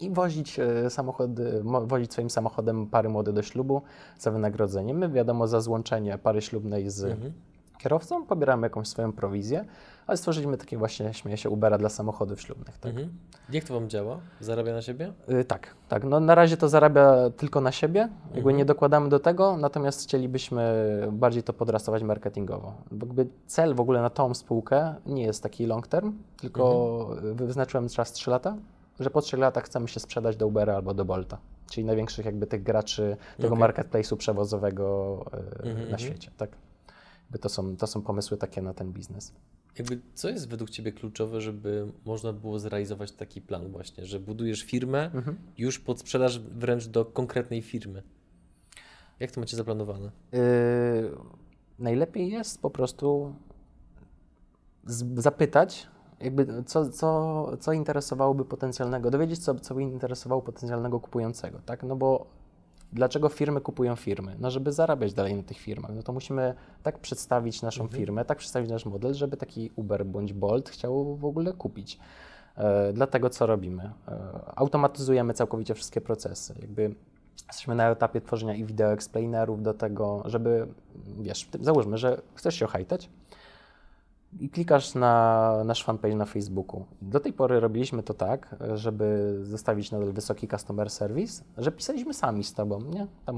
i 0.00 0.10
wozić 0.10 0.58
e, 0.58 0.90
samochody, 0.90 1.60
mo- 1.64 1.86
wozić 1.86 2.12
swoim 2.12 2.30
samochodem 2.30 2.86
pary 2.86 3.08
młode 3.08 3.32
do 3.32 3.42
ślubu 3.42 3.82
za 4.18 4.30
wynagrodzenie. 4.30 4.94
My 4.94 5.08
wiadomo 5.08 5.46
za 5.48 5.60
złączenie 5.60 6.18
pary 6.18 6.42
ślubnej 6.42 6.90
z 6.90 7.04
Mhm. 7.04 7.32
Kierowcą, 7.78 8.26
pobieramy 8.26 8.66
jakąś 8.66 8.88
swoją 8.88 9.12
prowizję, 9.12 9.64
ale 10.06 10.16
stworzyliśmy 10.16 10.56
takie 10.56 10.78
właśnie, 10.78 11.14
śmieję 11.14 11.36
się, 11.36 11.50
Ubera 11.50 11.78
dla 11.78 11.88
samochodów 11.88 12.40
ślubnych. 12.40 12.78
Tak, 12.78 12.90
Mhm. 12.92 13.18
Jak 13.50 13.64
to 13.64 13.74
wam 13.74 13.88
działa? 13.88 14.18
Zarabia 14.40 14.72
na 14.72 14.82
siebie? 14.82 15.12
Y, 15.40 15.44
tak. 15.44 15.74
tak. 15.88 16.04
No, 16.04 16.20
na 16.20 16.34
razie 16.34 16.56
to 16.56 16.68
zarabia 16.68 17.14
tylko 17.36 17.60
na 17.60 17.72
siebie, 17.72 18.00
jakby 18.24 18.38
Mhm. 18.38 18.56
nie 18.56 18.64
dokładamy 18.64 19.08
do 19.08 19.18
tego, 19.20 19.56
natomiast 19.56 20.02
chcielibyśmy 20.02 20.62
bardziej 21.12 21.42
to 21.42 21.52
podrastować 21.52 22.02
marketingowo. 22.02 22.72
Bo 22.90 23.06
Jakby 23.06 23.26
cel 23.46 23.74
w 23.74 23.80
ogóle 23.80 24.02
na 24.02 24.10
tą 24.10 24.34
spółkę 24.34 24.94
nie 25.06 25.22
jest 25.22 25.42
taki 25.42 25.66
long 25.66 25.86
term, 25.86 26.12
tylko 26.40 27.06
wyznaczyłem 27.34 27.88
czas 27.88 28.12
3 28.12 28.30
lata, 28.30 28.56
że 29.00 29.10
po 29.10 29.20
3 29.20 29.36
latach 29.36 29.64
chcemy 29.64 29.88
się 29.88 30.00
sprzedać 30.00 30.36
do 30.36 30.46
Ubera 30.46 30.74
albo 30.74 30.94
do 30.94 31.04
Bolta, 31.04 31.38
czyli 31.70 31.84
największych 31.86 32.26
jakby 32.26 32.46
tych 32.46 32.62
graczy 32.62 33.16
tego 33.36 33.54
Okej. 33.54 33.68
marketplace'u 33.68 34.16
przewozowego 34.16 35.16
y, 35.34 35.36
Mhm, 35.68 35.76
na 35.76 35.82
mhm. 35.82 35.98
świecie. 35.98 36.30
Tak. 36.36 36.50
Jakby 37.28 37.38
to, 37.38 37.48
są, 37.48 37.76
to 37.76 37.86
są 37.86 38.02
pomysły 38.02 38.36
takie 38.36 38.62
na 38.62 38.74
ten 38.74 38.92
biznes. 38.92 39.32
Jakby, 39.78 40.00
co 40.14 40.28
jest 40.28 40.48
według 40.48 40.70
Ciebie 40.70 40.92
kluczowe, 40.92 41.40
żeby 41.40 41.92
można 42.04 42.32
było 42.32 42.58
zrealizować 42.58 43.12
taki 43.12 43.40
plan 43.40 43.68
właśnie, 43.72 44.06
że 44.06 44.20
budujesz 44.20 44.62
firmę 44.62 45.10
Mhm. 45.14 45.36
już 45.58 45.78
pod 45.78 46.00
sprzedaż 46.00 46.38
wręcz 46.40 46.86
do 46.86 47.04
konkretnej 47.04 47.62
firmy? 47.62 48.02
Jak 49.20 49.30
to 49.30 49.40
macie 49.40 49.56
zaplanowane? 49.56 50.10
Yy, 50.32 50.40
najlepiej 51.78 52.30
jest 52.30 52.62
po 52.62 52.70
prostu 52.70 53.34
zapytać, 55.16 55.86
jakby 56.20 56.64
co, 56.66 56.90
co, 56.90 57.56
co 57.60 57.72
interesowałoby 57.72 58.44
potencjalnego, 58.44 59.10
dowiedzieć, 59.10 59.38
co, 59.38 59.54
co 59.54 59.74
by 59.74 59.82
interesowało 59.82 60.42
potencjalnego 60.42 61.00
kupującego, 61.00 61.60
tak? 61.66 61.82
No 61.82 61.96
bo 61.96 62.26
dlaczego 62.92 63.28
firmy 63.28 63.60
kupują 63.60 63.96
firmy? 63.96 64.36
No, 64.38 64.50
żeby 64.50 64.72
zarabiać 64.72 65.14
dalej 65.14 65.34
na 65.34 65.42
tych 65.42 65.58
firmach. 65.58 65.90
No 65.94 66.02
to 66.02 66.12
musimy 66.12 66.54
tak 66.82 66.98
przedstawić 66.98 67.62
naszą 67.62 67.82
Mhm. 67.82 68.00
firmę, 68.00 68.24
tak 68.24 68.38
przedstawić 68.38 68.70
nasz 68.70 68.86
model, 68.86 69.14
żeby 69.14 69.36
taki 69.36 69.70
Uber 69.76 70.06
bądź 70.06 70.32
Bolt 70.32 70.68
chciał 70.68 71.16
w 71.16 71.24
ogóle 71.24 71.52
kupić. 71.52 71.98
E, 72.56 72.92
dlatego 72.92 73.30
co 73.30 73.46
robimy? 73.46 73.82
E, 74.08 74.18
automatyzujemy 74.56 75.34
całkowicie 75.34 75.74
wszystkie 75.74 76.00
procesy. 76.00 76.54
Jakby 76.60 76.94
Jesteśmy 77.48 77.74
na 77.74 77.90
etapie 77.90 78.20
tworzenia 78.20 78.54
i 78.54 78.64
wideo 78.64 78.92
explainerów 78.92 79.62
do 79.62 79.74
tego, 79.74 80.22
żeby, 80.24 80.66
wiesz, 81.20 81.48
załóżmy, 81.60 81.98
że 81.98 82.20
chcesz 82.34 82.54
się 82.54 82.64
ohajtać, 82.64 83.10
i 84.40 84.50
klikasz 84.50 84.94
na 84.94 85.52
nasz 85.64 85.84
fanpage 85.84 86.16
na 86.16 86.24
Facebooku. 86.24 86.84
Do 87.02 87.20
tej 87.20 87.32
pory 87.32 87.60
robiliśmy 87.60 88.02
to 88.02 88.14
tak, 88.14 88.56
żeby 88.74 89.38
zostawić 89.42 89.90
nadal 89.90 90.12
wysoki 90.12 90.48
customer 90.48 90.90
service, 90.90 91.44
że 91.58 91.72
pisaliśmy 91.72 92.14
sami 92.14 92.44
z 92.44 92.54
tobą, 92.54 92.80
nie? 92.80 93.06
Tam 93.26 93.36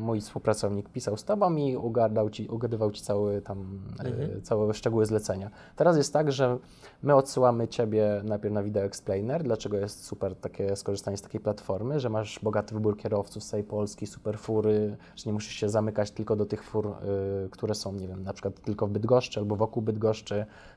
mój 0.00 0.20
współpracownik 0.20 0.88
pisał 0.88 1.16
z 1.16 1.24
tobą 1.24 1.56
i 1.56 1.76
ugadał 1.76 2.30
ci, 2.30 2.48
ugadywał 2.48 2.90
ci 2.90 3.02
cały 3.02 3.42
tam, 3.42 3.80
mhm. 3.90 4.38
e, 4.38 4.40
całe 4.42 4.74
szczegóły 4.74 5.06
zlecenia. 5.06 5.50
Teraz 5.76 5.96
jest 5.96 6.12
tak, 6.12 6.32
że 6.32 6.58
my 7.02 7.14
odsyłamy 7.14 7.68
ciebie 7.68 8.22
najpierw 8.24 8.54
na 8.54 8.62
Video 8.62 8.82
Explainer, 8.82 9.42
dlaczego 9.42 9.76
jest 9.76 10.04
super 10.04 10.36
takie 10.36 10.76
skorzystanie 10.76 11.16
z 11.16 11.22
takiej 11.22 11.40
platformy, 11.40 12.00
że 12.00 12.10
masz 12.10 12.38
bogaty 12.42 12.74
wybór 12.74 12.96
kierowców 12.96 13.42
z 13.44 13.46
całej 13.46 13.64
Polski, 13.64 14.06
super 14.06 14.38
fury, 14.38 14.96
że 15.16 15.24
nie 15.26 15.32
musisz 15.32 15.54
się 15.54 15.68
zamykać 15.68 16.10
tylko 16.10 16.36
do 16.36 16.46
tych 16.46 16.64
fur, 16.64 16.86
y, 16.86 17.50
które 17.50 17.74
są, 17.74 17.92
nie 17.92 18.08
wiem, 18.08 18.22
na 18.22 18.32
przykład 18.32 18.60
tylko 18.60 18.86
w 18.86 18.90
Bydgoszczy 18.90 19.40
albo 19.40 19.56
wokół 19.56 19.82
Bydgoszczy, 19.82 20.19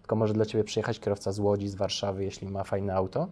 tylko 0.02 0.16
może 0.16 0.34
dla 0.34 0.46
Ciebie 0.46 0.64
przyjechać 0.64 1.00
kierowca 1.00 1.32
z 1.32 1.40
Łodzi, 1.40 1.70
z 1.70 1.76
Warszawy, 1.76 2.24
jeśli 2.24 2.50
ma 2.50 2.64
fajne 2.64 2.96
auto. 2.96 3.28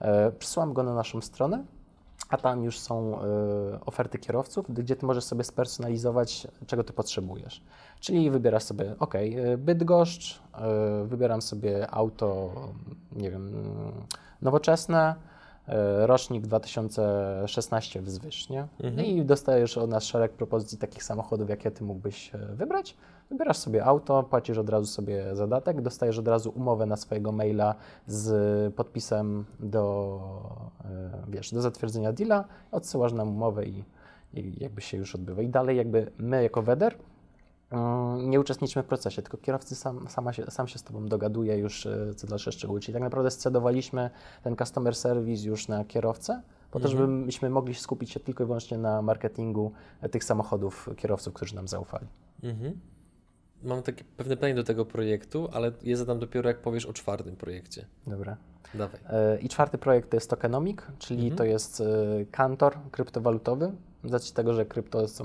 E, 0.00 0.32
przysyłam 0.32 0.72
go 0.72 0.82
na 0.82 0.94
naszą 0.94 1.20
stronę, 1.20 1.64
a 2.28 2.36
tam 2.36 2.64
już 2.64 2.78
są 2.78 3.20
e, 3.20 3.24
oferty 3.86 4.18
kierowców, 4.18 4.66
gdzie 4.68 4.96
Ty 4.96 5.06
możesz 5.06 5.24
sobie 5.24 5.44
spersonalizować, 5.44 6.46
czego 6.66 6.84
Ty 6.84 6.92
potrzebujesz. 6.92 7.62
Czyli 8.00 8.30
wybierasz 8.30 8.62
sobie, 8.62 8.94
ok, 8.98 9.14
e, 9.14 9.58
Bydgoszcz, 9.58 10.42
wybieram 11.04 11.42
sobie 11.42 11.90
auto, 11.90 12.50
nie 13.12 13.30
wiem, 13.30 13.52
nowoczesne, 14.42 15.14
rocznik 16.06 16.42
2016 16.46 18.02
wzwyż, 18.02 18.48
nie? 18.48 18.66
Mhm. 18.80 19.06
I 19.06 19.24
dostajesz 19.24 19.78
od 19.78 19.90
nas 19.90 20.04
szereg 20.04 20.32
propozycji 20.32 20.78
takich 20.78 21.04
samochodów, 21.04 21.50
jakie 21.50 21.70
Ty 21.70 21.84
mógłbyś 21.84 22.30
wybrać. 22.52 22.96
Wybierasz 23.30 23.56
sobie 23.56 23.84
auto, 23.84 24.22
płacisz 24.22 24.58
od 24.58 24.68
razu 24.68 24.86
sobie 24.86 25.36
zadatek, 25.36 25.80
dostajesz 25.80 26.18
od 26.18 26.28
razu 26.28 26.52
umowę 26.56 26.86
na 26.86 26.96
swojego 26.96 27.32
maila 27.32 27.74
z 28.06 28.74
podpisem 28.74 29.44
do, 29.60 30.20
e, 30.84 31.10
wiesz, 31.28 31.50
do 31.50 31.60
zatwierdzenia 31.60 32.12
deala, 32.12 32.44
odsyłasz 32.72 33.12
nam 33.12 33.28
umowę 33.28 33.66
i, 33.66 33.84
i 34.34 34.62
jakby 34.62 34.80
się 34.80 34.96
już 34.96 35.14
odbywa. 35.14 35.42
I 35.42 35.48
dalej 35.48 35.76
jakby 35.76 36.12
my 36.18 36.42
jako 36.42 36.62
WEDER 36.62 36.96
nie 38.18 38.40
uczestniczymy 38.40 38.82
w 38.82 38.86
procesie, 38.86 39.22
tylko 39.22 39.36
kierowcy 39.36 39.74
sam, 39.76 40.08
sama 40.08 40.32
się, 40.32 40.50
sam 40.50 40.68
się 40.68 40.78
z 40.78 40.82
Tobą 40.82 41.06
dogaduje 41.06 41.58
już 41.58 41.86
e, 41.86 42.14
co 42.16 42.26
dalsze 42.26 42.52
szczegóły. 42.52 42.80
Czyli 42.80 42.92
tak 42.92 43.02
naprawdę 43.02 43.30
scedowaliśmy 43.30 44.10
ten 44.42 44.56
customer 44.56 44.94
service 44.96 45.48
już 45.48 45.68
na 45.68 45.84
kierowcę, 45.84 46.42
po 46.70 46.80
to, 46.80 46.88
mhm. 46.88 47.20
żebyśmy 47.20 47.50
mogli 47.50 47.74
skupić 47.74 48.10
się 48.10 48.20
tylko 48.20 48.44
i 48.44 48.46
wyłącznie 48.46 48.78
na 48.78 49.02
marketingu 49.02 49.72
tych 50.10 50.24
samochodów 50.24 50.90
kierowców, 50.96 51.34
którzy 51.34 51.54
nam 51.54 51.68
zaufali. 51.68 52.06
Mhm 52.42 52.80
mam 53.62 53.82
takie 53.82 54.04
pewne 54.16 54.36
pytanie 54.36 54.54
do 54.54 54.64
tego 54.64 54.84
projektu, 54.84 55.48
ale 55.52 55.72
je 55.82 55.96
zadam 55.96 56.18
dopiero 56.18 56.48
jak 56.48 56.58
powiesz 56.58 56.86
o 56.86 56.92
czwartym 56.92 57.36
projekcie. 57.36 57.86
Dobra. 58.06 58.36
Dawaj. 58.74 59.00
E, 59.08 59.38
I 59.40 59.48
czwarty 59.48 59.78
projekt 59.78 60.10
to 60.10 60.16
jest 60.16 60.30
tokenomic, 60.30 60.78
czyli 60.98 61.22
mhm. 61.22 61.36
to 61.36 61.44
jest 61.44 61.80
e, 61.80 61.84
kantor 62.30 62.76
kryptowalutowy. 62.90 63.72
Z 64.04 64.12
racji 64.12 64.34
tego, 64.34 64.54
że 64.54 64.66
krypto 64.66 65.00
jest 65.00 65.20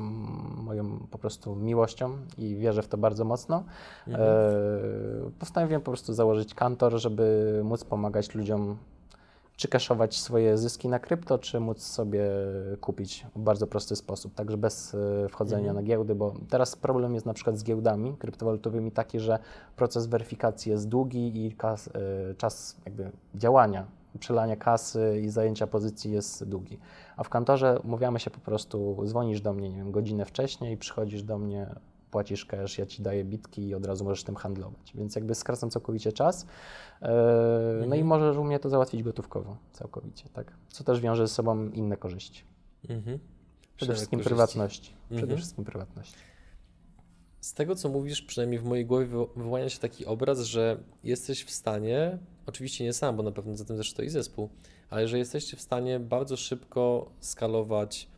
moją 0.56 1.08
po 1.12 1.18
prostu 1.18 1.56
miłością 1.56 2.18
i 2.38 2.56
wierzę 2.56 2.82
w 2.82 2.88
to 2.88 2.98
bardzo 2.98 3.26
mocno, 3.26 3.64
mhm. 4.08 4.30
E, 4.30 5.32
postanowiłem 5.40 5.82
po 5.82 5.92
prostu 5.92 6.14
założyć 6.14 6.54
kantor, 6.54 6.94
żeby 7.00 7.62
móc 7.64 7.84
pomagać 7.84 8.36
ludziom 8.36 8.78
czy 9.56 9.68
kaszować 9.68 10.20
swoje 10.20 10.58
zyski 10.58 10.88
na 10.88 11.00
krypto, 11.00 11.38
czy 11.38 11.60
móc 11.60 11.82
sobie 11.82 12.30
kupić 12.82 13.26
w 13.36 13.40
bardzo 13.40 13.68
prosty 13.68 13.96
sposób, 13.96 14.34
także 14.34 14.58
bez 14.58 14.96
e, 14.96 15.30
wchodzenia 15.30 15.70
mhm. 15.70 15.76
na 15.76 15.84
giełdy, 15.84 16.16
bo 16.16 16.34
teraz 16.50 16.76
problem 16.76 17.14
jest 17.14 17.26
na 17.26 17.34
przykład 17.34 17.58
z 17.58 17.64
giełdami 17.64 18.16
kryptowalutowymi 18.20 18.92
taki, 18.92 19.20
że 19.20 19.40
proces 19.76 20.08
weryfikacji 20.08 20.72
jest 20.72 20.88
długi 20.88 21.46
i 21.46 21.52
kas, 21.52 21.88
e, 21.88 21.92
czas 22.36 22.76
jakby 22.86 23.12
działania, 23.36 23.86
przelania 24.20 24.56
kasy 24.56 25.22
i 25.24 25.30
zajęcia 25.30 25.68
pozycji 25.68 26.12
jest 26.12 26.50
długi. 26.50 26.80
A 27.18 27.24
w 27.24 27.30
kantorze 27.30 27.80
umawiamy 27.80 28.20
się 28.20 28.30
po 28.32 28.40
prostu, 28.40 29.04
dzwonisz 29.06 29.42
do 29.42 29.54
mnie, 29.54 29.70
nie 29.70 29.78
wiem, 29.78 29.92
godzinę 29.92 30.26
wcześniej, 30.26 30.78
przychodzisz 30.78 31.24
do 31.24 31.38
mnie, 31.38 31.76
płacisz 32.12 32.46
cash, 32.46 32.78
ja 32.78 32.86
ci 32.86 33.02
daję 33.02 33.24
bitki 33.24 33.68
i 33.68 33.76
od 33.76 33.86
razu 33.86 34.04
możesz 34.04 34.24
tym 34.24 34.36
handlować. 34.36 34.94
Więc 34.96 35.16
jakby 35.16 35.36
skracam 35.36 35.70
całkowicie 35.70 36.12
czas. 36.12 36.46
Mhm. 37.02 37.90
No 37.90 37.96
i 37.96 38.00
mhm. 38.00 38.08
możesz 38.08 38.38
u 38.38 38.44
mnie 38.44 38.60
to 38.60 38.70
załatwić 38.70 39.04
gotówkowo 39.04 39.58
całkowicie, 39.72 40.30
tak? 40.34 40.54
Co 40.70 40.84
też 40.84 41.02
wiąże 41.02 41.28
ze 41.28 41.34
sobą 41.34 41.70
inne 41.70 41.98
korzyści. 41.98 42.44
Mhm. 42.90 43.20
Przede 43.76 43.94
wszystkim 43.94 44.20
korzyści. 44.20 44.30
prywatności. 44.30 44.94
Przede 45.06 45.22
mhm. 45.22 45.38
wszystkim 45.38 45.66
prywatności. 45.66 46.16
Z 47.42 47.54
tego, 47.54 47.76
co 47.76 47.90
mówisz, 47.90 48.22
przynajmniej 48.22 48.60
w 48.60 48.64
mojej 48.64 48.86
głowie 48.86 49.08
wyłania 49.36 49.70
się 49.70 49.80
taki 49.80 50.06
obraz, 50.06 50.40
że 50.42 50.78
jesteś 51.04 51.44
w 51.44 51.52
stanie, 51.52 52.18
oczywiście 52.46 52.84
nie 52.84 52.94
sam, 52.94 53.18
bo 53.18 53.24
na 53.24 53.32
pewno 53.32 53.56
za 53.56 53.66
tym 53.66 53.78
też 53.78 53.92
stoi 53.92 54.10
zespół, 54.10 54.50
ale 54.90 55.08
że 55.08 55.18
jesteście 55.18 55.58
w 55.58 55.62
stanie 55.62 56.00
bardzo 56.00 56.38
szybko 56.38 57.12
skalować 57.20 58.10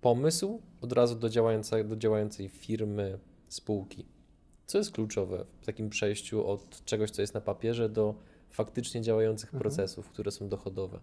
pomysł 0.00 0.62
od 0.80 0.92
razu 0.92 1.14
do, 1.14 1.28
działającej, 1.28 1.84
do 1.84 1.96
działającej 1.96 2.48
firmy, 2.48 3.18
spółki. 3.48 4.06
Co 4.66 4.78
jest 4.78 4.92
kluczowe 4.92 5.44
w 5.60 5.66
takim 5.66 5.90
przejściu 5.90 6.46
od 6.46 6.84
czegoś, 6.84 7.10
co 7.10 7.22
jest 7.22 7.34
na 7.34 7.40
papierze, 7.40 7.88
do 7.88 8.14
faktycznie 8.50 9.02
działających 9.02 9.48
mhm. 9.48 9.60
procesów, 9.60 10.08
które 10.08 10.30
są 10.30 10.48
dochodowe? 10.48 11.00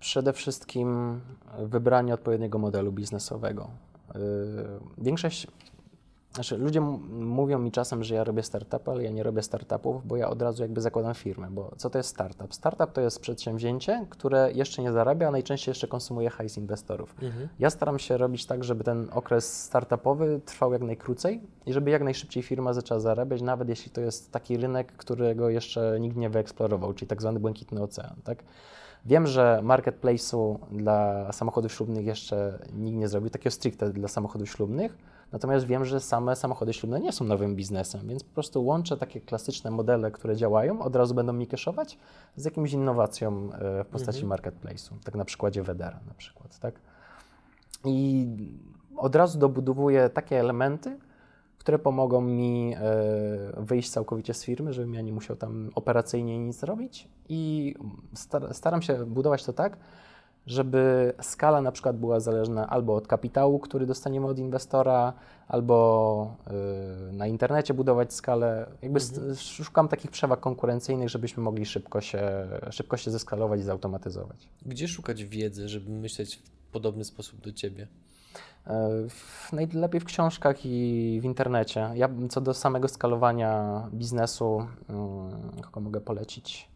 Przede 0.00 0.32
wszystkim 0.32 1.20
wybranie 1.58 2.14
odpowiedniego 2.14 2.58
modelu 2.58 2.92
biznesowego. 2.92 3.70
Yy, 4.14 4.20
większość 4.98 5.46
znaczy, 6.36 6.56
ludzie 6.58 6.80
mówią 7.10 7.58
mi 7.58 7.72
czasem, 7.72 8.04
że 8.04 8.14
ja 8.14 8.24
robię 8.24 8.42
startup, 8.42 8.88
ale 8.88 9.02
ja 9.02 9.10
nie 9.10 9.22
robię 9.22 9.42
startupów, 9.42 10.06
bo 10.06 10.16
ja 10.16 10.28
od 10.28 10.42
razu 10.42 10.62
jakby 10.62 10.80
zakładam 10.80 11.14
firmę. 11.14 11.48
Bo 11.50 11.72
co 11.76 11.90
to 11.90 11.98
jest 11.98 12.10
startup? 12.10 12.54
Startup 12.54 12.92
to 12.92 13.00
jest 13.00 13.20
przedsięwzięcie, 13.20 14.06
które 14.10 14.52
jeszcze 14.52 14.82
nie 14.82 14.92
zarabia, 14.92 15.28
a 15.28 15.30
najczęściej 15.30 15.70
jeszcze 15.70 15.88
konsumuje 15.88 16.30
hajs 16.30 16.56
inwestorów. 16.56 17.14
Mhm. 17.22 17.48
Ja 17.58 17.70
staram 17.70 17.98
się 17.98 18.16
robić 18.16 18.46
tak, 18.46 18.64
żeby 18.64 18.84
ten 18.84 19.08
okres 19.12 19.62
startupowy 19.62 20.40
trwał 20.44 20.72
jak 20.72 20.82
najkrócej 20.82 21.40
i 21.66 21.72
żeby 21.72 21.90
jak 21.90 22.02
najszybciej 22.02 22.42
firma 22.42 22.72
zaczęła 22.72 23.00
zarabiać, 23.00 23.42
nawet 23.42 23.68
jeśli 23.68 23.90
to 23.90 24.00
jest 24.00 24.32
taki 24.32 24.56
rynek, 24.56 24.92
którego 24.92 25.48
jeszcze 25.48 26.00
nikt 26.00 26.16
nie 26.16 26.30
wyeksplorował, 26.30 26.92
czyli 26.92 27.08
tak 27.08 27.20
zwany 27.20 27.40
błękitny 27.40 27.82
ocean. 27.82 28.16
Tak? 28.24 28.42
Wiem, 29.04 29.26
że 29.26 29.60
marketplace'u 29.62 30.56
dla 30.72 31.32
samochodów 31.32 31.72
ślubnych 31.72 32.06
jeszcze 32.06 32.58
nikt 32.74 32.98
nie 32.98 33.08
zrobił, 33.08 33.30
takiego 33.30 33.50
stricte 33.50 33.90
dla 33.90 34.08
samochodów 34.08 34.48
ślubnych, 34.48 34.98
Natomiast 35.32 35.66
wiem, 35.66 35.84
że 35.84 36.00
same 36.00 36.36
samochody 36.36 36.72
ślubne 36.72 37.00
nie 37.00 37.12
są 37.12 37.24
nowym 37.24 37.56
biznesem, 37.56 38.08
więc 38.08 38.24
po 38.24 38.34
prostu 38.34 38.64
łączę 38.64 38.96
takie 38.96 39.20
klasyczne 39.20 39.70
modele, 39.70 40.10
które 40.10 40.36
działają, 40.36 40.82
od 40.82 40.96
razu 40.96 41.14
będą 41.14 41.32
mi 41.32 41.46
keszować 41.46 41.98
z 42.36 42.44
jakimś 42.44 42.72
innowacją 42.72 43.52
e, 43.52 43.84
w 43.84 43.86
postaci 43.86 44.22
mhm. 44.22 44.40
marketplace'u, 44.40 44.92
tak 45.04 45.14
na 45.14 45.24
przykładzie 45.24 45.62
Wedera 45.62 46.00
na 46.08 46.14
przykład, 46.14 46.58
tak? 46.58 46.74
I 47.84 48.26
od 48.96 49.16
razu 49.16 49.38
dobudowuję 49.38 50.08
takie 50.08 50.40
elementy, 50.40 50.98
które 51.58 51.78
pomogą 51.78 52.20
mi 52.20 52.74
e, 52.74 52.80
wyjść 53.56 53.90
całkowicie 53.90 54.34
z 54.34 54.44
firmy, 54.44 54.72
żebym 54.72 54.94
ja 54.94 55.00
nie 55.00 55.12
musiał 55.12 55.36
tam 55.36 55.70
operacyjnie 55.74 56.38
nic 56.38 56.62
robić 56.62 57.08
i 57.28 57.74
staram 58.52 58.82
się 58.82 59.06
budować 59.06 59.44
to 59.44 59.52
tak, 59.52 59.76
żeby 60.46 61.12
skala 61.20 61.60
na 61.60 61.72
przykład 61.72 61.96
była 61.96 62.20
zależna 62.20 62.68
albo 62.68 62.94
od 62.94 63.06
kapitału, 63.06 63.58
który 63.58 63.86
dostaniemy 63.86 64.26
od 64.26 64.38
inwestora, 64.38 65.12
albo 65.48 66.36
y, 67.10 67.12
na 67.12 67.26
internecie 67.26 67.74
budować 67.74 68.14
skalę. 68.14 68.66
Jakby 68.82 69.00
mhm. 69.00 69.36
szukam 69.36 69.88
takich 69.88 70.10
przewag 70.10 70.40
konkurencyjnych, 70.40 71.08
żebyśmy 71.08 71.42
mogli 71.42 71.66
szybko 71.66 72.00
się, 72.00 72.48
szybko 72.70 72.96
się 72.96 73.10
zeskalować 73.10 73.60
i 73.60 73.62
zautomatyzować. 73.62 74.48
Gdzie 74.66 74.88
szukać 74.88 75.24
wiedzy, 75.24 75.68
żeby 75.68 75.90
myśleć 75.90 76.36
w 76.36 76.72
podobny 76.72 77.04
sposób 77.04 77.40
do 77.40 77.52
Ciebie? 77.52 77.88
E, 78.66 78.90
najlepiej 79.52 80.00
w 80.00 80.04
książkach 80.04 80.66
i 80.66 81.18
w 81.22 81.24
internecie. 81.24 81.90
Ja 81.94 82.08
co 82.28 82.40
do 82.40 82.54
samego 82.54 82.88
skalowania 82.88 83.82
biznesu, 83.92 84.66
mm, 84.88 85.62
kogo 85.62 85.80
mogę 85.80 86.00
polecić? 86.00 86.75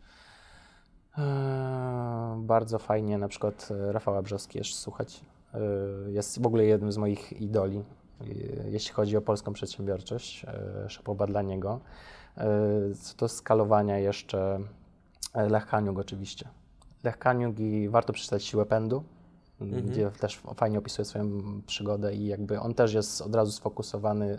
Eee, 1.20 1.60
bardzo 2.50 2.78
fajnie 2.78 3.18
na 3.18 3.28
przykład 3.28 3.68
e, 3.70 3.92
Rafała 3.92 4.22
Brzoski 4.22 4.64
słuchać. 4.64 5.20
E, 5.54 5.58
jest 6.10 6.42
w 6.42 6.46
ogóle 6.46 6.64
jednym 6.64 6.92
z 6.92 6.96
moich 6.96 7.40
idoli, 7.40 7.78
e, 7.78 8.24
jeśli 8.70 8.92
chodzi 8.92 9.16
o 9.16 9.20
polską 9.22 9.52
przedsiębiorczość. 9.52 10.46
Szapoba 10.88 11.26
dla 11.26 11.42
niego. 11.42 11.80
Co 13.00 13.16
do 13.16 13.28
skalowania 13.28 13.98
jeszcze 13.98 14.60
Lech 15.34 15.66
Kaniuk 15.66 15.98
oczywiście. 15.98 16.48
Lech 17.04 17.18
Kaniuk 17.18 17.58
i 17.58 17.88
warto 17.88 18.12
przeczytać 18.12 18.44
Siłę 18.44 18.66
Pędu, 18.66 19.02
mhm. 19.60 19.86
gdzie 19.86 20.10
też 20.10 20.36
fajnie 20.36 20.78
opisuje 20.78 21.04
swoją 21.06 21.26
przygodę 21.66 22.14
i 22.14 22.26
jakby 22.26 22.60
on 22.60 22.74
też 22.74 22.94
jest 22.94 23.20
od 23.20 23.34
razu 23.34 23.52
sfokusowany 23.52 24.38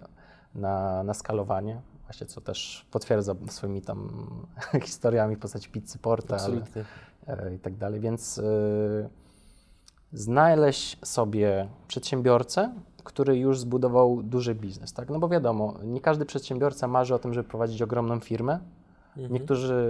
na, 0.56 1.04
na 1.04 1.14
skalowanie 1.14 1.82
właśnie 2.12 2.28
co 2.28 2.42
też 2.42 2.86
potwierdza 2.92 3.36
swoimi 3.50 3.82
tam 3.82 4.28
historiami 4.84 5.36
w 5.36 5.40
postaci 5.40 5.70
pizzy 5.70 6.00
porta 6.00 6.38
ale, 6.38 6.62
e, 7.28 7.56
i 7.56 7.60
tak 7.60 7.78
dalej, 7.78 8.00
więc 8.00 8.38
e, 8.38 8.44
znaleźć 10.14 10.98
sobie 11.06 11.70
przedsiębiorcę, 11.88 12.74
który 13.04 13.38
już 13.38 13.60
zbudował 13.60 14.24
duży 14.24 14.56
biznes, 14.56 14.94
tak? 14.94 15.10
No 15.10 15.20
bo 15.20 15.30
wiadomo, 15.30 15.74
nie 15.84 16.02
każdy 16.02 16.26
przedsiębiorca 16.26 16.88
marzy 16.88 17.16
o 17.16 17.20
tym, 17.20 17.34
żeby 17.34 17.50
prowadzić 17.50 17.82
ogromną 17.82 18.20
firmę. 18.20 18.60
Mhm. 19.18 19.34
Niektórzy 19.34 19.84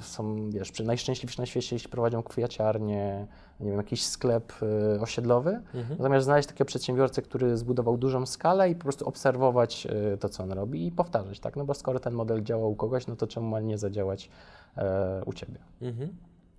są, 0.00 0.50
wiesz, 0.50 0.80
najszczęśliwsi 0.80 1.40
na 1.40 1.46
świecie, 1.46 1.76
jeśli 1.76 1.88
prowadzą 1.88 2.22
kwiaciarnię, 2.22 3.26
nie 3.60 3.70
wiem, 3.70 3.76
jakiś 3.76 4.06
sklep 4.06 4.52
y, 4.96 5.00
osiedlowy. 5.00 5.50
Mhm. 5.50 5.98
Natomiast 5.98 6.24
znaleźć 6.24 6.48
takiego 6.48 6.64
przedsiębiorcę, 6.64 7.22
który 7.22 7.56
zbudował 7.56 7.96
dużą 7.96 8.26
skalę 8.26 8.70
i 8.70 8.74
po 8.74 8.82
prostu 8.82 9.08
obserwować 9.08 9.86
y, 10.14 10.18
to, 10.18 10.28
co 10.28 10.42
on 10.42 10.52
robi 10.52 10.86
i 10.86 10.92
powtarzać, 10.92 11.40
tak? 11.40 11.56
No 11.56 11.64
bo 11.64 11.74
skoro 11.74 12.00
ten 12.00 12.14
model 12.14 12.42
działa 12.42 12.66
u 12.66 12.74
kogoś, 12.74 13.06
no 13.06 13.16
to 13.16 13.26
czemu 13.26 13.48
ma 13.48 13.60
nie 13.60 13.78
zadziałać 13.78 14.30
e, 14.76 15.22
u 15.26 15.32
Ciebie? 15.32 15.58
Mhm. 15.82 16.08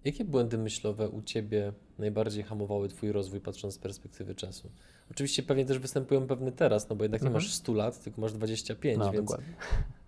Jakie 0.05 0.25
błędy 0.25 0.57
myślowe 0.57 1.09
u 1.09 1.21
Ciebie 1.21 1.73
najbardziej 1.97 2.43
hamowały 2.43 2.89
Twój 2.89 3.11
rozwój, 3.11 3.41
patrząc 3.41 3.73
z 3.73 3.77
perspektywy 3.77 4.35
czasu? 4.35 4.69
Oczywiście 5.11 5.43
pewnie 5.43 5.65
też 5.65 5.79
występują 5.79 6.27
pewne 6.27 6.51
teraz, 6.51 6.89
no 6.89 6.95
bo 6.95 7.03
jednak 7.03 7.21
nie 7.21 7.27
Mhm. 7.27 7.43
masz 7.43 7.53
100 7.53 7.73
lat, 7.73 8.03
tylko 8.03 8.21
masz 8.21 8.33
25, 8.33 8.97
No, 8.97 9.11
więc 9.11 9.25
dokładnie. 9.25 9.53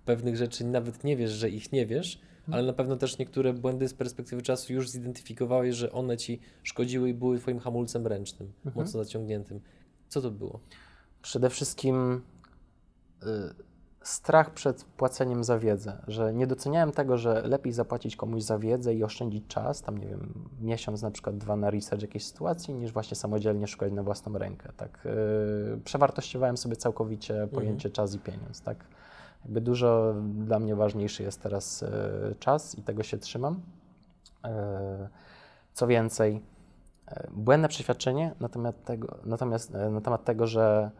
pewnych 0.06 0.38
rzeczy 0.38 0.66
nawet 0.66 1.04
nie 1.04 1.18
wiesz, 1.18 1.32
że 1.32 1.50
ich 1.50 1.72
nie 1.72 1.86
wiesz, 1.86 2.20
ale 2.52 2.64
na 2.64 2.74
pewno 2.74 2.96
też 2.96 3.18
niektóre 3.18 3.54
błędy 3.54 3.88
z 3.88 3.94
perspektywy 3.94 4.42
czasu 4.42 4.74
już 4.74 4.90
zidentyfikowałeś, 4.90 5.76
że 5.76 5.92
one 5.92 6.18
Ci 6.18 6.40
szkodziły 6.64 7.10
i 7.10 7.14
były 7.14 7.40
Twoim 7.40 7.60
hamulcem 7.60 8.08
ręcznym, 8.08 8.52
Mhm. 8.66 8.86
mocno 8.86 9.04
zaciągniętym. 9.04 9.60
Co 10.10 10.22
to 10.22 10.32
było? 10.32 10.60
Przede 11.22 11.50
wszystkim 11.50 12.22
y, 13.24 13.28
strach 14.04 14.54
przed 14.54 14.84
płaceniem 14.84 15.44
za 15.44 15.60
wiedzę, 15.60 16.02
że 16.08 16.34
nie 16.34 16.48
doceniałem 16.48 16.92
tego, 16.92 17.18
że 17.18 17.42
lepiej 17.42 17.74
zapłacić 17.74 18.16
komuś 18.16 18.44
za 18.44 18.60
wiedzę 18.60 18.94
i 18.94 19.04
oszczędzić 19.04 19.48
czas, 19.48 19.82
tam 19.82 19.98
nie 19.98 20.08
wiem, 20.08 20.50
miesiąc 20.62 21.02
na 21.02 21.12
przykład 21.12 21.38
dwa 21.38 21.56
na 21.56 21.70
research 21.70 22.02
jakiejś 22.02 22.26
sytuacji, 22.26 22.74
niż 22.74 22.92
właśnie 22.92 23.18
samodzielnie 23.18 23.68
szukać 23.68 23.94
na 23.94 24.04
własną 24.04 24.38
rękę, 24.38 24.72
tak. 24.78 25.06
Y, 25.06 25.82
przewartościowałem 25.84 26.58
sobie 26.58 26.76
całkowicie 26.76 27.48
pojęcie 27.54 27.90
czas 27.90 28.16
i 28.16 28.20
pieniądz, 28.20 28.62
tak. 28.62 28.86
Jakby 29.46 29.62
dużo 29.62 30.16
dla 30.34 30.60
mnie 30.60 30.76
ważniejszy 30.76 31.24
jest 31.24 31.42
teraz 31.42 31.84
y, 31.84 31.90
czas 32.40 32.78
i 32.78 32.84
tego 32.84 33.04
się 33.04 33.18
trzymam. 33.18 33.62
Y, 34.46 34.50
co 35.74 35.88
więcej, 35.88 36.42
e, 37.08 37.28
błędne 37.32 37.68
przeświadczenie 37.68 38.36
na 38.40 38.50
temat 38.50 38.84
tego, 38.84 39.18
natomiast, 39.26 39.76
e, 39.76 39.90
na 39.90 40.02
temat 40.02 40.24
tego 40.24 40.48
że 40.48 40.92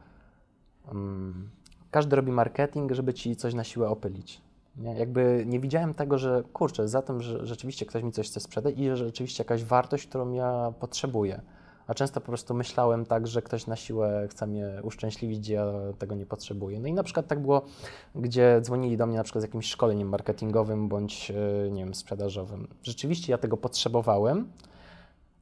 mm, 0.92 1.50
każdy 1.92 2.16
robi 2.16 2.32
marketing, 2.32 2.92
żeby 2.92 3.14
ci 3.14 3.36
coś 3.36 3.54
na 3.54 3.64
siłę 3.64 3.90
opylić. 3.90 4.42
Nie? 4.78 4.94
Jakby 4.94 5.44
nie 5.48 5.60
widziałem 5.60 5.94
tego, 5.94 6.18
że 6.18 6.44
kurczę, 6.54 6.88
za 6.88 7.02
tym, 7.02 7.22
że 7.22 7.46
rzeczywiście 7.46 7.86
ktoś 7.86 8.04
mi 8.04 8.12
coś 8.12 8.28
chce 8.28 8.40
sprzedać 8.40 8.76
i 8.78 8.86
że 8.88 8.98
rzeczywiście 8.98 9.44
jakaś 9.44 9.64
wartość, 9.64 10.08
którą 10.08 10.32
ja 10.32 10.74
potrzebuję. 10.80 11.42
A 11.88 11.94
często 11.94 12.22
po 12.22 12.28
prostu 12.28 12.54
myślałem 12.54 13.06
tak, 13.06 13.28
że 13.28 13.42
ktoś 13.42 13.68
na 13.68 13.76
siłę 13.76 14.28
chce 14.30 14.48
mnie 14.48 14.68
uszczęśliwić, 14.84 15.40
gdzie 15.40 15.54
ja 15.54 15.66
tego 16.00 16.16
nie 16.16 16.26
potrzebuję. 16.26 16.80
No 16.80 16.88
i 16.88 16.94
na 16.94 17.04
przykład 17.04 17.28
tak 17.28 17.40
było, 17.40 17.62
gdzie 18.16 18.60
dzwonili 18.62 18.98
do 18.98 19.08
mnie 19.08 19.18
na 19.18 19.24
przykład 19.24 19.42
z 19.42 19.46
jakimś 19.48 19.66
szkoleniem 19.66 20.10
marketingowym 20.10 20.90
bądź, 20.90 21.32
e, 21.32 21.72
nie 21.72 21.84
wiem, 21.84 21.94
sprzedażowym. 21.94 22.68
Rzeczywiście 22.84 23.32
ja 23.32 23.38
tego 23.38 23.58
potrzebowałem, 23.58 24.52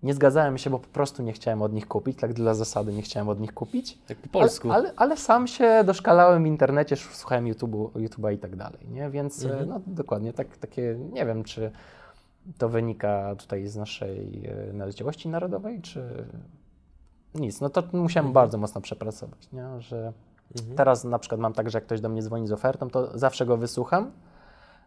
nie 0.03 0.13
zgadzałem 0.13 0.57
się, 0.57 0.69
bo 0.69 0.79
po 0.79 0.87
prostu 0.87 1.23
nie 1.23 1.33
chciałem 1.33 1.61
od 1.61 1.73
nich 1.73 1.87
kupić, 1.87 2.19
tak 2.19 2.33
dla 2.33 2.53
zasady 2.53 2.93
nie 2.93 3.01
chciałem 3.01 3.29
od 3.29 3.39
nich 3.39 3.53
kupić. 3.53 3.97
Tak 4.07 4.17
po 4.17 4.29
polsku. 4.29 4.71
Ale, 4.71 4.77
ale, 4.87 4.93
ale 4.97 5.17
sam 5.17 5.47
się 5.47 5.83
doszkalałem 5.85 6.43
w 6.43 6.47
internecie, 6.47 6.95
słuchałem 6.95 7.45
YouTube'u, 7.45 7.89
YouTube'a 7.91 8.33
i 8.33 8.37
tak 8.37 8.55
dalej, 8.55 8.87
nie? 8.91 9.09
Więc 9.09 9.45
e, 9.45 9.49
Mhm. 9.49 9.69
no 9.69 9.81
dokładnie, 9.87 10.33
tak, 10.33 10.57
takie, 10.57 10.95
nie 11.13 11.25
wiem, 11.25 11.43
czy 11.43 11.71
to 12.57 12.69
wynika 12.69 13.35
tutaj 13.35 13.67
z 13.67 13.75
naszej 13.75 14.45
e, 14.69 14.73
naleciałości 14.73 15.29
narodowej, 15.29 15.81
czy 15.81 16.25
nic. 17.35 17.61
No 17.61 17.69
to 17.69 17.81
musiałem 17.93 18.27
Mhm. 18.27 18.33
bardzo 18.33 18.57
mocno 18.57 18.81
przepracować, 18.81 19.51
nie? 19.53 19.81
Że 19.81 20.13
Mhm. 20.57 20.75
teraz 20.77 21.03
na 21.03 21.19
przykład 21.19 21.41
mam 21.41 21.53
tak, 21.53 21.69
że 21.69 21.77
jak 21.77 21.85
ktoś 21.85 22.01
do 22.01 22.09
mnie 22.09 22.21
dzwoni 22.21 22.47
z 22.47 22.51
ofertą, 22.51 22.89
to 22.89 23.17
zawsze 23.17 23.45
go 23.45 23.57
wysłucham. 23.57 24.11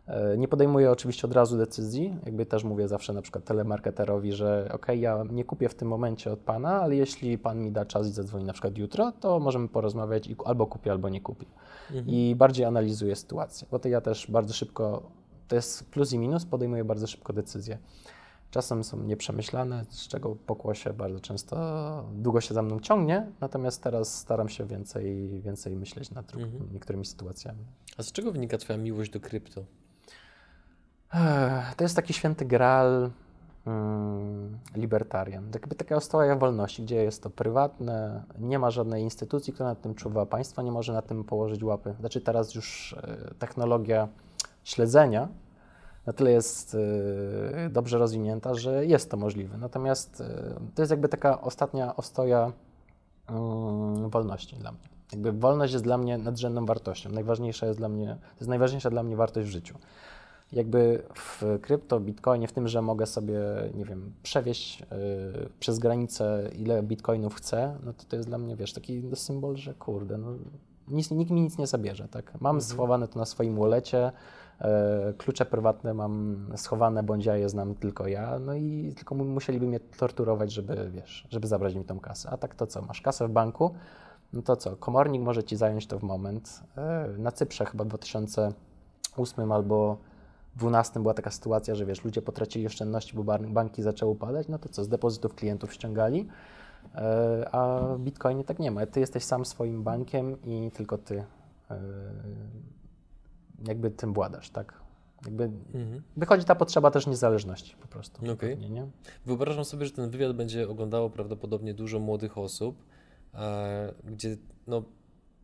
E, 0.07 0.36
Nie 0.38 0.48
podejmuję 0.48 0.90
oczywiście 0.90 1.26
od 1.26 1.32
razu 1.32 1.57
decyzji, 1.59 2.16
jakby 2.26 2.46
też 2.46 2.64
mówię 2.64 2.88
zawsze 2.88 3.12
na 3.12 3.22
przykład 3.22 3.44
telemarketerowi, 3.44 4.32
że 4.32 4.68
ok, 4.72 4.86
ja 4.96 5.24
nie 5.30 5.44
kupię 5.44 5.68
w 5.68 5.74
tym 5.74 5.88
momencie 5.88 6.32
od 6.32 6.38
Pana, 6.40 6.82
ale 6.82 6.96
jeśli 6.96 7.38
Pan 7.38 7.61
mi 7.61 7.72
da 7.72 7.84
czas 7.84 8.07
i 8.09 8.11
zadzwoni 8.11 8.44
na 8.44 8.53
przykład 8.53 8.78
jutro, 8.78 9.12
to 9.20 9.40
możemy 9.40 9.68
porozmawiać 9.68 10.26
i 10.26 10.36
albo 10.44 10.66
kupię, 10.66 10.90
albo 10.90 11.09
nie 11.09 11.20
kupię. 11.20 11.46
Mhm. 11.90 12.09
I 12.09 12.34
bardziej 12.38 12.64
analizuję 12.64 13.16
sytuację, 13.16 13.66
bo 13.70 13.78
to 13.78 13.88
ja 13.88 14.00
też 14.00 14.30
bardzo 14.30 14.55
szybko, 14.55 15.03
to 15.48 15.57
jest 15.57 15.90
plus 15.90 16.12
i 16.12 16.18
minus, 16.18 16.44
podejmuję 16.44 16.84
bardzo 16.84 17.07
szybko 17.07 17.32
decyzje. 17.32 17.78
Czasem 18.50 18.84
są 18.84 19.03
nieprzemyślane, 19.03 19.84
z 19.90 20.09
czego 20.09 20.36
pokłosie 20.46 20.92
bardzo 20.92 21.20
często 21.20 21.57
długo 22.14 22.40
się 22.40 22.55
za 22.55 22.62
mną 22.62 22.80
ciągnie, 22.80 23.26
natomiast 23.40 23.82
teraz 23.82 24.18
staram 24.18 24.48
się 24.48 24.66
więcej, 24.66 25.40
więcej 25.40 25.76
myśleć 25.76 26.11
nad 26.11 26.34
Mhm. 26.34 26.68
niektórymi 26.72 27.07
sytuacjami. 27.07 27.64
A 27.98 28.03
z 28.03 28.12
czego 28.12 28.32
wynika 28.32 28.59
Twoja 28.59 28.78
miłość 28.78 29.11
do 29.11 29.20
krypto? 29.20 29.64
To 31.77 31.85
jest 31.85 31.97
taki 31.97 32.13
święty 32.13 32.45
graal 32.45 33.11
mm, 33.67 34.59
libertarian. 34.77 35.45
Tak 35.45 35.63
Jakby 35.63 35.75
taka 35.75 35.97
ostoja 35.97 36.37
wolności, 36.37 36.83
gdzie 36.83 36.97
jest 36.97 37.23
to 37.23 37.31
prywatne, 37.31 38.23
nie 38.39 38.59
ma 38.59 38.71
żadnej 38.71 39.03
instytucji, 39.03 39.53
która 39.53 39.69
nad 39.69 39.81
tym 39.81 39.95
czuwa, 39.95 40.27
państwo 40.27 40.63
nie 40.63 40.73
może 40.73 40.93
na 40.93 41.03
tym 41.03 41.25
położyć 41.25 41.63
łapy. 41.63 41.95
Znaczy 42.01 42.21
teraz 42.21 42.55
już 42.55 42.93
e, 42.93 43.35
technologia 43.39 44.09
śledzenia 44.65 45.29
na 46.07 46.13
tyle 46.13 46.31
jest 46.31 46.77
e, 47.65 47.71
dobrze 47.71 47.99
rozwinięta, 47.99 48.55
że 48.55 48.87
jest 48.87 49.11
to 49.11 49.17
możliwe. 49.17 49.59
Natomiast 49.59 50.21
e, 50.21 50.55
to 50.75 50.83
jest 50.83 50.91
jakby 50.91 51.09
taka 51.09 51.41
ostatnia 51.41 51.97
ostoja 51.97 52.53
mm, 53.29 54.11
wolności 54.11 54.57
dla 54.57 54.73
mnie. 54.73 54.89
Jakby 55.13 55.33
wolność 55.33 55.73
jest 55.73 55.85
dla 55.85 55.99
mnie 55.99 56.19
nadrzędną 56.19 56.67
wartością. 56.67 57.11
Najważniejsza 57.11 57.67
jest 57.67 57.79
dla 57.79 57.89
mnie, 57.89 58.07
to 58.07 58.37
jest 58.41 58.49
najważniejsza 58.49 58.91
dla 58.91 59.03
mnie 59.03 59.17
wartość 59.17 59.49
w 59.49 59.51
życiu 59.51 59.79
jakby 60.53 61.03
w 61.14 61.42
krypto, 61.62 62.00
bitcoinie, 62.00 62.48
w 62.48 62.53
tym, 62.53 62.68
że 62.68 62.82
mogę 62.82 63.07
sobie, 63.07 63.40
nie 63.74 63.84
wiem, 63.84 64.12
przewieźć 64.22 64.82
y, 64.82 64.86
przez 65.61 65.78
granicę 65.78 66.50
ile 66.59 66.82
bitcoinów 66.82 67.34
chcę, 67.34 67.78
no 67.84 67.92
to 67.92 68.05
to 68.09 68.16
jest 68.16 68.28
dla 68.28 68.38
mnie, 68.38 68.57
wiesz, 68.57 68.72
taki 68.72 69.03
symbol, 69.14 69.57
że 69.57 69.74
kurde, 69.74 70.18
no, 70.18 70.28
nic, 70.88 71.11
nikt 71.11 71.30
mi 71.30 71.40
nic 71.40 71.59
nie 71.59 71.66
zabierze, 71.66 72.09
tak? 72.09 72.40
Mam 72.40 72.61
schowane 72.61 73.09
to 73.09 73.18
na 73.18 73.24
swoim 73.24 73.57
wolecie, 73.57 74.12
e, 74.61 75.14
klucze 75.18 75.46
prywatne 75.46 75.94
mam 75.94 76.46
schowane, 76.57 77.03
bądź 77.03 77.24
ja 77.24 77.36
je 77.36 77.48
znam 77.48 77.74
tylko 77.74 78.09
ja, 78.09 78.38
no 78.38 78.55
i 78.55 78.92
tylko 78.96 79.14
mu- 79.14 79.24
musieliby 79.24 79.66
mnie 79.66 79.80
torturować, 79.80 80.53
żeby, 80.53 80.90
wiesz, 80.90 81.26
żeby 81.30 81.46
zabrać 81.46 81.74
mi 81.74 81.84
tą 81.84 82.00
kasę. 82.00 82.30
A 82.30 82.36
tak 82.36 82.55
to 82.55 82.66
co, 82.66 82.82
masz 82.82 83.00
kasę 83.00 83.28
w 83.28 83.30
banku, 83.30 83.74
no 84.32 84.42
to 84.42 84.57
co, 84.57 84.76
komornik 84.76 85.22
może 85.22 85.44
ci 85.44 85.57
zająć 85.57 85.86
to 85.86 85.98
w 85.98 86.03
moment. 86.03 86.61
E, 86.76 87.09
na 87.18 87.32
Cyprze 87.32 87.64
chyba 87.64 87.84
w 87.84 87.88
2008 87.88 89.53
albo 89.53 89.96
2012 90.57 91.00
była 91.00 91.14
taka 91.14 91.30
sytuacja, 91.30 91.74
że 91.74 91.86
wiesz, 91.86 92.05
ludzie 92.05 92.22
potracili 92.22 92.66
oszczędności, 92.66 93.16
bo 93.16 93.38
banki 93.48 93.82
zaczęły 93.82 94.12
upadać, 94.12 94.48
no 94.48 94.59
to 94.59 94.68
co, 94.68 94.84
z 94.84 94.88
depozytów 94.88 95.34
klientów 95.34 95.72
ściągali, 95.72 96.28
e, 96.94 97.48
a 97.53 97.80
w 97.96 98.00
Bitcoinie 98.00 98.44
tak 98.44 98.59
nie 98.59 98.70
ma. 98.70 98.86
Ty 98.86 99.00
jesteś 99.00 99.24
sam 99.24 99.44
swoim 99.44 99.82
bankiem 99.82 100.42
i 100.42 100.70
tylko 100.74 100.98
ty 100.98 101.24
e, 101.70 101.80
jakby 103.68 103.90
tym 103.90 104.12
władasz, 104.12 104.50
tak? 104.50 104.82
Jakby 105.24 105.44
Mhm. 105.44 106.03
wychodzi 106.16 106.44
ta 106.44 106.55
potrzeba 106.55 106.90
też 106.90 107.07
niezależności 107.07 107.76
po 107.76 107.88
prostu. 107.88 108.26
Pewnie, 108.50 108.70
nie? 108.70 108.86
Wyobrażam 109.26 109.64
sobie, 109.64 109.86
że 109.86 109.92
ten 109.92 110.11
wywiad 110.11 110.32
będzie 110.36 110.68
oglądało 110.68 111.11
prawdopodobnie 111.11 111.74
dużo 111.74 111.98
młodych 111.98 112.38
osób, 112.38 112.76
e, 113.34 113.92
gdzie 114.05 114.36
no, 114.66 114.82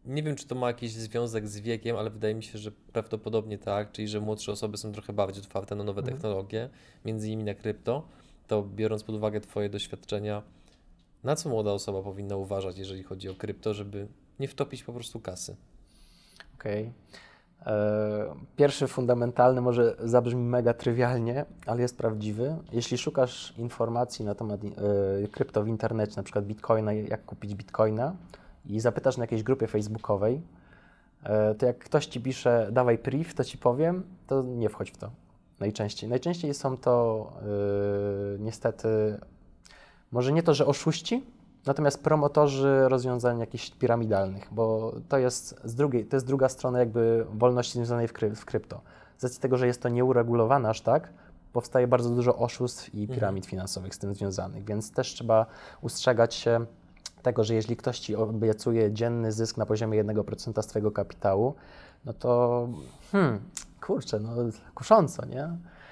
nie 0.05 0.23
wiem, 0.23 0.37
czy 0.37 0.47
to 0.47 0.55
ma 0.55 0.67
jakiś 0.67 0.93
związek 0.93 1.49
z 1.49 1.61
wiekiem, 1.61 1.97
ale 1.97 2.11
wydaje 2.11 2.35
mi 2.35 2.43
się, 2.43 2.59
że 2.59 2.71
prawdopodobnie 2.93 3.59
tak, 3.59 3.93
czyli 3.93 4.09
że 4.09 4.21
młodsze 4.21 4.53
osoby 4.53 4.77
są 4.77 4.93
trochę 4.93 5.13
bardziej 5.13 5.43
otwarte 5.43 5.75
na 5.75 5.85
nowe 5.85 6.01
Mhm. 6.01 6.17
technologie, 6.17 6.69
między 7.05 7.27
innymi 7.27 7.45
na 7.45 7.55
krypto, 7.55 8.03
to 8.47 8.63
biorąc 8.63 9.03
pod 9.05 9.15
uwagę 9.15 9.41
Twoje 9.41 9.69
doświadczenia, 9.71 10.43
na 11.25 11.37
co 11.37 11.49
młoda 11.49 11.73
osoba 11.73 12.03
powinna 12.03 12.37
uważać, 12.37 12.79
jeżeli 12.79 13.03
chodzi 13.03 13.29
o 13.29 13.35
krypto, 13.35 13.75
żeby 13.75 14.07
nie 14.41 14.49
wtopić 14.49 14.85
po 14.85 14.93
prostu 14.93 15.21
kasy? 15.21 15.57
Okej. 16.55 16.93
E, 17.67 18.35
Pierwszy 18.57 18.87
fundamentalny 18.89 19.61
może 19.61 19.97
zabrzmi 19.99 20.43
mega 20.43 20.75
trywialnie, 20.75 21.45
ale 21.67 21.83
jest 21.83 21.97
prawdziwy. 21.99 22.57
Jeśli 22.73 22.99
szukasz 22.99 23.55
informacji 23.59 24.25
na 24.25 24.35
temat 24.35 24.61
e, 24.65 25.29
krypto 25.29 25.63
w 25.63 25.69
internecie, 25.69 26.13
na 26.17 26.23
przykład 26.23 26.45
bitcoina, 26.47 26.93
jak 26.93 27.25
kupić 27.25 27.55
bitcoina 27.55 28.17
i 28.69 28.81
zapytasz 28.81 29.17
na 29.17 29.25
jakiejś 29.25 29.43
grupie 29.43 29.67
facebookowej, 29.67 30.43
e, 31.23 31.55
to 31.55 31.67
jak 31.67 31.79
ktoś 31.79 32.07
ci 32.07 32.21
pisze 32.21 32.69
dawaj 32.73 32.99
priv, 32.99 33.35
to 33.35 33.45
ci 33.45 33.59
powiem, 33.59 34.03
to 34.27 34.43
nie 34.43 34.69
wchodź 34.69 34.91
w 34.91 34.97
to. 34.97 35.11
Najczęściej. 35.61 36.11
Najczęściej 36.11 36.55
są 36.55 36.77
to 36.77 37.27
e, 38.37 38.39
niestety, 38.39 38.89
może 40.13 40.33
nie 40.33 40.43
to, 40.43 40.55
że 40.55 40.67
oszuści, 40.67 41.23
Natomiast 41.67 42.03
promotorzy 42.03 42.89
rozwiązań 42.89 43.41
jakichś 43.41 43.71
piramidalnych, 43.71 44.49
bo 44.51 44.93
to 45.09 45.19
jest 45.19 45.61
z 45.65 45.75
drugiej, 45.75 46.07
to 46.07 46.17
jest 46.17 46.27
druga 46.27 46.49
strona 46.49 46.79
jakby 46.79 47.27
wolności 47.33 47.73
związanej 47.73 48.09
w, 48.09 48.13
kry, 48.13 48.35
w 48.35 48.45
krypto. 48.45 48.81
Z 49.19 49.25
racji 49.25 49.41
tego, 49.41 49.57
że 49.57 49.67
jest 49.67 49.83
to 49.83 49.89
nieuregulowane 49.89 50.69
aż 50.69 50.81
tak, 50.81 51.13
powstaje 51.53 51.87
bardzo 51.87 52.11
dużo 52.11 52.37
oszustw 52.37 52.95
i 52.95 53.01
Mhm. 53.01 53.19
piramid 53.19 53.47
finansowych 53.47 53.95
z 53.95 53.99
tym 53.99 54.15
związanych, 54.15 54.65
więc 54.65 54.93
też 54.93 55.15
trzeba 55.15 55.47
ustrzegać 55.81 56.35
się 56.35 56.67
tego, 57.23 57.45
że 57.45 57.55
jeśli 57.55 57.77
ktoś 57.77 57.99
ci 57.99 58.17
obiecuje 58.17 58.93
dzienny 58.93 59.33
zysk 59.33 59.57
na 59.57 59.67
poziomie 59.67 60.05
1% 60.05 60.63
z 60.63 60.67
twojego 60.67 60.91
kapitału, 60.91 61.55
no 62.05 62.13
to 62.13 62.69
hmm, 63.13 63.41
kurczę, 63.81 64.21
no 64.21 64.31
kusząco, 64.75 65.27
nie? 65.27 65.49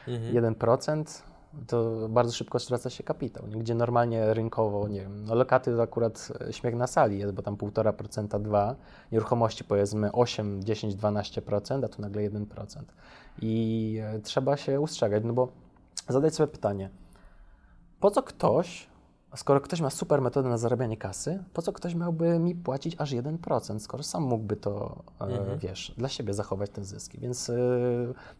Mhm. 0.08 0.54
1% 0.54 1.22
to 1.66 2.08
bardzo 2.08 2.32
szybko 2.32 2.58
zwraca 2.58 2.90
się 2.90 3.04
kapitał, 3.04 3.46
nie? 3.46 3.56
gdzie 3.56 3.74
normalnie 3.74 4.34
rynkowo, 4.34 4.88
nie 4.88 5.00
wiem, 5.00 5.24
no 5.24 5.34
lokaty 5.34 5.76
to 5.76 5.82
akurat 5.82 6.32
e, 6.48 6.52
śmiech 6.52 6.74
na 6.74 6.86
sali 6.86 7.18
jest, 7.18 7.34
bo 7.34 7.42
tam 7.42 7.56
1,5%, 7.56 8.42
2, 8.42 8.74
nieruchomości 9.12 9.64
powiedzmy 9.64 10.12
8, 10.12 10.64
10, 10.64 10.94
12%, 10.94 11.84
a 11.84 11.88
tu 11.88 12.02
nagle 12.02 12.30
1%. 12.30 12.82
I 13.42 13.98
e, 14.02 14.18
trzeba 14.18 14.56
się 14.56 14.80
ustrzegać, 14.80 15.24
no 15.24 15.32
bo 15.32 15.48
zadać 16.08 16.34
sobie 16.34 16.52
pytanie, 16.52 16.90
po 18.00 18.10
co 18.10 18.22
ktoś, 18.22 18.86
skoro 19.36 19.60
ktoś 19.60 19.80
ma 19.80 19.90
super 19.90 20.22
metodę 20.22 20.48
na 20.48 20.58
zarabianie 20.58 20.96
kasy, 20.96 21.42
po 21.52 21.62
co 21.62 21.72
ktoś 21.72 21.94
miałby 21.94 22.38
mi 22.38 22.54
płacić 22.54 22.96
aż 22.98 23.12
1%, 23.12 23.78
skoro 23.80 24.02
sam 24.02 24.22
mógłby 24.22 24.56
to, 24.56 24.96
e, 25.20 25.24
Mhm. 25.24 25.58
wiesz, 25.58 25.94
dla 25.98 26.08
siebie 26.08 26.34
zachować 26.34 26.70
te 26.70 26.84
zyski. 26.84 27.18
Więc 27.18 27.50
e, 27.50 27.54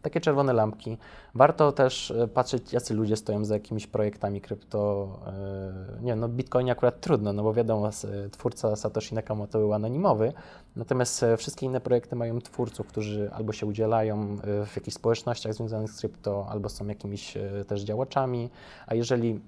takie 0.01 0.21
czerwone 0.21 0.53
lampki. 0.53 0.97
Warto 1.35 1.71
też 1.71 2.11
e, 2.11 2.27
patrzeć, 2.27 2.73
jacy 2.73 2.93
ludzie 2.93 3.15
stoją 3.17 3.45
za 3.45 3.53
jakimiś 3.53 3.87
projektami 3.87 4.41
krypto. 4.41 5.07
e, 5.27 6.01
Nie, 6.01 6.15
no 6.15 6.29
Bitcoin 6.29 6.69
akurat 6.69 7.01
trudno, 7.01 7.33
no 7.33 7.43
bo 7.43 7.53
wiadomo, 7.53 7.89
twórca 8.31 8.75
Satoshi 8.75 9.15
Nakamoto 9.15 9.59
był 9.59 9.73
anonimowy, 9.73 10.33
natomiast 10.75 11.25
wszystkie 11.37 11.65
inne 11.65 11.81
projekty 11.81 12.15
mają 12.15 12.41
twórców, 12.41 12.87
którzy 12.87 13.31
albo 13.33 13.53
się 13.53 13.65
udzielają 13.65 14.37
w 14.65 14.75
jakichś 14.75 14.95
społecznościach 14.95 15.53
związanych 15.53 15.91
z 15.91 15.99
krypto, 15.99 16.47
albo 16.49 16.69
są 16.69 16.87
jakimiś 16.87 17.37
też 17.67 17.81
działaczami, 17.81 18.49
a 18.87 18.95
jeżeli 18.95 19.39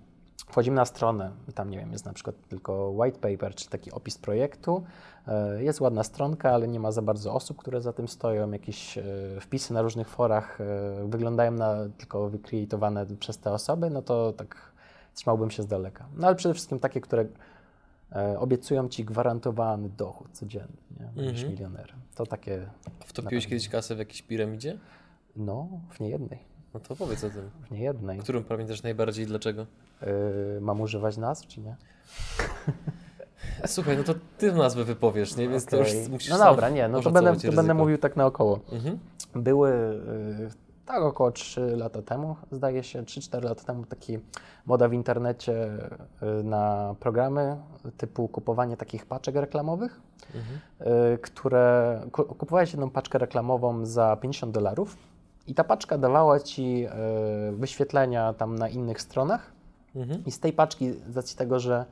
wchodzimy 0.48 0.76
na 0.76 0.86
stronę 0.86 1.32
i 1.50 1.54
tam, 1.54 1.70
nie 1.70 1.78
wiem, 1.78 1.92
jest 1.92 2.06
na 2.06 2.14
przykład 2.14 2.36
tylko 2.50 2.90
white 2.90 3.20
paper, 3.20 3.56
czy 3.56 3.70
taki 3.70 3.92
opis 3.92 4.18
projektu, 4.18 4.84
e, 5.28 5.64
jest 5.64 5.82
ładna 5.82 6.04
stronka, 6.04 6.52
ale 6.52 6.68
nie 6.68 6.80
ma 6.80 6.92
za 6.92 7.02
bardzo 7.02 7.34
osób, 7.34 7.58
które 7.58 7.82
za 7.82 7.94
tym 7.94 8.08
stoją, 8.08 8.52
jakieś 8.52 8.98
e, 8.98 9.04
wpisy 9.42 9.74
na 9.74 9.82
różnych 9.82 10.10
forach 10.10 10.62
e, 10.62 10.66
wyglądają 11.08 11.52
na 11.52 11.76
tylko 11.98 12.30
wykreatowane 12.30 13.06
przez 13.06 13.38
te 13.38 13.52
osoby, 13.52 13.90
no 13.90 14.02
to 14.02 14.34
tak 14.34 14.72
trzymałbym 15.14 15.52
się 15.52 15.64
z 15.64 15.68
daleka. 15.68 16.06
No 16.16 16.28
ale 16.28 16.36
przede 16.36 16.54
wszystkim 16.54 16.80
takie, 16.80 17.02
które 17.02 17.26
obiecują 18.40 18.90
ci 18.90 19.06
gwarantowany 19.06 19.90
dochód 19.90 20.28
codzienny, 20.32 20.78
nie? 21.00 21.06
Będziesz 21.06 21.34
Mhm. 21.44 21.52
milionerem. 21.52 21.98
To 22.16 22.26
takie, 22.26 22.66
Wtopiłeś 23.06 23.48
kiedyś 23.48 23.70
kasę 23.70 23.96
w 23.96 24.00
jakiejś 24.00 24.22
piramidzie? 24.22 24.78
no, 25.36 25.68
w 25.90 26.00
niejednej, 26.00 26.40
No 26.74 26.80
to 26.80 26.96
powiedz 26.96 27.24
o 27.24 27.30
tym. 27.30 27.50
w 27.68 27.72
niejednej. 27.72 28.20
Którą 28.20 28.44
pamiętasz 28.44 28.84
najbardziej 28.84 29.26
i 29.26 29.28
dlaczego? 29.28 29.66
E, 30.02 30.06
mam 30.62 30.82
używać 30.82 31.18
nazw, 31.18 31.48
czy 31.48 31.62
nie? 31.62 31.76
Słuchaj, 33.66 33.98
no 33.98 34.04
to 34.04 34.14
ty 34.38 34.52
nazwę 34.52 34.84
wypowiesz, 34.84 35.36
nie? 35.36 35.50
Więc 35.50 35.66
to 35.66 35.78
już 35.78 35.88
musisz 36.10 36.30
No 36.30 36.38
dobra, 36.38 36.70
nie, 36.70 36.88
no 36.88 37.02
to 37.02 37.12
będę, 37.12 37.36
to 37.36 37.52
będę 37.52 37.74
mówił 37.74 37.98
tak 37.98 38.16
naokoło. 38.16 38.60
Mhm. 38.72 39.00
Były 39.36 39.70
y, 39.72 40.50
tak 40.86 41.02
około 41.02 41.32
3 41.32 41.62
lata 41.78 42.02
temu, 42.02 42.36
zdaje 42.52 42.84
się, 42.84 43.04
3-4 43.04 43.44
lata 43.44 43.64
temu 43.64 43.86
taki 43.86 44.20
moda 44.66 44.88
w 44.90 44.94
internecie 44.94 45.54
y, 46.40 46.44
na 46.44 46.96
programy 47.00 47.58
typu 47.98 48.28
kupowanie 48.28 48.78
takich 48.78 49.06
paczek 49.06 49.36
reklamowych, 49.36 50.02
Mhm. 50.36 50.60
y, 51.14 51.18
które 51.18 52.02
ku- 52.12 52.24
kupowałeś 52.26 52.72
jedną 52.72 52.90
paczkę 52.90 53.18
reklamową 53.18 53.86
za 53.86 54.16
50 54.22 54.54
dolarów 54.54 54.98
i 55.50 55.54
ta 55.56 55.64
paczka 55.64 55.98
dawała 55.98 56.40
ci 56.40 56.86
y, 56.86 57.52
wyświetlenia 57.58 58.34
tam 58.34 58.56
na 58.60 58.70
innych 58.70 59.02
stronach 59.02 59.52
Mhm. 59.96 60.24
i 60.26 60.32
z 60.32 60.40
tej 60.40 60.54
paczki, 60.54 60.94
z 61.10 61.16
racji 61.18 61.38
tego, 61.38 61.60
że 61.60 61.86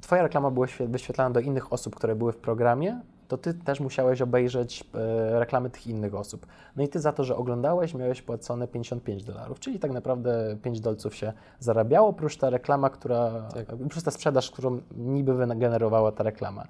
Twoja 0.00 0.22
reklama 0.22 0.50
była 0.50 0.66
świe- 0.66 0.86
wyświetlana 0.88 1.30
do 1.30 1.40
innych 1.40 1.72
osób, 1.72 1.96
które 1.96 2.16
były 2.16 2.32
w 2.32 2.36
programie, 2.36 3.00
to 3.28 3.38
Ty 3.38 3.54
też 3.54 3.80
musiałeś 3.80 4.22
obejrzeć 4.22 4.84
e, 4.94 5.38
reklamy 5.40 5.70
tych 5.70 5.86
innych 5.86 6.14
osób. 6.14 6.46
No 6.76 6.82
i 6.82 6.88
Ty 6.88 7.00
za 7.00 7.12
to, 7.12 7.24
że 7.24 7.36
oglądałeś, 7.36 7.94
miałeś 7.94 8.22
płacone 8.22 8.68
55 8.68 9.24
dolarów, 9.24 9.60
czyli 9.60 9.78
tak 9.78 9.90
naprawdę 9.90 10.56
5 10.62 10.80
dolców 10.80 11.14
się 11.14 11.32
zarabiało, 11.58 12.12
plus 12.12 12.38
ta 12.38 12.50
reklama, 12.50 12.90
która, 12.90 13.30
Tak. 13.54 13.66
plus 13.90 14.04
ta 14.04 14.10
sprzedaż, 14.10 14.50
którą 14.50 14.80
niby 14.96 15.34
wygenerowała 15.34 16.12
ta 16.12 16.22
reklama. 16.24 16.64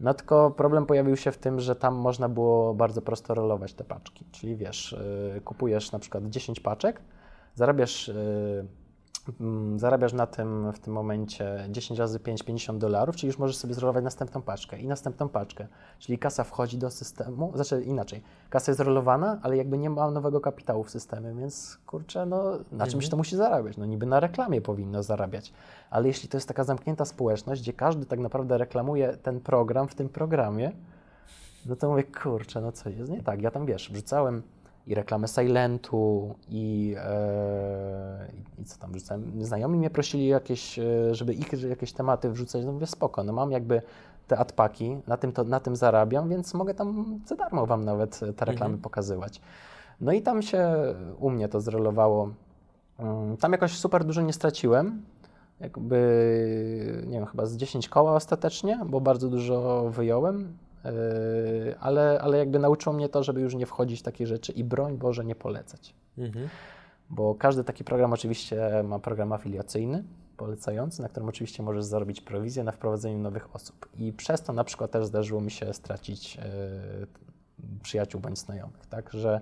No 0.00 0.14
tylko 0.14 0.50
problem 0.50 0.86
pojawił 0.86 1.16
się 1.16 1.32
w 1.32 1.38
tym, 1.38 1.60
że 1.60 1.76
tam 1.76 1.94
można 1.94 2.28
było 2.28 2.74
bardzo 2.74 3.02
prosto 3.02 3.34
rolować 3.34 3.74
te 3.74 3.84
paczki. 3.84 4.24
Czyli 4.32 4.56
wiesz, 4.56 4.92
y, 5.36 5.40
kupujesz 5.44 5.92
na 5.92 5.98
przykład 5.98 6.26
10 6.26 6.60
paczek, 6.60 7.00
zarabiasz, 7.54 8.08
y, 8.08 8.66
zarabiasz 9.76 10.12
na 10.12 10.26
tym 10.26 10.72
w 10.72 10.78
tym 10.78 10.92
momencie 10.92 11.66
10 11.70 12.00
razy 12.00 12.20
5, 12.20 12.42
50 12.42 12.78
dolarów, 12.78 13.16
czyli 13.16 13.26
już 13.26 13.38
możesz 13.38 13.56
sobie 13.56 13.74
zrolować 13.74 14.04
następną 14.04 14.42
paczkę 14.42 14.78
i 14.78 14.86
następną 14.86 15.28
paczkę. 15.28 15.66
Czyli 15.98 16.18
kasa 16.18 16.44
wchodzi 16.44 16.78
do 16.78 16.90
systemu, 16.90 17.52
znaczy 17.54 17.82
inaczej, 17.82 18.22
kasa 18.50 18.72
jest 18.72 18.80
rolowana, 18.80 19.38
ale 19.42 19.56
jakby 19.56 19.78
nie 19.78 19.90
ma 19.90 20.10
nowego 20.10 20.40
kapitału 20.40 20.84
w 20.84 20.90
systemie, 20.90 21.34
więc 21.34 21.78
kurczę, 21.86 22.26
no 22.26 22.58
na 22.72 22.86
czymś 22.86 23.08
to 23.08 23.16
musi 23.16 23.36
zarabiać? 23.36 23.76
No 23.76 23.86
niby 23.86 24.06
na 24.06 24.20
reklamie 24.20 24.60
powinno 24.60 25.02
zarabiać, 25.02 25.52
ale 25.90 26.08
jeśli 26.08 26.28
to 26.28 26.36
jest 26.36 26.48
taka 26.48 26.64
zamknięta 26.64 27.04
społeczność, 27.04 27.62
gdzie 27.62 27.72
każdy 27.72 28.06
tak 28.06 28.18
naprawdę 28.18 28.58
reklamuje 28.58 29.16
ten 29.16 29.40
program 29.40 29.88
w 29.88 29.94
tym 29.94 30.08
programie, 30.08 30.72
no 31.66 31.76
to 31.76 31.90
mówię, 31.90 32.04
kurczę, 32.04 32.60
no 32.60 32.72
co 32.72 32.88
jest 32.88 33.10
nie 33.10 33.22
tak? 33.22 33.42
Ja 33.42 33.50
tam, 33.50 33.66
wiesz, 33.66 33.90
wrzucałem 33.92 34.42
i 34.90 34.94
reklamę 34.94 35.28
Silentu 35.28 36.34
i, 36.48 36.94
e, 36.98 38.26
i, 38.58 38.64
co 38.64 38.78
tam 38.78 38.92
wrzucałem? 38.92 39.44
Znajomi 39.44 39.78
mnie 39.78 39.90
prosili 39.90 40.26
jakieś, 40.26 40.78
e, 40.78 41.14
żeby 41.14 41.34
ich 41.34 41.52
jakieś 41.68 41.92
tematy 41.92 42.30
wrzucać, 42.30 42.64
no 42.64 42.72
mówię, 42.72 42.86
spoko, 42.86 43.24
no 43.24 43.32
mam 43.32 43.50
jakby 43.52 43.82
te 44.28 44.38
adpaki, 44.38 44.96
na 45.06 45.16
tym, 45.16 45.32
to, 45.32 45.44
na 45.44 45.60
tym 45.60 45.76
zarabiam, 45.76 46.28
więc 46.28 46.54
mogę 46.54 46.74
tam 46.74 47.20
za 47.26 47.36
darmo 47.36 47.66
Wam 47.66 47.84
nawet 47.84 48.18
te 48.20 48.44
reklamy 48.44 48.74
Mhm. 48.74 48.78
pokazywać. 48.78 49.40
No 50.00 50.12
i 50.12 50.22
tam 50.22 50.42
się 50.42 50.74
u 51.18 51.30
mnie 51.30 51.48
to 51.48 51.60
zrolowało. 51.60 52.30
Mm, 52.98 53.36
Tam 53.36 53.52
jakoś 53.52 53.78
super 53.78 54.04
dużo 54.04 54.22
nie 54.22 54.32
straciłem. 54.32 55.02
Jakby, 55.60 57.02
nie 57.06 57.18
wiem, 57.18 57.26
chyba 57.26 57.46
z 57.46 57.56
10 57.56 57.88
koła 57.88 58.12
ostatecznie, 58.14 58.80
bo 58.86 59.00
bardzo 59.00 59.28
dużo 59.28 59.90
wyjąłem. 59.90 60.56
Yy, 60.84 61.78
ale, 61.80 62.20
ale 62.20 62.38
jakby 62.38 62.58
nauczyło 62.58 62.96
mnie 62.96 63.08
to, 63.08 63.22
żeby 63.22 63.40
już 63.40 63.54
nie 63.54 63.66
wchodzić 63.66 64.00
w 64.00 64.02
takie 64.02 64.26
rzeczy 64.26 64.52
i 64.52 64.64
broń 64.64 64.98
Boże 64.98 65.24
nie 65.24 65.34
polecać. 65.34 65.94
Mhm. 66.18 66.48
Bo 67.10 67.34
każdy 67.34 67.64
taki 67.64 67.84
program 67.84 68.12
oczywiście 68.12 68.82
ma 68.84 68.98
program 68.98 69.32
afiliacyjny, 69.32 70.04
polecający, 70.36 71.02
na 71.02 71.08
którym 71.08 71.28
oczywiście 71.28 71.62
możesz 71.62 71.84
zarobić 71.84 72.20
prowizję 72.20 72.64
na 72.64 72.72
wprowadzeniu 72.72 73.18
nowych 73.18 73.54
osób. 73.56 73.88
I 73.98 74.12
przez 74.12 74.42
to 74.42 74.52
na 74.52 74.64
przykład 74.64 74.90
też 74.90 75.06
zdarzyło 75.06 75.40
mi 75.40 75.50
się 75.50 75.74
stracić 75.74 76.36
e, 76.36 76.42
przyjaciół 77.82 78.20
bądź 78.20 78.38
znajomych, 78.38 78.86
tak, 78.86 79.10
że 79.12 79.40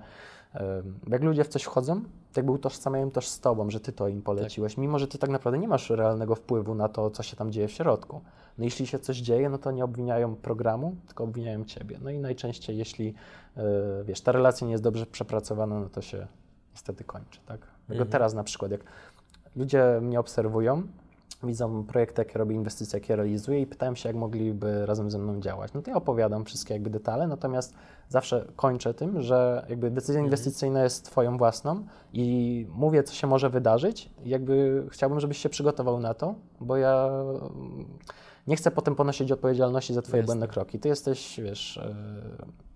e, 0.55 0.83
jak 1.09 1.23
ludzie 1.23 1.45
w 1.45 1.49
coś 1.49 1.63
wchodzą, 1.63 2.01
to 2.33 2.41
jakby 2.41 2.53
utożsamiają 2.53 3.11
też 3.11 3.29
z 3.29 3.41
tobą, 3.41 3.71
że 3.71 3.81
ty 3.81 3.93
to 3.93 4.09
im 4.09 4.23
poleciłeś, 4.23 4.77
mimo 4.77 4.99
że 4.99 5.09
ty 5.09 5.19
tak 5.19 5.31
naprawdę 5.31 5.59
nie 5.59 5.69
masz 5.69 5.91
realnego 5.91 6.35
wpływu 6.35 6.75
na 6.75 6.89
to, 6.89 7.11
co 7.11 7.23
się 7.23 7.37
tam 7.37 7.53
dzieje 7.53 7.69
w 7.69 7.73
środku. 7.73 8.21
No 8.59 8.65
jeśli 8.65 8.87
się 8.87 8.99
coś 8.99 9.17
dzieje, 9.19 9.49
no 9.49 9.59
to 9.59 9.71
nie 9.71 9.85
obwiniają 9.85 10.37
programu, 10.37 10.97
tylko 11.07 11.25
obwiniają 11.25 11.65
ciebie. 11.65 11.99
No 12.03 12.11
i 12.11 12.19
najczęściej, 12.19 12.79
jeśli 12.79 13.15
e, 13.57 13.63
wiesz, 14.05 14.21
ta 14.21 14.33
relacja 14.33 14.67
nie 14.67 14.73
jest 14.73 14.85
dobrze 14.85 15.07
przepracowana, 15.07 15.81
no 15.81 15.89
to 15.89 16.03
się 16.03 16.27
niestety 16.73 17.05
kończy, 17.05 17.41
tak? 17.47 17.61
Dlatego 17.61 17.93
Mhm. 18.05 18.11
teraz 18.11 18.35
na 18.35 18.45
przykład, 18.45 18.71
jak 18.71 18.81
ludzie 19.57 19.99
mnie 20.03 20.21
obserwują, 20.21 20.83
widzą 21.43 21.85
projekty, 21.85 22.21
jakie 22.23 22.39
robię, 22.39 22.55
inwestycje, 22.57 23.01
jakie 23.01 23.17
realizuję 23.17 23.61
i 23.61 23.67
pytają 23.67 23.95
się, 23.95 24.09
jak 24.09 24.17
mogliby 24.17 24.87
razem 24.87 25.11
ze 25.11 25.19
mną 25.19 25.41
działać. 25.41 25.73
No 25.73 25.83
to 25.83 25.91
ja 25.91 25.97
opowiadam 25.97 26.45
wszystkie 26.45 26.75
jakby 26.75 26.91
detale, 26.91 27.27
natomiast 27.27 27.75
zawsze 28.09 28.45
kończę 28.57 28.95
tym, 28.95 29.23
że 29.23 29.67
jakby 29.69 29.91
decyzja 29.91 30.15
Mhm. 30.21 30.27
inwestycyjna 30.27 30.83
jest 30.85 31.05
twoją 31.05 31.37
własną 31.37 31.85
i 32.13 32.67
mówię, 32.75 33.03
co 33.03 33.15
się 33.15 33.27
może 33.27 33.51
wydarzyć. 33.51 34.11
I 34.25 34.29
Jakby 34.29 34.87
chciałbym, 34.91 35.21
żebyś 35.21 35.39
się 35.39 35.49
przygotował 35.49 36.01
na 36.01 36.15
to, 36.15 36.35
bo 36.61 36.77
ja 36.77 37.11
nie 38.49 38.57
chcę 38.57 38.71
potem 38.71 38.95
ponosić 38.95 39.33
odpowiedzialności 39.33 39.95
za 39.95 40.03
twoje 40.03 40.21
Jasne. 40.21 40.27
błędne 40.27 40.49
kroki. 40.49 40.79
Ty 40.79 40.89
jesteś, 40.89 41.41
wiesz, 41.41 41.77
e, 41.77 41.95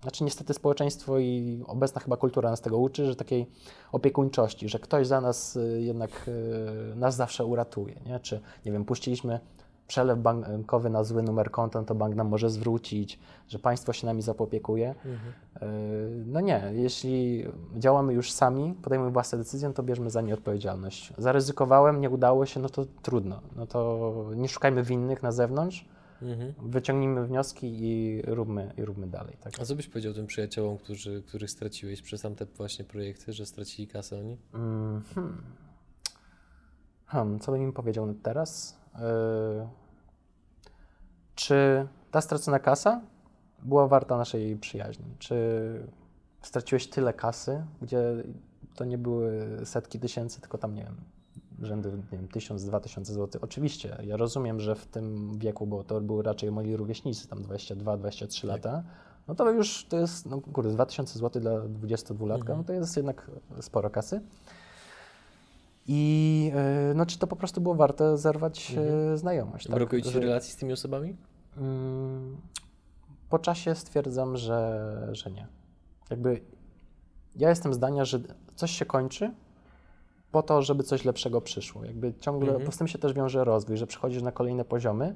znaczy 0.01 0.23
niestety 0.23 0.53
społeczeństwo 0.53 1.19
i 1.19 1.63
obecna 1.67 2.01
chyba 2.01 2.17
kultura 2.17 2.49
nas 2.49 2.61
tego 2.61 2.77
uczy, 2.77 3.05
że 3.05 3.15
takiej 3.15 3.47
opiekuńczości, 3.91 4.69
że 4.69 4.79
ktoś 4.79 5.07
za 5.07 5.21
nas 5.21 5.55
y, 5.55 5.81
jednak 5.81 6.27
y, 6.27 6.95
nas 6.95 7.15
zawsze 7.15 7.45
uratuje, 7.45 7.95
nie? 8.05 8.19
Czy, 8.19 8.39
nie 8.65 8.71
wiem, 8.71 8.85
puściliśmy 8.85 9.39
przelew 9.87 10.19
bankowy 10.19 10.89
na 10.89 11.03
zły 11.03 11.23
numer 11.23 11.51
konta, 11.51 11.79
no 11.79 11.85
to 11.85 11.95
bank 11.95 12.15
nam 12.15 12.27
może 12.27 12.49
zwrócić, 12.49 13.19
że 13.47 13.59
państwo 13.59 13.93
się 13.93 14.07
nami 14.07 14.21
zapopiekuje. 14.21 14.95
Mhm. 15.05 15.33
Y, 15.61 16.23
No 16.25 16.39
nie, 16.39 16.71
jeśli 16.73 17.45
działamy 17.75 18.13
już 18.13 18.31
sami, 18.31 18.73
podejmujemy 18.81 19.13
własne 19.13 19.37
decyzje, 19.37 19.67
no 19.67 19.73
to 19.73 19.83
bierzmy 19.83 20.09
za 20.09 20.21
nie 20.21 20.33
odpowiedzialność. 20.33 21.13
Zaryzykowałem, 21.17 22.01
nie 22.01 22.09
udało 22.09 22.45
się, 22.45 22.59
no 22.59 22.69
to 22.69 22.85
trudno. 23.01 23.41
No 23.55 23.65
to 23.67 24.13
nie 24.35 24.49
szukajmy 24.49 24.83
winnych 24.83 25.23
na 25.23 25.31
zewnątrz, 25.31 25.85
Mhm. 26.23 26.53
Wyciągnijmy 26.69 27.27
wnioski 27.27 27.67
i 27.81 28.21
róbmy, 28.21 28.73
i 28.77 28.85
róbmy 28.85 29.07
dalej. 29.07 29.37
Tak? 29.41 29.53
A 29.61 29.65
co 29.65 29.75
byś 29.75 29.87
powiedział 29.87 30.13
tym 30.13 30.27
przyjaciołom, 30.27 30.77
którzy, 30.77 31.23
których 31.23 31.51
straciłeś 31.51 32.01
przez 32.01 32.21
tamte 32.21 32.45
właśnie 32.45 32.85
projekty, 32.85 33.33
że 33.33 33.45
stracili 33.45 33.87
kasę 33.87 34.19
oni? 34.19 34.37
Mm, 34.53 35.01
hmm. 35.15 35.41
Hmm, 37.05 37.39
co 37.39 37.51
bym 37.51 37.61
im 37.61 37.73
powiedział 37.73 38.13
teraz? 38.23 38.77
Yy, 38.95 39.67
czy 41.35 41.87
ta 42.11 42.21
stracona 42.21 42.59
kasa 42.59 43.01
była 43.63 43.87
warta 43.87 44.17
naszej 44.17 44.57
przyjaźni? 44.57 45.05
Czy 45.19 45.37
straciłeś 46.41 46.87
tyle 46.87 47.13
kasy, 47.13 47.65
gdzie 47.81 48.23
to 48.75 48.85
nie 48.85 48.97
były 48.97 49.47
setki 49.65 49.99
tysięcy, 49.99 50.41
tylko 50.41 50.57
tam, 50.57 50.75
nie 50.75 50.83
wiem, 50.83 50.95
rzędy, 51.61 51.91
nie 52.11 52.17
wiem, 52.17 52.27
tysiąc, 52.27 52.65
dwa 52.65 52.79
tysiące 52.79 53.13
złotych. 53.13 53.43
Oczywiście, 53.43 53.97
ja 54.03 54.17
rozumiem, 54.17 54.59
że 54.59 54.75
w 54.75 54.85
tym 54.85 55.37
wieku, 55.39 55.67
bo 55.67 55.83
to 55.83 56.01
były 56.01 56.23
raczej 56.23 56.51
moi 56.51 56.75
rówieśnicy, 56.75 57.27
tam 57.27 57.39
22-23 57.43 58.41
Tak. 58.41 58.43
lata, 58.49 58.83
no 59.27 59.35
to 59.35 59.51
już 59.51 59.85
to 59.85 59.97
jest, 59.97 60.25
no 60.25 60.41
kurde, 60.41 60.71
2000 60.71 61.19
zł 61.19 61.41
dla 61.41 61.51
22-latka, 61.51 62.35
Mhm. 62.41 62.57
no 62.57 62.63
to 62.63 62.73
jest 62.73 62.97
jednak 62.97 63.31
sporo 63.61 63.89
kasy. 63.89 64.21
I 65.87 66.51
yy, 66.87 66.95
no, 66.95 67.05
czy 67.05 67.19
to 67.19 67.27
po 67.27 67.35
prostu 67.35 67.61
było 67.61 67.75
warte 67.75 68.17
zerwać 68.17 68.71
Mhm. 68.77 69.09
yy, 69.11 69.17
znajomość? 69.17 69.67
tak? 69.67 69.75
Brakuje 69.75 70.01
ci 70.01 70.19
relacji 70.19 70.53
z 70.53 70.55
tymi 70.55 70.73
osobami? 70.73 71.15
Mm, 71.57 72.37
Po 73.29 73.39
czasie 73.39 73.75
stwierdzam, 73.75 74.37
że, 74.37 75.09
że 75.11 75.31
nie. 75.31 75.47
Jakby 76.09 76.41
ja 77.35 77.49
jestem 77.49 77.73
zdania, 77.73 78.05
że 78.05 78.19
coś 78.55 78.71
się 78.71 78.85
kończy 78.85 79.31
po 80.31 80.43
to, 80.43 80.61
żeby 80.61 80.83
coś 80.83 81.05
lepszego 81.05 81.41
przyszło. 81.41 81.85
Jakby 81.85 82.13
ciągle, 82.13 82.47
Mhm. 82.49 82.65
bo 82.65 82.71
z 82.71 82.77
tym 82.77 82.87
się 82.87 82.99
też 82.99 83.13
wiąże 83.13 83.43
rozwój, 83.43 83.77
że 83.77 83.87
przechodzisz 83.87 84.21
na 84.21 84.31
kolejne 84.31 84.65
poziomy. 84.65 85.15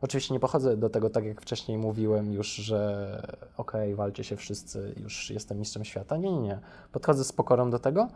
Oczywiście 0.00 0.34
nie 0.34 0.40
pochodzę 0.40 0.76
do 0.76 0.90
tego, 0.90 1.10
tak 1.10 1.24
jak 1.24 1.40
wcześniej 1.42 1.78
mówiłem 1.78 2.32
już, 2.32 2.48
że 2.48 3.22
okej, 3.56 3.94
walcie 3.94 4.24
się 4.24 4.36
wszyscy, 4.36 4.94
już 4.96 5.30
jestem 5.30 5.58
mistrzem 5.58 5.84
świata. 5.84 6.16
Nie, 6.16 6.32
nie, 6.32 6.40
nie. 6.40 6.58
Podchodzę 6.92 7.24
z 7.24 7.32
pokorą 7.32 7.70
do 7.70 7.78
tego, 7.78 8.08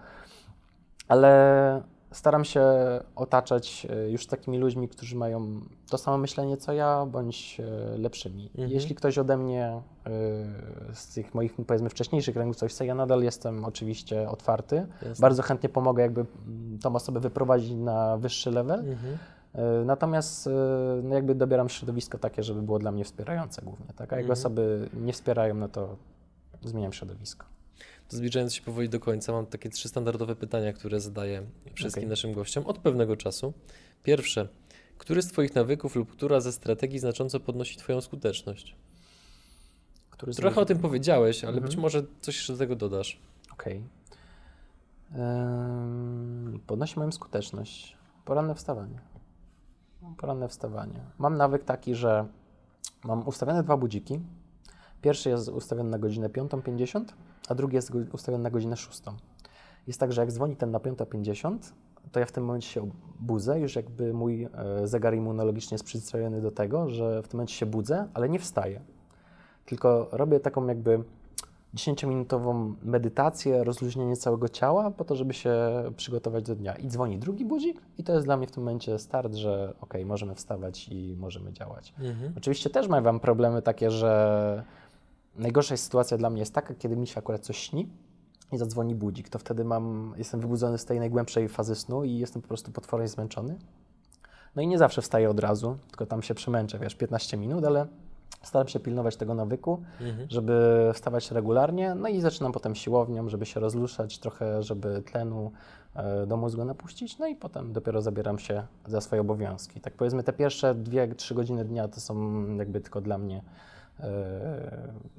ale 1.12 1.82
staram 2.10 2.44
się 2.44 2.62
otaczać 3.16 3.86
e, 3.90 4.10
już 4.10 4.26
takimi 4.26 4.58
ludźmi, 4.58 4.88
którzy 4.88 5.16
mają 5.16 5.60
to 5.90 5.98
samo 5.98 6.18
myślenie 6.18 6.56
co 6.56 6.72
ja, 6.72 7.06
bądź 7.06 7.60
e, 7.60 7.98
lepszymi. 7.98 8.46
Mhm. 8.46 8.70
Jeśli 8.70 8.94
ktoś 8.94 9.18
ode 9.18 9.36
mnie 9.36 9.66
e, 9.66 9.80
z 10.94 11.14
tych 11.14 11.34
moich, 11.34 11.54
powiedzmy, 11.66 11.88
wcześniejszych 11.88 12.34
kręgów 12.34 12.56
coś 12.56 12.72
chce, 12.72 12.86
ja 12.86 12.94
nadal 12.94 13.22
jestem 13.22 13.64
oczywiście 13.64 14.28
otwarty. 14.30 14.86
Jasne. 15.02 15.22
Bardzo 15.22 15.42
chętnie 15.42 15.68
pomogę 15.68 16.02
jakby 16.02 16.20
mm, 16.20 16.78
tą 16.78 16.94
osobę 16.94 17.20
wyprowadzić 17.20 17.72
na 17.72 18.16
wyższy 18.16 18.50
level. 18.50 18.80
Mhm. 18.80 19.18
Natomiast 19.84 20.48
no 21.02 21.14
jakby 21.14 21.34
dobieram 21.34 21.68
środowisko 21.68 22.18
takie, 22.18 22.42
żeby 22.42 22.62
było 22.62 22.78
dla 22.78 22.92
mnie 22.92 23.04
wspierające 23.04 23.62
głównie. 23.62 23.86
Tak? 23.96 24.12
A 24.12 24.16
jak 24.16 24.24
Mhm. 24.24 24.32
osoby 24.32 24.88
nie 24.94 25.12
wspierają, 25.12 25.54
no 25.54 25.68
to 25.68 25.96
zmieniam 26.62 26.92
środowisko. 26.92 27.46
Zbliżając 28.12 28.54
się 28.54 28.62
powoli 28.62 28.88
do 28.88 29.00
końca, 29.00 29.32
mam 29.32 29.46
takie 29.46 29.70
trzy 29.70 29.88
standardowe 29.88 30.36
pytania, 30.36 30.72
które 30.72 31.00
zadaję 31.00 31.42
wszystkim 31.74 32.00
Okej. 32.02 32.10
naszym 32.10 32.32
gościom 32.32 32.66
od 32.66 32.78
pewnego 32.78 33.16
czasu. 33.16 33.52
Pierwsze, 34.02 34.48
który 34.98 35.22
z 35.22 35.26
Twoich 35.32 35.54
nawyków 35.54 35.96
lub 35.96 36.12
która 36.12 36.40
ze 36.40 36.52
strategii 36.52 36.98
znacząco 36.98 37.40
podnosi 37.40 37.76
Twoją 37.76 38.00
skuteczność? 38.00 38.76
Który 40.10 40.34
Trochę 40.34 40.60
o 40.60 40.64
tym 40.64 40.78
powiedziałeś, 40.78 41.44
ale 41.44 41.52
Mhm. 41.52 41.66
być 41.66 41.76
może 41.76 42.02
coś 42.20 42.36
jeszcze 42.36 42.52
do 42.52 42.58
tego 42.58 42.76
dodasz. 42.76 43.18
Okej. 43.52 43.82
Em, 45.14 46.60
Podnosi 46.66 46.98
moją 46.98 47.12
skuteczność. 47.12 47.96
Poranne 48.24 48.54
wstawanie. 48.54 49.00
Poranne 50.18 50.48
wstawanie. 50.48 51.00
Mam 51.18 51.36
nawyk 51.36 51.64
taki, 51.64 51.94
że 51.94 52.26
mam 53.04 53.28
ustawione 53.28 53.62
dwa 53.62 53.76
budziki. 53.76 54.20
Pierwszy 55.02 55.28
jest 55.28 55.48
ustawiony 55.48 55.90
na 55.90 55.98
godzinę 55.98 56.28
5.50, 56.28 57.04
a 57.49 57.55
drugi 57.55 57.76
jest 57.76 57.93
ustawiony 58.12 58.45
na 58.45 58.51
godzinę 58.51 58.76
6. 58.76 59.03
Jest 59.86 60.01
tak, 60.01 60.12
że 60.12 60.20
jak 60.20 60.32
dzwoni 60.32 60.57
ten 60.57 60.70
na 60.70 60.78
5.50, 60.78 61.59
to 62.12 62.20
ja 62.20 62.26
w 62.26 62.32
tym 62.32 62.45
momencie 62.45 62.68
się 62.68 62.90
budzę, 63.20 63.61
już 63.61 63.76
jakby 63.76 64.14
mój 64.14 64.45
e, 64.45 64.49
zegar 64.88 65.14
immunologiczny 65.14 65.74
jest 65.74 65.84
przyzwyczajony 65.84 66.40
do 66.40 66.51
tego, 66.51 66.88
że 66.88 67.22
w 67.22 67.28
tym 67.28 67.38
momencie 67.38 67.55
się 67.55 67.66
budzę, 67.66 68.09
ale 68.14 68.28
nie 68.28 68.38
wstaję. 68.38 68.80
Tylko 69.66 70.09
robię 70.12 70.40
taką 70.40 70.66
jakby 70.66 71.05
10-minutową 71.74 72.74
medytację, 72.82 73.64
rozluźnienie 73.64 74.16
całego 74.16 74.49
ciała 74.49 74.90
po 74.90 75.05
to, 75.05 75.16
żeby 75.16 75.34
się 75.34 75.55
przygotować 75.97 76.45
do 76.45 76.55
dnia. 76.55 76.74
I 76.74 76.88
dzwoni 76.88 77.18
drugi 77.18 77.45
budzik 77.45 77.80
i 77.99 78.05
to 78.05 78.12
jest 78.12 78.26
dla 78.26 78.36
mnie 78.36 78.47
w 78.47 78.51
tym 78.51 78.62
momencie 78.62 78.99
start, 78.99 79.34
że 79.34 79.74
ok, 79.80 79.95
możemy 80.05 80.34
wstawać 80.34 80.88
i 80.88 81.16
możemy 81.18 81.53
działać. 81.53 81.95
Mhm. 81.99 82.32
Oczywiście 82.36 82.70
też 82.70 82.88
mam 82.88 83.20
problemy 83.20 83.62
takie, 83.62 83.90
że 83.90 84.64
najgorsza 85.36 85.74
jest 85.74 85.84
sytuacja 85.84 86.18
dla 86.18 86.30
mnie 86.30 86.40
jest 86.40 86.54
taka, 86.54 86.74
kiedy 86.74 86.96
mi 86.96 87.06
się 87.06 87.18
akurat 87.18 87.40
coś 87.40 87.56
śni 87.58 87.88
i 88.52 88.58
zadzwoni 88.58 88.94
budzik, 88.94 89.28
to 89.28 89.38
wtedy 89.38 89.64
mam, 89.64 90.14
jestem 90.16 90.40
wybudzony 90.40 90.78
z 90.78 90.84
tej 90.84 90.98
najgłębszej 90.98 91.48
fazy 91.48 91.74
snu 91.74 92.04
i 92.04 92.18
jestem 92.18 92.42
po 92.42 92.48
prostu 92.48 92.72
potwornie 92.72 93.08
zmęczony. 93.08 93.58
No 94.56 94.62
i 94.62 94.66
nie 94.66 94.78
zawsze 94.78 95.02
wstaję 95.02 95.30
od 95.30 95.40
razu, 95.40 95.76
tylko 95.88 96.06
tam 96.06 96.22
się 96.22 96.34
przemęczę, 96.34 96.78
wiesz, 96.78 96.94
15 96.94 97.36
minut, 97.36 97.64
ale 97.64 97.86
staram 98.42 98.68
się 98.68 98.80
pilnować 98.80 99.16
tego 99.16 99.34
nawyku, 99.34 99.82
Mhm. 100.00 100.28
żeby 100.30 100.90
wstawać 100.94 101.30
regularnie, 101.30 101.94
no 101.94 102.08
i 102.08 102.20
zaczynam 102.20 102.52
potem 102.52 102.74
siłownią, 102.74 103.28
żeby 103.28 103.46
się 103.46 103.60
rozluszać 103.60 104.18
trochę, 104.18 104.62
żeby 104.62 105.02
tlenu 105.02 105.52
e, 105.94 106.26
do 106.26 106.36
mózgu 106.36 106.64
napuścić, 106.64 107.18
no 107.18 107.26
i 107.26 107.36
potem 107.36 107.72
dopiero 107.72 108.02
zabieram 108.02 108.38
się 108.38 108.66
za 108.86 109.00
swoje 109.00 109.20
obowiązki. 109.20 109.80
Tak 109.80 109.94
powiedzmy, 109.94 110.22
te 110.22 110.32
pierwsze 110.32 110.74
2-3 110.74 111.34
godziny 111.34 111.64
dnia 111.64 111.88
to 111.88 112.00
są 112.00 112.44
jakby 112.56 112.80
tylko 112.80 113.00
dla 113.00 113.18
mnie, 113.18 113.42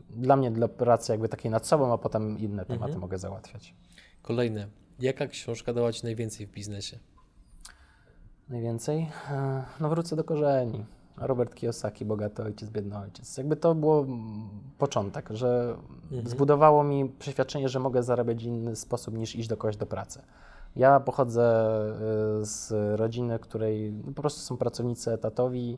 dla 0.10 0.36
mnie, 0.36 0.52
dla 0.52 0.68
pracy 0.68 1.12
jakby 1.12 1.30
takiej 1.30 1.52
nad 1.52 1.68
sobą, 1.68 1.94
a 1.94 1.98
potem 1.98 2.40
inne 2.40 2.66
tematy 2.66 2.84
Mhm. 2.86 3.02
mogę 3.02 3.18
załatwiać. 3.18 3.76
Kolejne. 4.22 4.68
Jaka 5.00 5.28
książka 5.28 5.74
dała 5.74 5.92
Ci 5.94 6.04
najwięcej 6.04 6.48
w 6.48 6.52
biznesie? 6.52 7.00
Najwięcej? 8.50 9.10
E, 9.32 9.64
No 9.80 9.90
wrócę 9.90 10.16
do 10.16 10.24
korzeni. 10.24 10.86
Robert 11.18 11.56
Kiyosaki, 11.56 12.06
Bogaty 12.06 12.44
Ojciec, 12.44 12.70
Biedny 12.70 12.98
Ojciec. 12.98 13.38
Jakby 13.38 13.56
to 13.56 13.76
było 13.76 14.06
początek, 14.78 15.30
że 15.32 15.76
Mhm. 16.04 16.28
zbudowało 16.28 16.84
mi 16.84 17.10
przeświadczenie, 17.10 17.70
że 17.70 17.80
mogę 17.80 18.04
zarabiać 18.04 18.44
w 18.44 18.48
inny 18.48 18.76
sposób 18.76 19.18
niż 19.18 19.36
iść 19.36 19.48
do 19.50 19.58
kogoś 19.58 19.78
do 19.78 19.86
pracy. 19.86 20.22
Ja 20.76 21.00
pochodzę 21.00 21.76
y, 22.42 22.46
z 22.46 22.72
rodziny, 23.00 23.40
której 23.40 23.94
po 24.16 24.22
prostu 24.22 24.42
są 24.42 24.58
pracownicy 24.58 25.12
etatowi 25.12 25.78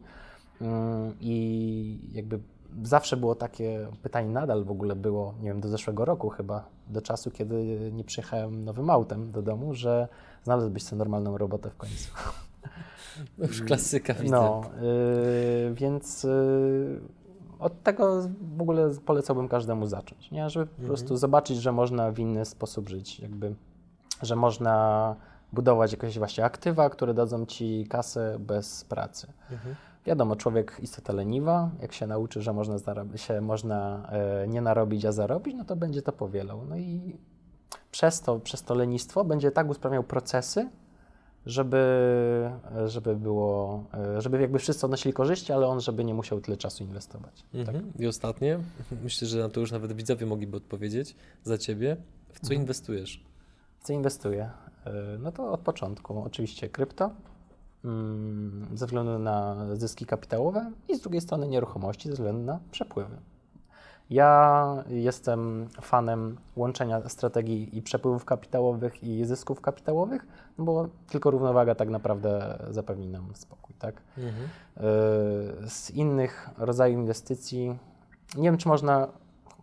mm, 0.62 1.14
i 1.20 2.10
jakby 2.14 2.40
zawsze 2.84 3.18
było 3.18 3.36
takie 3.36 3.88
pytanie, 4.04 4.30
nadal 4.30 4.64
w 4.64 4.72
ogóle 4.72 4.96
było, 4.96 5.34
nie 5.42 5.50
wiem, 5.50 5.62
do 5.62 5.70
zeszłego 5.70 6.06
roku 6.06 6.30
chyba, 6.30 6.66
do 6.88 7.02
czasu, 7.02 7.32
kiedy 7.32 7.90
nie 7.94 8.04
przyjechałem 8.04 8.66
nowym 8.66 8.90
autem 8.90 9.32
do 9.32 9.42
domu, 9.42 9.74
że 9.74 10.08
znalazłbyś 10.44 10.84
sobie 10.84 10.98
normalną 11.00 11.38
robotę 11.38 11.70
w 11.70 11.76
końcu. 11.78 12.12
No 13.38 13.46
już 13.48 13.62
klasyka 13.62 14.14
widzę. 14.14 14.36
No, 14.36 14.62
y, 14.84 15.74
więc 15.74 16.26
y, 16.26 17.00
od 17.60 17.84
tego 17.84 18.22
w 18.58 18.62
ogóle 18.62 18.90
polecałbym 19.06 19.48
każdemu 19.48 19.86
zacząć, 19.88 20.32
nie? 20.32 20.50
żeby 20.50 20.66
po 20.66 20.72
Mhm. 20.72 20.88
prostu 20.88 21.18
zobaczyć, 21.18 21.58
że 21.58 21.72
można 21.72 22.12
w 22.12 22.20
inny 22.20 22.46
sposób 22.46 22.90
żyć, 22.90 23.20
jakby, 23.20 23.56
że 24.22 24.36
można 24.36 25.16
budować 25.54 25.92
jakieś 25.92 26.18
właśnie 26.18 26.46
aktywa, 26.46 26.90
które 26.90 27.14
dadzą 27.14 27.46
ci 27.46 27.86
kasę 27.90 28.38
bez 28.40 28.84
pracy. 28.86 29.28
Mhm. 29.52 29.76
Wiadomo, 30.06 30.36
człowiek 30.36 30.78
istota 30.82 31.14
leniwa, 31.14 31.70
jak 31.82 31.94
się 31.94 32.08
nauczy, 32.08 32.42
że 32.42 32.54
można, 32.54 32.76
się 33.16 33.42
można 33.42 34.08
e, 34.12 34.48
nie 34.48 34.62
narobić, 34.62 35.06
a 35.06 35.12
zarobić, 35.12 35.56
no 35.58 35.66
to 35.66 35.76
będzie 35.76 36.02
to 36.02 36.12
powielał. 36.12 36.66
No 36.70 36.78
i 36.78 37.16
przez 37.92 38.22
to, 38.22 38.40
przez 38.40 38.64
to 38.64 38.76
lenistwo 38.76 39.24
będzie 39.26 39.52
tak 39.52 39.70
usprawniał 39.70 40.04
procesy, 40.04 40.70
żeby, 41.46 41.82
żeby 42.86 43.16
było, 43.16 43.84
e, 44.18 44.22
żeby 44.22 44.42
jakby 44.42 44.60
wszyscy 44.60 44.86
odnosili 44.86 45.14
korzyści, 45.14 45.54
ale 45.54 45.68
on, 45.68 45.82
żeby 45.82 46.04
nie 46.04 46.14
musiał 46.14 46.42
tyle 46.42 46.58
czasu 46.58 46.84
inwestować. 46.84 47.34
Tak. 47.52 47.60
Mhm. 47.76 47.92
I 48.00 48.08
ostatnie, 48.08 48.60
myślę, 49.04 49.28
że 49.28 49.40
na 49.40 49.50
to 49.50 49.60
już 49.60 49.72
nawet 49.72 49.94
widzowie 49.94 50.26
mogliby 50.26 50.58
odpowiedzieć 50.58 51.16
za 51.44 51.58
Ciebie. 51.58 51.98
W 52.34 52.40
co 52.40 52.46
Mhm. 52.46 52.62
inwestujesz? 52.62 53.24
W 53.80 53.84
co 53.84 53.94
inwestuję? 53.94 54.50
E, 54.86 54.92
No 55.20 55.32
to 55.32 55.52
od 55.52 55.60
początku 55.60 56.20
oczywiście 56.26 56.70
krypto, 56.70 57.12
ze 58.74 58.86
względu 58.86 59.20
na 59.20 59.56
zyski 59.74 60.06
kapitałowe 60.06 60.72
i 60.90 60.96
z 60.96 61.02
drugiej 61.02 61.22
strony 61.22 61.48
nieruchomości 61.48 62.10
ze 62.10 62.14
względu 62.14 62.44
na 62.44 62.60
przepływy. 62.72 63.18
Ja 64.10 64.84
jestem 64.88 65.68
fanem 65.82 66.38
łączenia 66.56 67.10
strategii 67.10 67.78
i 67.78 67.82
przepływów 67.82 68.26
kapitałowych 68.26 69.04
i 69.04 69.26
zysków 69.26 69.62
kapitałowych, 69.62 70.28
no 70.58 70.66
bo 70.66 70.88
tylko 71.10 71.32
równowaga 71.32 71.76
tak 71.76 71.90
naprawdę 71.90 72.58
zapewni 72.70 73.08
nam 73.08 73.36
spokój, 73.36 73.76
tak? 73.80 74.02
Mhm. 74.18 74.44
Y, 75.66 75.70
Z 75.70 75.92
innych 75.92 76.50
rodzajów 76.58 77.00
inwestycji, 77.00 77.78
nie 78.38 78.44
wiem, 78.44 78.58
czy 78.58 78.68
można, 78.68 79.08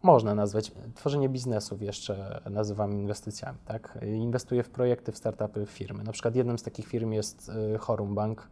można 0.02 0.34
nazwać, 0.34 0.72
tworzenie 0.94 1.28
biznesów 1.28 1.82
jeszcze 1.82 2.40
nazywam 2.50 2.92
inwestycjami, 2.92 3.58
tak? 3.64 3.98
Inwestuję 4.02 4.62
w 4.62 4.70
projekty, 4.70 5.12
w 5.12 5.16
startupy, 5.16 5.66
w 5.66 5.70
firmy. 5.70 6.04
Na 6.04 6.12
przykład 6.12 6.36
jednym 6.36 6.58
z 6.58 6.62
takich 6.62 6.86
firm 6.86 7.12
jest 7.12 7.50
y, 7.74 7.78
Chorum 7.78 8.14
Bank, 8.14 8.48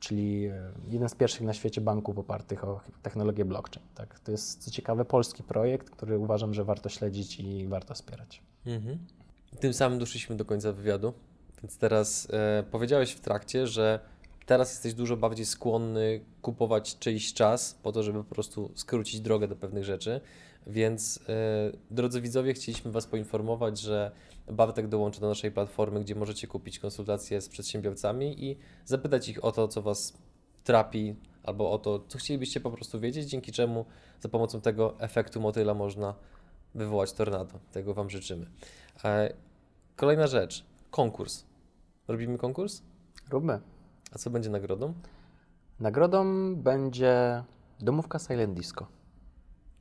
czyli 0.00 0.46
e, 0.46 0.72
jeden 0.88 1.08
z 1.08 1.14
pierwszych 1.14 1.42
na 1.42 1.52
świecie 1.52 1.80
banków 1.80 2.18
opartych 2.18 2.64
o 2.64 2.80
technologię 3.02 3.44
blockchain. 3.44 3.86
Tak? 3.94 4.18
To 4.18 4.32
jest 4.32 4.64
co 4.64 4.70
ciekawe 4.70 5.04
polski 5.04 5.42
projekt, 5.42 5.90
który 5.90 6.18
uważam, 6.18 6.54
że 6.54 6.64
warto 6.64 6.88
śledzić 6.88 7.40
i 7.40 7.66
warto 7.66 7.94
wspierać. 7.94 8.42
Mhm. 8.66 8.98
Tym 9.60 9.74
samym 9.74 9.98
doszliśmy 9.98 10.36
do 10.36 10.44
końca 10.44 10.72
wywiadu, 10.72 11.12
więc 11.62 11.78
teraz 11.78 12.28
e, 12.30 12.64
powiedziałeś 12.70 13.12
w 13.12 13.20
trakcie, 13.20 13.66
że 13.66 14.00
teraz 14.46 14.70
jesteś 14.70 14.94
dużo 14.94 15.16
bardziej 15.16 15.46
skłonny 15.46 16.20
kupować 16.42 16.98
czyjś 16.98 17.34
czas 17.34 17.78
po 17.82 17.92
to, 17.92 18.02
żeby 18.02 18.24
po 18.24 18.34
prostu 18.34 18.70
skrócić 18.74 19.20
drogę 19.20 19.48
do 19.48 19.56
pewnych 19.56 19.84
rzeczy. 19.84 20.20
Więc 20.66 21.20
e, 21.28 21.72
drodzy 21.90 22.20
widzowie, 22.20 22.54
chcieliśmy 22.54 22.90
Was 22.90 23.06
poinformować, 23.06 23.80
że 23.80 24.10
Bartek 24.46 24.88
dołączy 24.88 25.20
do 25.20 25.28
naszej 25.28 25.52
platformy, 25.52 26.00
gdzie 26.00 26.14
możecie 26.14 26.46
kupić 26.46 26.78
konsultacje 26.78 27.40
z 27.40 27.48
przedsiębiorcami 27.48 28.44
i 28.44 28.56
zapytać 28.84 29.28
ich 29.28 29.44
o 29.44 29.52
to, 29.52 29.68
co 29.68 29.82
Was 29.82 30.18
trapi, 30.64 31.16
albo 31.42 31.70
o 31.70 31.78
to, 31.78 32.04
co 32.08 32.18
chcielibyście 32.18 32.60
po 32.60 32.70
prostu 32.70 33.00
wiedzieć, 33.00 33.30
dzięki 33.30 33.52
czemu 33.52 33.84
za 34.20 34.28
pomocą 34.28 34.60
tego 34.60 35.00
efektu 35.00 35.40
motyla 35.40 35.74
można 35.74 36.14
wywołać 36.74 37.12
tornado. 37.12 37.58
Tego 37.72 37.94
Wam 37.94 38.10
życzymy. 38.10 38.46
E, 39.04 39.34
kolejna 39.96 40.26
rzecz. 40.26 40.64
Konkurs. 40.90 41.44
Robimy 42.08 42.38
konkurs? 42.38 42.82
Róbmy. 43.30 43.60
A 44.12 44.18
co 44.18 44.30
będzie 44.30 44.50
nagrodą? 44.50 44.94
Nagrodą 45.80 46.54
będzie 46.56 47.44
domówka 47.80 48.18
Silent 48.18 48.54
Disco. 48.54 48.86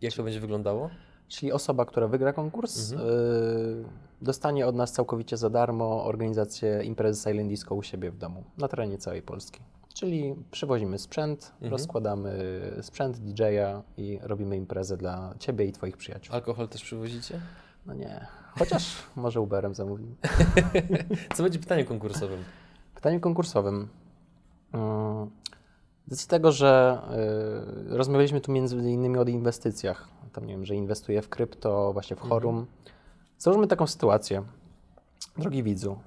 Jak 0.03 0.13
to 0.13 0.23
będzie 0.23 0.39
wyglądało? 0.39 0.89
Czyli 1.27 1.51
osoba, 1.51 1.85
która 1.85 2.07
wygra 2.07 2.33
konkurs, 2.33 2.91
Mhm. 2.91 3.09
y, 3.09 3.83
dostanie 4.21 4.67
od 4.67 4.75
nas 4.75 4.91
całkowicie 4.91 5.37
za 5.37 5.49
darmo 5.49 6.05
organizację 6.05 6.83
imprezy 6.83 7.21
Silent 7.29 7.49
Disco 7.49 7.75
u 7.75 7.83
siebie 7.83 8.11
w 8.11 8.17
domu, 8.17 8.43
na 8.57 8.67
terenie 8.67 8.97
całej 8.97 9.21
Polski. 9.21 9.59
Czyli 9.93 10.35
przywozimy 10.51 10.99
sprzęt, 10.99 11.51
Mhm. 11.53 11.71
rozkładamy 11.71 12.39
sprzęt 12.81 13.17
DJ-a 13.17 13.81
i 13.97 14.19
robimy 14.21 14.57
imprezę 14.57 14.97
dla 14.97 15.33
Ciebie 15.39 15.65
i 15.65 15.71
Twoich 15.71 15.97
przyjaciół. 15.97 16.35
Alkohol 16.35 16.67
też 16.67 16.83
przywozicie? 16.83 17.39
No 17.85 17.93
nie, 17.93 18.27
chociaż 18.59 18.95
może 19.15 19.41
Uberem 19.41 19.75
zamówimy. 19.75 20.15
Co 21.35 21.43
będzie 21.43 21.59
pytaniem 21.59 21.85
konkursowym? 21.85 22.43
Pytaniem 22.95 23.19
konkursowym. 23.19 23.87
Mm, 24.73 25.29
Z 26.11 26.27
tego, 26.27 26.51
że 26.51 27.01
y, 27.91 27.97
rozmawialiśmy 27.97 28.41
tu 28.41 28.51
między 28.51 28.75
innymi 28.75 29.17
o 29.17 29.23
inwestycjach, 29.23 30.07
tam 30.33 30.45
nie 30.45 30.53
wiem, 30.53 30.65
że 30.65 30.75
inwestuję 30.75 31.21
w 31.21 31.29
krypto, 31.29 31.93
właśnie 31.93 32.15
w 32.15 32.19
Chorum. 32.19 32.65
Załóżmy 33.37 33.67
taką 33.67 33.87
sytuację. 33.87 34.43
Drogi 35.37 35.63
widzu, 35.63 35.97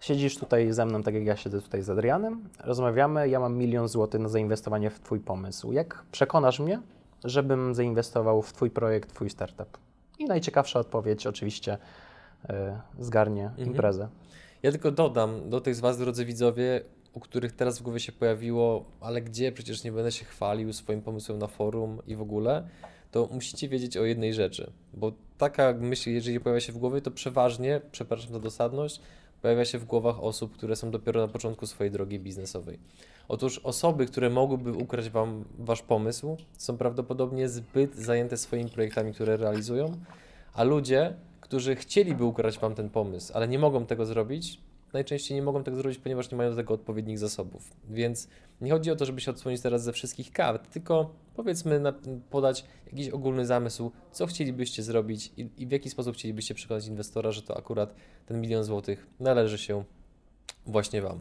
siedzisz 0.00 0.38
tutaj 0.38 0.72
ze 0.72 0.86
mną, 0.86 1.02
tak 1.02 1.14
jak 1.14 1.24
ja 1.24 1.36
siedzę 1.36 1.60
tutaj 1.60 1.82
z 1.82 1.90
Adrianem, 1.90 2.48
rozmawiamy, 2.64 3.28
ja 3.28 3.40
mam 3.40 3.56
milion 3.56 3.88
złotych 3.88 4.20
na 4.20 4.28
zainwestowanie 4.28 4.90
w 4.90 5.00
Twój 5.00 5.20
pomysł. 5.20 5.72
Jak 5.72 6.04
przekonasz 6.12 6.60
mnie, 6.60 6.80
żebym 7.24 7.74
zainwestował 7.74 8.42
w 8.42 8.52
Twój 8.52 8.70
projekt, 8.70 9.14
Twój 9.14 9.30
startup? 9.30 9.78
I 10.18 10.24
najciekawsza 10.24 10.80
odpowiedź 10.80 11.26
oczywiście 11.26 11.78
y, 12.44 12.48
zgarnie 12.98 13.50
imprezę. 13.58 14.08
Ja 14.62 14.70
tylko 14.70 14.90
dodam 14.90 15.50
do 15.50 15.60
tych 15.60 15.74
z 15.74 15.80
Was, 15.80 15.98
drodzy 15.98 16.24
widzowie, 16.24 16.80
u 17.14 17.20
których 17.20 17.52
teraz 17.52 17.78
w 17.78 17.82
głowie 17.82 18.00
się 18.00 18.12
pojawiło, 18.12 18.84
ale 19.00 19.22
gdzie 19.22 19.52
przecież 19.52 19.84
nie 19.84 19.92
będę 19.92 20.12
się 20.12 20.24
chwalił 20.24 20.72
swoim 20.72 21.02
pomysłem 21.02 21.38
na 21.38 21.46
forum 21.46 22.02
i 22.06 22.16
w 22.16 22.22
ogóle, 22.22 22.68
to 23.10 23.28
musicie 23.32 23.68
wiedzieć 23.68 23.96
o 23.96 24.04
jednej 24.04 24.34
rzeczy, 24.34 24.72
bo 24.94 25.12
taka 25.38 25.74
myśl, 25.80 26.10
jeżeli 26.10 26.40
pojawia 26.40 26.60
się 26.60 26.72
w 26.72 26.78
głowie, 26.78 27.00
to 27.00 27.10
przeważnie, 27.10 27.80
przepraszam 27.92 28.32
za 28.32 28.40
dosadność, 28.40 29.00
pojawia 29.42 29.64
się 29.64 29.78
w 29.78 29.84
głowach 29.84 30.20
osób, 30.20 30.52
które 30.52 30.76
są 30.76 30.90
dopiero 30.90 31.20
na 31.20 31.28
początku 31.28 31.66
swojej 31.66 31.90
drogi 31.90 32.18
biznesowej. 32.20 32.78
Otóż 33.28 33.58
osoby, 33.58 34.06
które 34.06 34.30
mogłyby 34.30 34.72
ukraść 34.72 35.10
Wam 35.10 35.44
Wasz 35.58 35.82
pomysł, 35.82 36.36
są 36.58 36.76
prawdopodobnie 36.76 37.48
zbyt 37.48 37.94
zajęte 37.94 38.36
swoimi 38.36 38.70
projektami, 38.70 39.14
które 39.14 39.36
realizują, 39.36 39.92
a 40.54 40.64
ludzie, 40.64 41.14
którzy 41.40 41.76
chcieliby 41.76 42.24
ukraść 42.24 42.58
Wam 42.58 42.74
ten 42.74 42.90
pomysł, 42.90 43.32
ale 43.34 43.48
nie 43.48 43.58
mogą 43.58 43.86
tego 43.86 44.06
zrobić, 44.06 44.60
najczęściej 44.94 45.34
nie 45.34 45.42
mogą 45.42 45.64
tego 45.64 45.76
zrobić, 45.76 45.98
ponieważ 45.98 46.30
nie 46.30 46.36
mają 46.36 46.50
do 46.50 46.56
tego 46.56 46.74
odpowiednich 46.74 47.18
zasobów. 47.18 47.70
Więc 47.90 48.28
nie 48.60 48.70
chodzi 48.70 48.90
o 48.90 48.96
to, 48.96 49.04
żeby 49.04 49.20
się 49.20 49.30
odsłonić 49.30 49.60
teraz 49.60 49.82
ze 49.82 49.92
wszystkich 49.92 50.32
kart, 50.32 50.70
tylko 50.70 51.14
powiedzmy 51.34 51.80
na, 51.80 51.94
podać 52.30 52.64
jakiś 52.86 53.08
ogólny 53.08 53.46
zamysł, 53.46 53.92
co 54.12 54.26
chcielibyście 54.26 54.82
zrobić 54.82 55.32
i, 55.36 55.48
i 55.58 55.66
w 55.66 55.70
jaki 55.70 55.90
sposób 55.90 56.14
chcielibyście 56.14 56.54
przekonać 56.54 56.86
inwestora, 56.86 57.32
że 57.32 57.42
to 57.42 57.56
akurat 57.56 57.94
ten 58.26 58.40
milion 58.40 58.64
złotych 58.64 59.06
należy 59.20 59.58
się 59.58 59.84
właśnie 60.66 61.02
Wam. 61.02 61.18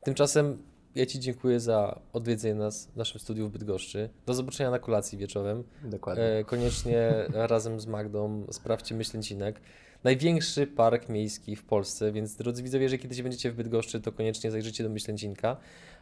Tymczasem 0.00 0.58
ja 0.94 1.06
Ci 1.06 1.20
dziękuję 1.20 1.60
za 1.60 2.00
odwiedzenie 2.12 2.54
nas 2.54 2.86
w 2.86 2.96
naszym 2.96 3.20
studiu 3.20 3.48
w 3.48 3.52
Bydgoszczy. 3.52 4.10
Do 4.26 4.34
zobaczenia 4.34 4.70
na 4.70 4.78
kolacji 4.78 5.18
wieczorem. 5.18 5.64
Dokładnie. 5.84 6.24
E, 6.24 6.44
koniecznie 6.44 7.12
razem 7.32 7.80
z 7.80 7.86
Magdą 7.86 8.46
sprawdźcie 8.50 8.94
Myślęcinek. 8.94 9.60
Największy 10.04 10.66
park 10.66 11.08
miejski 11.08 11.56
w 11.56 11.64
Polsce, 11.64 12.12
więc 12.12 12.36
drodzy 12.36 12.62
widzowie, 12.62 12.82
jeżeli 12.82 13.02
kiedyś 13.02 13.22
będziecie 13.22 13.50
w 13.50 13.54
Bydgoszczy, 13.54 14.00
to 14.00 14.12
koniecznie 14.12 14.50
zajrzyjcie 14.50 14.84
do 14.84 14.90
Myślęcinka. 14.90 15.56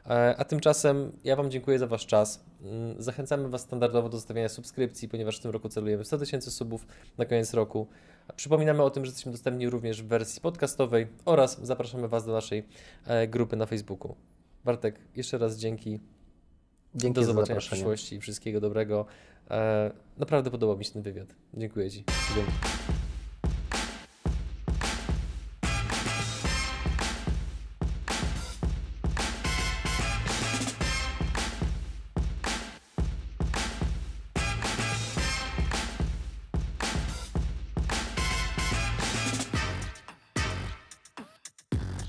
E, 0.07 0.35
A 0.39 0.45
tymczasem 0.45 1.13
ja 1.25 1.37
Wam 1.37 1.51
dziękuję 1.51 1.79
za 1.79 1.87
Wasz 1.87 2.07
czas. 2.07 2.45
Mm, 2.63 3.03
Zachęcamy 3.03 3.49
Was 3.49 3.61
standardowo 3.61 4.09
do 4.09 4.17
zostawiania 4.17 4.49
subskrypcji, 4.49 5.09
ponieważ 5.09 5.39
w 5.39 5.41
tym 5.41 5.51
roku 5.51 5.69
celujemy 5.69 6.05
w 6.05 6.07
100 6.07 6.19
tysięcy 6.19 6.51
subów 6.51 6.87
na 7.19 7.25
koniec 7.25 7.55
roku. 7.55 7.87
Przypominamy 8.37 8.83
o 8.83 8.91
tym, 8.91 9.05
że 9.05 9.09
jesteśmy 9.09 9.33
dostępni 9.33 9.71
również 9.71 10.03
w 10.03 10.07
wersji 10.07 10.41
podcastowej 10.41 11.07
oraz 11.25 11.67
zapraszamy 11.67 12.09
Was 12.09 12.27
do 12.27 12.33
naszej 12.33 12.65
e, 13.07 13.29
grupy 13.29 13.57
na 13.57 13.67
Facebooku. 13.67 14.15
Bartek, 14.65 14.99
jeszcze 15.17 15.39
raz 15.39 15.59
dzięki. 15.59 16.01
Dzięki 16.95 17.21
Do 17.21 17.27
zobaczenia 17.27 17.61
w 17.61 17.65
przyszłości 17.65 18.17
i 18.17 18.21
wszystkiego 18.21 18.61
dobrego. 18.61 19.07
E, 19.51 19.91
naprawdę 20.19 20.51
podobał 20.51 20.79
mi 20.79 20.85
się 20.85 20.93
ten 20.93 21.03
wywiad. 21.03 21.35
Dziękuję 21.55 21.91
Ci. 21.91 22.05
Dzięki. 22.35 22.53